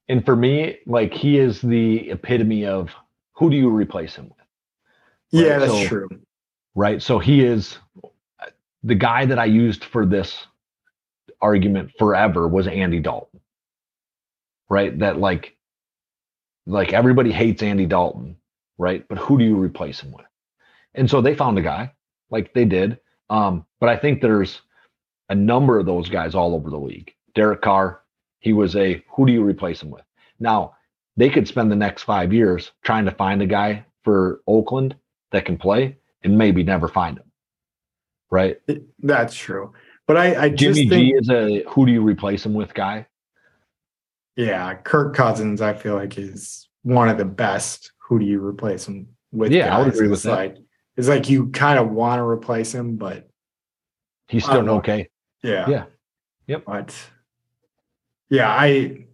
[0.08, 2.90] and for me, like he is the epitome of
[3.40, 4.46] who do you replace him with,
[5.32, 6.10] yeah, that's so- true.
[6.76, 7.02] right?
[7.02, 7.78] So he is
[8.84, 10.46] the guy that I used for this
[11.42, 13.40] argument forever was Andy Dalton,
[14.70, 14.98] right?
[15.00, 15.56] That like,
[16.66, 18.36] like everybody hates Andy Dalton,
[18.78, 19.08] right?
[19.08, 20.26] But who do you replace him with?
[20.94, 21.94] And so they found a guy,
[22.30, 23.00] like they did.
[23.30, 24.62] Um, but I think there's
[25.30, 27.14] a number of those guys all over the league.
[27.36, 28.02] Derek Carr,
[28.40, 30.04] he was a who do you replace him with?
[30.40, 30.76] Now
[31.20, 34.96] they could spend the next five years trying to find a guy for Oakland
[35.32, 37.32] that can play and maybe never find him.
[38.32, 38.58] Right?
[39.00, 39.74] That's true.
[40.08, 42.74] But I, I just Jimmy think G is a who do you replace him with
[42.74, 43.06] guy?
[44.38, 47.92] Yeah, Kirk Cousins, I feel like is one of the best.
[48.08, 49.52] Who do you replace him with?
[49.52, 50.32] Yeah, I would agree with It's that.
[50.32, 50.58] Like,
[50.96, 53.28] it's like you kind of want to replace him, but
[54.30, 55.10] He's still um, okay.
[55.44, 55.86] yeah, Yeah.
[56.48, 56.64] Yep.
[56.66, 56.96] But
[58.30, 59.06] yeah, I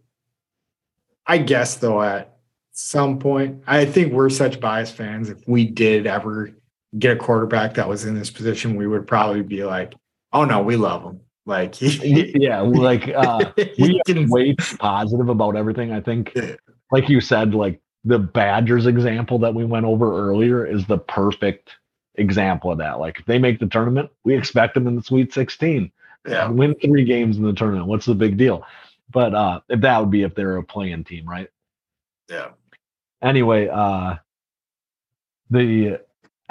[1.28, 2.38] I guess though at
[2.72, 5.30] some point, I think we're such biased fans.
[5.30, 6.52] If we did ever
[7.00, 9.94] get a quarterback that was in this position, we would probably be like,
[10.34, 15.92] "Oh no, we love him." Like Yeah, like uh we can way positive about everything.
[15.92, 16.38] I think,
[16.92, 21.72] like you said, like the Badgers example that we went over earlier is the perfect
[22.16, 23.00] example of that.
[23.00, 25.92] Like if they make the tournament, we expect them in the Sweet 16.
[26.28, 27.88] yeah, Win three games in the tournament.
[27.88, 28.64] What's the big deal?
[29.12, 31.50] But uh if that would be if they're a playing team, right?
[32.30, 32.50] yeah.
[33.22, 34.16] Anyway, uh
[35.50, 36.00] the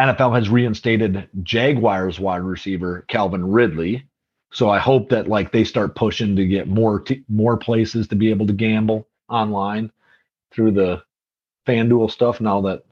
[0.01, 4.07] NFL has reinstated Jaguars wide receiver Calvin Ridley.
[4.53, 8.15] So I hope that like they start pushing to get more t- more places to
[8.17, 9.91] be able to gamble online
[10.53, 11.03] through the
[11.67, 12.85] FanDuel stuff now that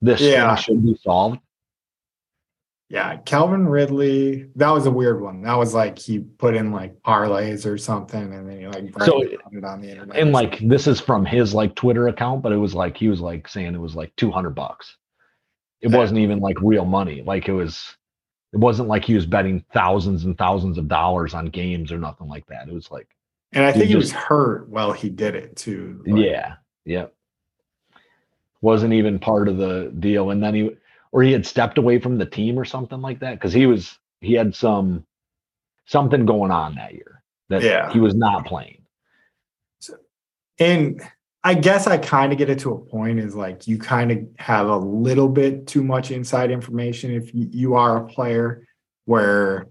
[0.00, 0.54] this Yeah.
[0.56, 1.38] should be solved.
[2.92, 4.50] Yeah, Calvin Ridley.
[4.54, 5.40] That was a weird one.
[5.40, 9.22] That was like he put in like parlays or something, and then he like So-
[9.22, 10.14] it on the internet.
[10.18, 13.18] And like this is from his like Twitter account, but it was like he was
[13.18, 14.98] like saying it was like 200 bucks.
[15.80, 17.22] It wasn't even like real money.
[17.22, 17.96] Like it was
[18.52, 22.28] it wasn't like he was betting thousands and thousands of dollars on games or nothing
[22.28, 22.68] like that.
[22.68, 23.08] It was like
[23.54, 26.02] And I think he was just- hurt while he did it too.
[26.06, 26.54] Like, yeah,
[26.84, 27.06] yeah.
[28.60, 30.70] wasn't even part of the deal, and then he
[31.12, 33.98] or he had stepped away from the team or something like that because he was
[34.20, 35.04] he had some
[35.86, 37.92] something going on that year that Yeah.
[37.92, 38.78] he was not playing.
[40.58, 41.00] And
[41.44, 44.18] I guess I kind of get it to a point is like you kind of
[44.38, 48.66] have a little bit too much inside information if you, you are a player
[49.06, 49.66] where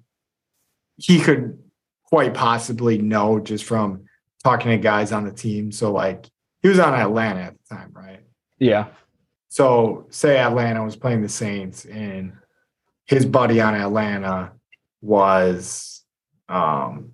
[0.98, 1.58] he could
[2.04, 4.04] quite possibly know just from
[4.44, 5.72] talking to guys on the team.
[5.72, 6.26] So like
[6.62, 8.20] he was on Atlanta at the time, right?
[8.60, 8.88] Yeah,
[9.52, 12.32] So say Atlanta was playing the Saints and
[13.06, 14.54] his buddy on Atlanta
[15.02, 16.06] was
[16.48, 17.12] um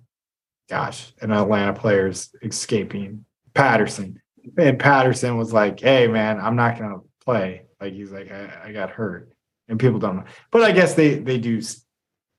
[0.70, 3.24] gosh, an Atlanta player's escaping
[3.54, 4.22] Patterson.
[4.56, 7.62] And Patterson was like, Hey man, I'm not gonna play.
[7.80, 9.32] Like he's like, I, I got hurt.
[9.66, 10.24] And people don't know.
[10.52, 11.60] But I guess they they do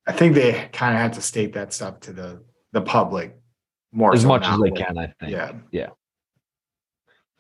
[0.08, 3.38] I think they kind of have to state that stuff to the the public
[3.92, 5.34] more as so much as they can, I think.
[5.34, 5.52] Yeah.
[5.72, 5.90] Yeah.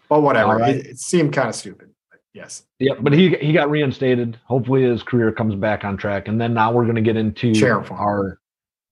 [0.09, 0.57] But whatever.
[0.57, 0.75] Right.
[0.75, 1.91] It, it seemed kind of stupid.
[2.39, 2.63] Yes.
[2.79, 4.39] Yeah, but he he got reinstated.
[4.45, 6.29] Hopefully his career comes back on track.
[6.29, 7.53] And then now we're gonna get into
[7.91, 8.39] our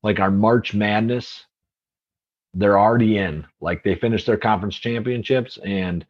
[0.04, 1.46] like our March Madness.
[2.54, 3.46] They're already in.
[3.62, 6.06] Like they finished their conference championships, and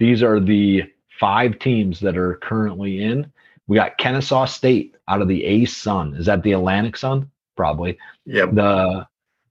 [0.00, 0.82] these are the
[1.20, 3.32] five teams that are currently in.
[3.68, 6.16] We got Kennesaw State out of the A Sun.
[6.16, 7.30] Is that the Atlantic Sun?
[7.56, 7.96] Probably.
[8.26, 8.54] Yep.
[8.54, 9.06] The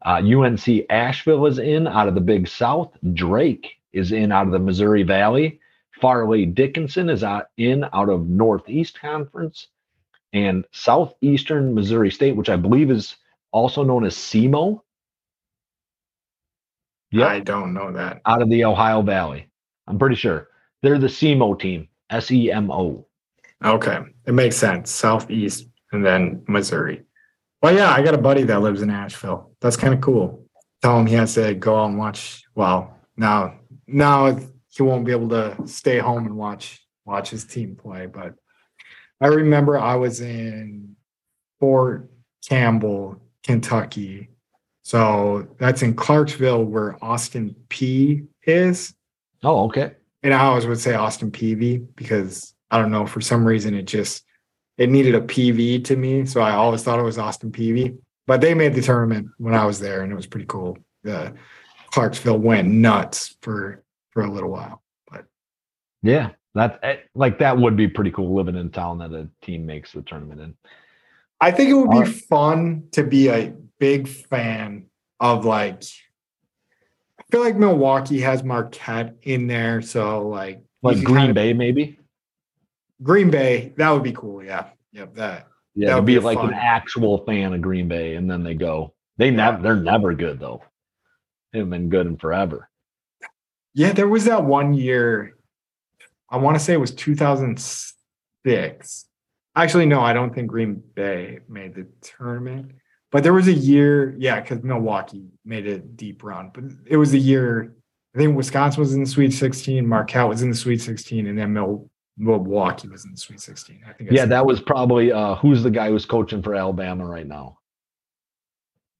[0.06, 2.92] uh, UNC Asheville is in out of the Big South.
[3.14, 5.61] Drake is in out of the Missouri Valley.
[6.02, 9.68] Fairleigh Dickinson is out in out of Northeast Conference,
[10.34, 13.16] and Southeastern Missouri State, which I believe is
[13.52, 14.82] also known as SEMO.
[17.12, 18.22] Yeah, I don't know that.
[18.26, 19.50] out of the Ohio Valley.
[19.88, 20.48] I'm pretty sure
[20.82, 21.88] they're the SEMO team.
[22.10, 23.06] S E M O.
[23.64, 24.00] Okay.
[24.26, 24.92] It makes sense.
[24.92, 27.04] Southeast and then Missouri.
[27.62, 29.52] Well, yeah, I got a buddy that lives in Asheville.
[29.62, 30.46] That's kind of cool.
[30.82, 32.44] Tell him he has to go out and watch.
[32.56, 34.38] Well, now now
[34.72, 38.06] he won't be able to stay home and watch watch his team play.
[38.06, 38.36] But
[39.20, 40.96] I remember I was in
[41.60, 42.10] Fort
[42.48, 44.30] Campbell, Kentucky.
[44.84, 48.94] So that's in Clarksville where Austin Peay is.
[49.44, 49.96] Oh, okay.
[50.24, 53.84] and I always would say Austin PV because I don't know for some reason it
[53.84, 54.24] just
[54.78, 57.98] it needed a PV to me, so I always thought it was Austin PV.
[58.26, 60.78] But they made the tournament when I was there, and it was pretty cool.
[61.04, 61.34] The
[61.92, 63.81] Clarksville went nuts for
[64.12, 64.82] for a little while.
[65.10, 65.26] But
[66.04, 69.66] yeah, that eh, like that would be pretty cool living in town that a team
[69.66, 70.56] makes the tournament in.
[71.40, 72.16] I think it would be Alright.
[72.16, 74.86] fun to be a big fan
[75.20, 75.84] of like.
[77.20, 81.98] I feel like Milwaukee has Marquette in there, so like Like Green kinda- Bay, maybe.
[83.02, 84.44] Green Bay, that would be cool.
[84.44, 85.48] Yeah, yep, that.
[85.74, 86.50] Yeah, That would be be like fun.
[86.50, 88.94] an actual fan of Green Bay, and then they go.
[89.18, 89.36] They Yeah.
[89.38, 89.62] never.
[89.64, 90.62] They're never good though.
[91.54, 92.70] They haven't been good in forever.
[93.74, 95.38] Yeah, there was that one year.
[96.30, 99.06] I want to say it was 2006.
[99.56, 102.72] Actually, no, I don't think Green Bay made the tournament.
[103.12, 106.52] But there was a year, yeah, because Milwaukee made a deep run.
[106.54, 107.76] But it was a year,
[108.16, 111.38] I think Wisconsin was in the Sweet 16, Marquette was in the Sweet 16, and
[111.38, 113.82] then Mil- Milwaukee was in the Sweet 16.
[113.86, 114.12] I think.
[114.12, 117.58] Yeah, that was probably uh who's the guy who's coaching for Alabama right now?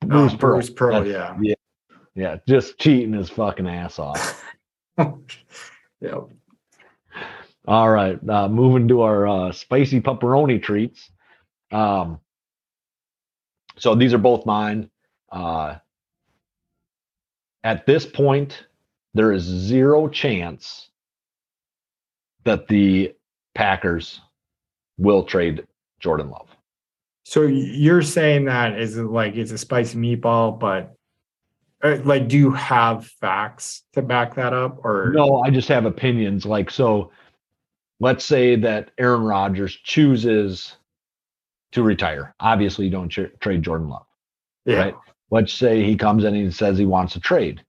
[0.04, 0.54] oh, Bruce Pearl.
[0.56, 1.56] Bruce Pearl, That's- yeah.
[2.14, 4.44] Yeah, just cheating his fucking ass off.
[6.02, 6.20] yeah.
[7.68, 11.12] All right, uh, moving to our uh, spicy pepperoni treats.
[11.72, 12.20] Um,
[13.78, 14.90] so these are both mine.
[15.32, 15.76] Uh,
[17.64, 18.66] at this point,
[19.14, 20.90] there is zero chance
[22.44, 23.14] that the
[23.54, 24.22] Packers
[24.98, 25.66] will trade
[26.00, 26.48] Jordan Love.
[27.24, 30.96] So you're saying that is like it's a spicy meatball, but
[31.84, 35.86] Uh, like, do you have facts to back that up, or No, I just have
[35.86, 36.46] opinions.
[36.46, 37.12] Like, so
[38.00, 40.76] let's say that Aaron Rodgers chooses
[41.72, 42.36] to retire.
[42.40, 44.06] Obviously, you don't tr- trade Jordan Love.
[44.66, 44.96] Yeah, right?
[45.32, 47.64] Let's say he comes in and he says he wants to trade.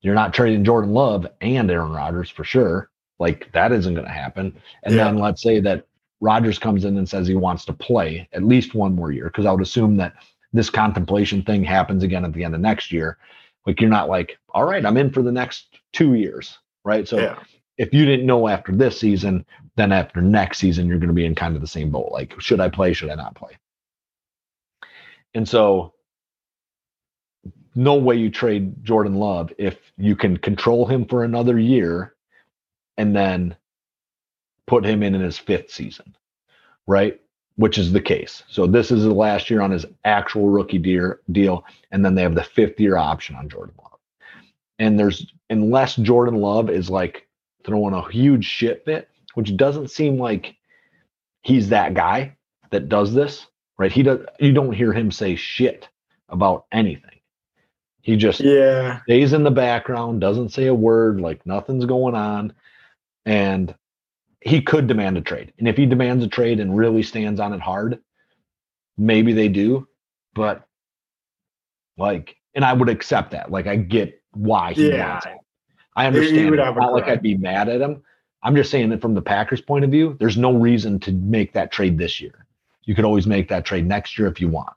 [0.00, 2.90] You're not trading Jordan Love and Aaron Rodgers for sure.
[3.18, 4.56] Like that isn't going to happen.
[4.82, 5.04] And Yeah.
[5.04, 5.86] then let's say that
[6.22, 9.44] Rodgers comes in and says he wants to play at least one more year because
[9.44, 10.14] I would assume that
[10.52, 13.18] this contemplation thing happens again at the end of next year.
[13.66, 17.06] Like you're not like, all right, I'm in for the next two years, right?
[17.06, 17.38] So yeah,
[17.80, 19.46] if you didn't know after this season,
[19.76, 22.10] then after next season, you're going to be in kind of the same boat.
[22.12, 22.92] Like, should I play?
[22.92, 23.56] Should I not play?
[25.34, 25.94] And so,
[27.74, 32.14] no way you trade Jordan Love if you can control him for another year
[32.98, 33.56] and then
[34.66, 36.14] put him in in his fifth season,
[36.86, 37.18] right?
[37.60, 38.42] Which is the case.
[38.48, 42.22] So, this is the last year on his actual rookie deal, deal and then they
[42.22, 43.98] have the fifth year option on Jordan Love.
[44.78, 47.28] And there's, unless Jordan Love is like
[47.66, 50.54] throwing a huge shit fit, which doesn't seem like
[51.42, 52.34] he's that guy
[52.70, 53.46] that does this,
[53.78, 53.92] right?
[53.92, 55.86] He does you don't hear him say shit
[56.30, 57.20] about anything.
[58.00, 59.02] He just Yeah.
[59.02, 62.54] stays in the background, doesn't say a word, like nothing's going on.
[63.26, 63.74] And
[64.40, 65.52] he could demand a trade.
[65.58, 67.98] And if he demands a trade and really stands on it hard,
[68.96, 69.86] maybe they do.
[70.34, 70.66] But
[71.98, 73.50] like, and I would accept that.
[73.50, 75.12] Like, I get why he Yeah.
[75.12, 75.36] wants it.
[75.96, 76.54] I understand.
[76.54, 76.56] it.
[76.56, 77.04] Not like.
[77.04, 78.02] I'd be mad at him.
[78.42, 81.52] I'm just saying that from the Packers' point of view, there's no reason to make
[81.52, 82.46] that trade this year.
[82.84, 84.72] You could always make that trade next year if you want.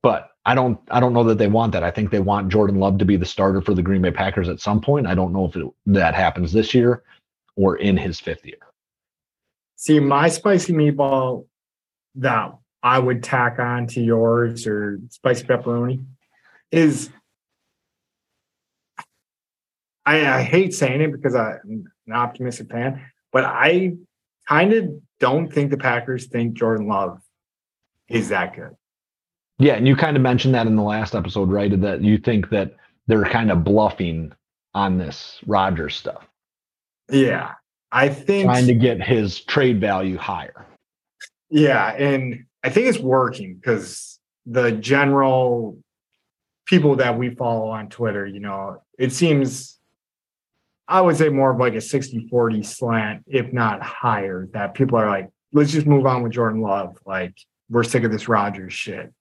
[0.00, 1.82] But I don't I don't know that they want that.
[1.82, 4.48] I think they want Jordan Love to be the starter for the Green Bay Packers
[4.48, 5.06] at some point.
[5.06, 7.02] I don't know if it, that happens this year
[7.56, 8.58] or in his fifth year.
[9.76, 11.46] See, my spicy meatball
[12.16, 16.04] that I would tack on to yours or spicy pepperoni
[16.70, 17.10] is
[20.04, 23.02] I, I hate saying it because I'm an optimistic fan,
[23.32, 23.94] but I
[24.48, 27.20] kind of don't think the Packers think Jordan Love
[28.08, 28.76] is that good.
[29.58, 31.80] Yeah, and you kind of mentioned that in the last episode, right?
[31.80, 32.76] That you think that
[33.06, 34.32] they're kind of bluffing
[34.74, 36.28] on this Rodgers stuff,
[37.10, 37.52] Yeah.
[37.92, 40.66] I think trying to get his trade value higher.
[41.48, 45.78] Yeah, and I think it's working because the general
[46.66, 49.76] people that we follow on Twitter, you know, it seems
[50.88, 55.08] I would say more of like a 60-40 slant, if not higher, that people are
[55.08, 56.96] like, let's just move on with Jordan Love.
[57.04, 57.34] Like,
[57.68, 59.12] we're sick of this Rodgers shit.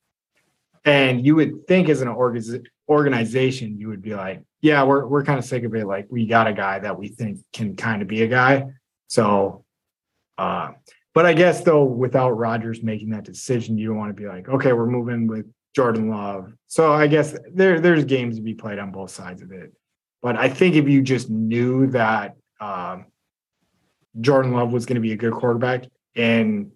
[0.83, 5.23] And you would think as an organiz- organization, you would be like, yeah, we're we're
[5.23, 5.85] kind of sick of it.
[5.85, 8.65] Like, we got a guy that we think can kind of be a guy.
[9.07, 9.63] So
[10.37, 10.71] uh
[11.13, 14.49] but I guess though, without Rodgers making that decision, you don't want to be like,
[14.49, 16.51] okay, we're moving with Jordan Love.
[16.67, 19.71] So I guess there there's games to be played on both sides of it.
[20.21, 23.05] But I think if you just knew that um,
[24.19, 25.85] Jordan Love was going to be a good quarterback,
[26.15, 26.71] and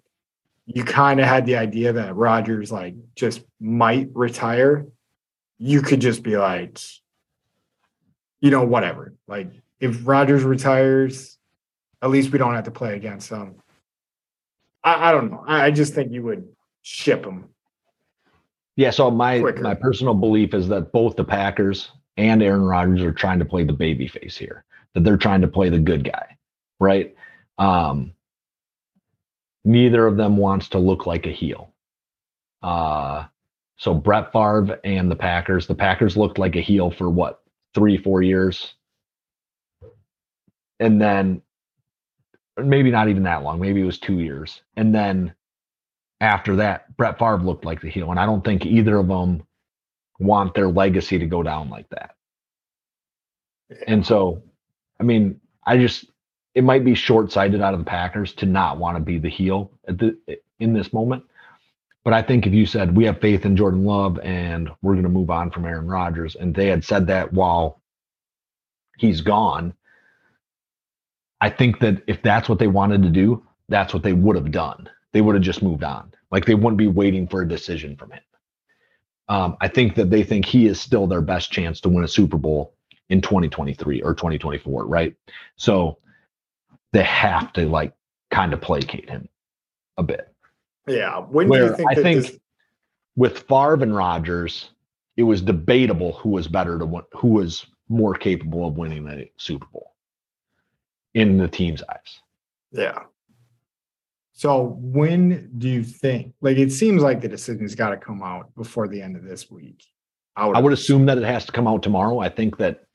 [0.68, 4.86] you kind of had the idea that Rodgers like just might retire,
[5.58, 6.80] you could just be like,
[8.42, 9.14] you know, whatever.
[9.28, 11.38] Like if Rodgers retires,
[12.02, 13.56] at least we don't have to play against them.
[14.84, 15.44] I, I don't know.
[15.46, 16.48] I, I just think you would
[16.82, 17.50] ship them.
[18.76, 19.62] Yeah, so my Quicker.
[19.62, 23.66] my personal belief is that both the Packers and Aaron Rodgers are trying to play
[23.66, 24.64] the baby face here.
[24.94, 26.38] That they're trying to play the good guy,
[26.80, 27.16] right?
[27.58, 28.14] Um
[29.66, 31.74] neither of them wants to look like a heel.
[32.64, 33.26] Uh
[33.76, 37.42] so Brett Favre and the Packers, the Packers looked like a heel for what,
[37.76, 38.74] 3 4 years.
[40.80, 41.42] And then
[42.58, 44.62] maybe not even that long, maybe it was 2 years.
[44.76, 45.34] And then
[46.22, 49.44] after that, Brett Favre looked like the heel, and I don't think either of them
[50.20, 52.16] want their legacy to go down like that.
[53.88, 54.44] And so,
[55.00, 56.06] I mean, I just
[56.56, 59.30] it might be short sighted out of the Packers to not want to be the
[59.30, 60.18] heel at the
[60.60, 61.24] in this moment.
[62.10, 65.04] But I think if you said we have faith in Jordan Love and we're going
[65.04, 67.84] to move on from Aaron Rodgers, and they had said that while
[68.98, 69.76] he's gone,
[71.40, 74.50] I think that if that's what they wanted to do, that's what they would have
[74.50, 74.90] done.
[75.14, 76.12] They would have just moved on.
[76.32, 78.24] Like they wouldn't be waiting for a decision from him.
[79.28, 82.08] Um, I think that they think he is still their best chance to win a
[82.08, 82.74] Super Bowl
[83.10, 85.14] in 2023 or 2024, right?
[85.58, 86.00] So
[86.92, 87.94] they have to like
[88.32, 89.30] kind of placate him
[89.96, 90.34] a bit.
[90.90, 91.20] Yeah.
[91.20, 92.40] When do you think I that think this,
[93.16, 94.70] with Favre and Rodgers,
[95.18, 99.30] it was debatable who was better to win, who was more capable of winning the
[99.38, 99.96] Super Bowl
[101.14, 102.22] in the team's eyes.
[102.72, 103.00] yeah.
[104.34, 108.56] So when do you think like it seems like the decision's got to come out
[108.56, 109.84] before the end of this week?
[110.38, 112.20] I would assume that it has to come out tomorrow.
[112.20, 112.86] I think that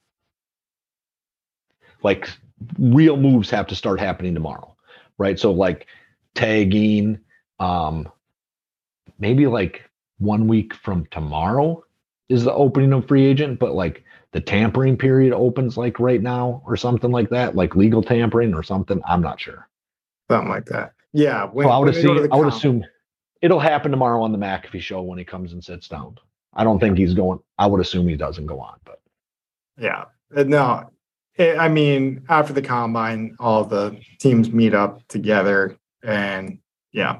[2.02, 2.30] like
[2.78, 4.74] real moves have to start happening tomorrow,
[5.18, 5.38] right?
[5.38, 5.86] So like
[6.34, 7.18] tagging,
[7.64, 8.08] um,
[9.18, 9.88] maybe like
[10.18, 11.82] one week from tomorrow
[12.28, 16.62] is the opening of free agent, but like the tampering period opens like right now
[16.66, 19.00] or something like that, like legal tampering or something.
[19.06, 19.68] I'm not sure.
[20.30, 20.92] something like that.
[21.12, 21.46] Yeah.
[21.46, 22.84] When, So I would when they go to assume I would assume
[23.40, 26.18] it'll happen tomorrow on the McAfee show when he comes and sits down.
[26.54, 27.40] I don't think he's going.
[27.58, 29.00] I would assume he doesn't go on, but
[29.78, 30.04] Yeah.
[30.34, 30.90] Uh, No,
[31.38, 36.58] eh, I mean, after the combine, all the teams meet up together and
[36.92, 37.18] yeah.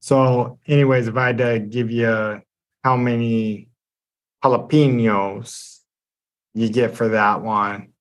[0.00, 2.40] So, anyways, if I had to give you
[2.82, 3.68] how many
[4.42, 5.80] jalapenos
[6.54, 7.92] you get for that one,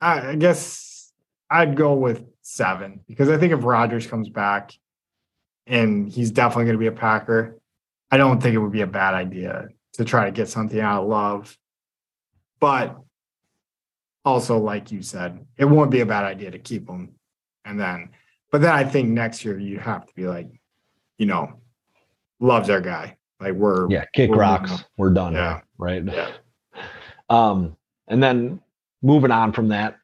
[0.00, 1.12] I, I guess
[1.50, 4.72] I'd go with seven because I think if Rodgers comes back
[5.66, 7.58] and he's definitely going to be a Packer,
[8.10, 11.02] I don't think it would be a bad idea to try to get something out
[11.02, 11.58] of love.
[12.60, 12.96] But
[14.24, 17.14] also, like you said, it won't be a bad idea to keep him.
[17.64, 18.10] And then,
[18.50, 20.48] but then I think next year you have to be like,
[21.18, 21.52] you know,
[22.40, 23.16] loves our guy.
[23.40, 24.84] Like we're Yeah, kick we're rocks.
[24.96, 25.34] We're done.
[25.34, 25.60] Yeah.
[25.78, 26.04] Right.
[26.04, 26.30] Yeah.
[27.28, 28.60] Um, and then
[29.02, 29.96] moving on from that,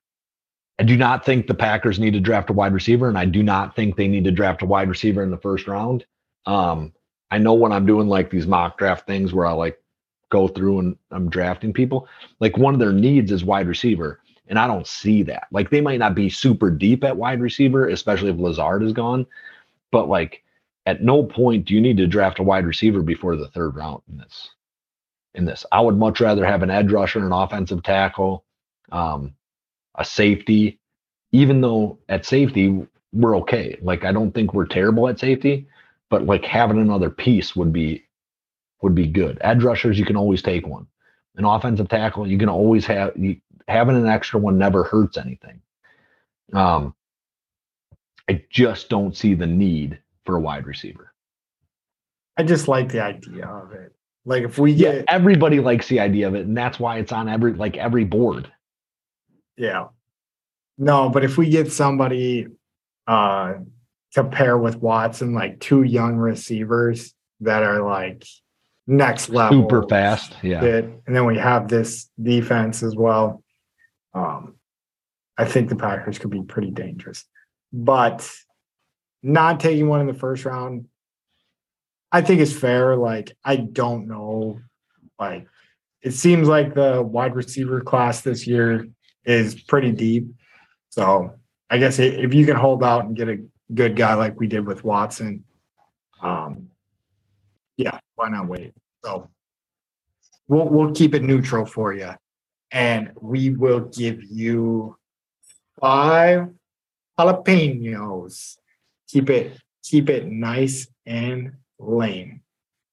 [0.81, 3.45] I do not think the Packers need to draft a wide receiver, and I do
[3.45, 6.05] not think they need to draft a wide receiver in the first round.
[6.47, 6.93] Um,
[7.31, 9.81] I know when I'm doing like these mock draft things where I like
[10.31, 12.09] go through and I'm drafting people,
[12.41, 14.21] like one of their needs is wide receiver.
[14.53, 15.47] And I don't see that.
[15.51, 19.25] Like they might not be super deep at wide receiver, especially if Lazard is gone.
[19.91, 20.45] But like
[20.85, 24.03] at no point do you need to draft a wide receiver before the third round
[24.11, 24.51] in this.
[25.35, 28.45] In this, I would much rather have an edge rusher, an offensive tackle,
[28.91, 29.33] um,
[29.95, 30.79] a safety.
[31.33, 33.79] Even though at safety we're okay.
[33.81, 35.67] Like I don't think we're terrible at safety,
[36.11, 38.05] but like having another piece would be
[38.83, 39.39] would be good.
[39.41, 40.87] Edge rushers, you can always take one.
[41.37, 45.61] An offensive tackle, you can always have you, having an extra one never hurts anything.
[46.53, 46.95] Um,
[48.29, 51.13] I just don't see the need for a wide receiver.
[52.37, 53.93] I just like the idea of it.
[54.25, 57.13] Like if we Yeah, get everybody likes the idea of it, and that's why it's
[57.13, 58.51] on every like every board.
[59.57, 59.89] Yeah.
[60.79, 62.47] No, but if we get somebody
[63.07, 63.55] uh
[64.13, 68.25] to pair with Watson, like two young receivers that are like
[68.87, 70.37] next level Super fast.
[70.43, 70.61] Yeah.
[70.61, 73.42] fit, and then we have this defense as well.
[74.15, 74.55] Um
[75.39, 77.25] I think the Packers could be pretty dangerous.
[77.73, 78.29] But
[79.23, 80.87] not taking one in the first round,
[82.11, 82.97] I think is fair.
[82.97, 84.61] Like, I don't know.
[85.19, 85.47] Like,
[86.03, 88.87] it seems like the wide receiver class this year
[89.25, 90.29] is pretty deep.
[90.91, 91.35] So
[91.71, 93.39] I guess if you can hold out and get a
[93.73, 95.45] good guy like we did with Watson,
[96.21, 96.69] um,
[97.77, 98.75] yeah, why not wait?
[99.05, 99.31] So
[100.49, 102.11] we'll we'll keep it neutral for you,
[102.73, 104.97] and we will give you
[105.81, 106.49] five
[107.19, 108.57] jalapenos.
[109.09, 112.41] Keep it keep it nice and lame.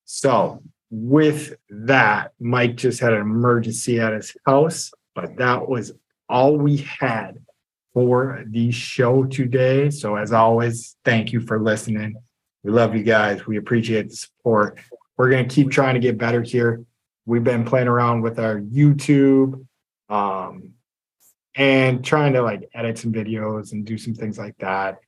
[0.06, 5.91] So with that, Mike just had an emergency at his house, but that was
[6.27, 7.39] all we had
[7.93, 9.89] for the show today.
[9.91, 12.15] So as always, thank you for listening.
[12.64, 13.45] We love you guys.
[13.45, 14.80] We appreciate the support.
[15.15, 16.84] We're gonna keep trying to get better here.
[17.26, 19.65] We've been playing around with our YouTube
[20.10, 20.73] um,
[21.56, 24.99] and trying to like edit some videos and do some things like that.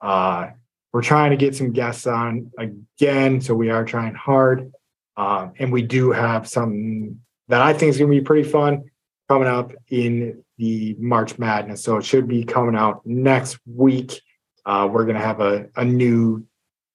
[0.00, 0.50] Uh,
[0.92, 4.72] we're trying to get some guests on again, so we are trying hard.
[5.16, 8.84] Um, and we do have something that I think is going to be pretty fun
[9.28, 11.82] coming up in the March Madness.
[11.82, 14.20] So it should be coming out next week.
[14.64, 16.46] Uh, we're going to have a, a new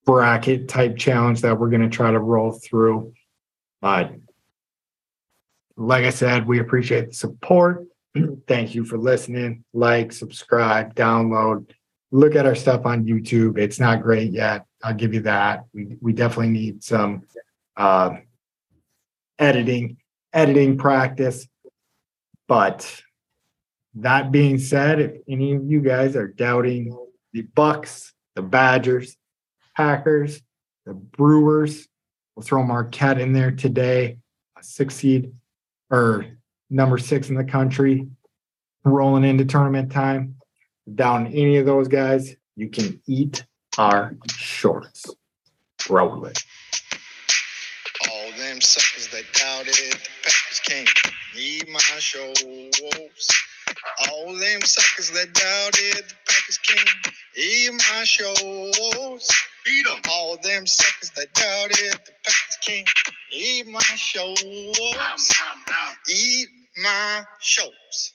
[0.06, 3.14] bracket type challenge that we're going to try to roll through.
[3.82, 4.14] But
[5.78, 7.86] like I said, we appreciate the support.
[8.48, 9.64] Thank you for listening.
[9.74, 11.70] Like, subscribe, download,
[12.12, 13.58] look at our stuff on YouTube.
[13.58, 14.66] It's not great yet.
[14.84, 15.66] I'll give you that.
[15.74, 17.24] We we definitely need some
[17.76, 18.18] uh,
[19.38, 19.98] editing
[20.34, 21.48] editing practice.
[22.48, 23.02] But
[23.96, 26.96] that being said, if any of you guys are doubting
[27.34, 29.18] the Bucks, the Badgers,
[29.76, 30.42] Packers,
[30.86, 31.88] the Brewers,
[32.36, 34.18] we'll throw Marquette in there today,
[34.58, 35.34] a six seed
[35.90, 36.26] or
[36.70, 38.08] number six in the country,
[38.84, 40.36] rolling into tournament time.
[40.94, 43.44] Down any of those guys, you can eat
[43.78, 45.06] our shorts.
[45.90, 46.38] Roll it.
[48.12, 50.90] All them suckers that doubted the Packers can't
[51.36, 52.36] need my shows.
[54.10, 59.28] All them suckers that doubted the Packers can't eat my shows.
[59.66, 60.02] Beat 'em.
[60.12, 62.90] All them suckers that doubted the Packers can't
[63.32, 64.42] eat my shows.
[66.10, 66.48] Eat
[66.82, 68.14] my shows.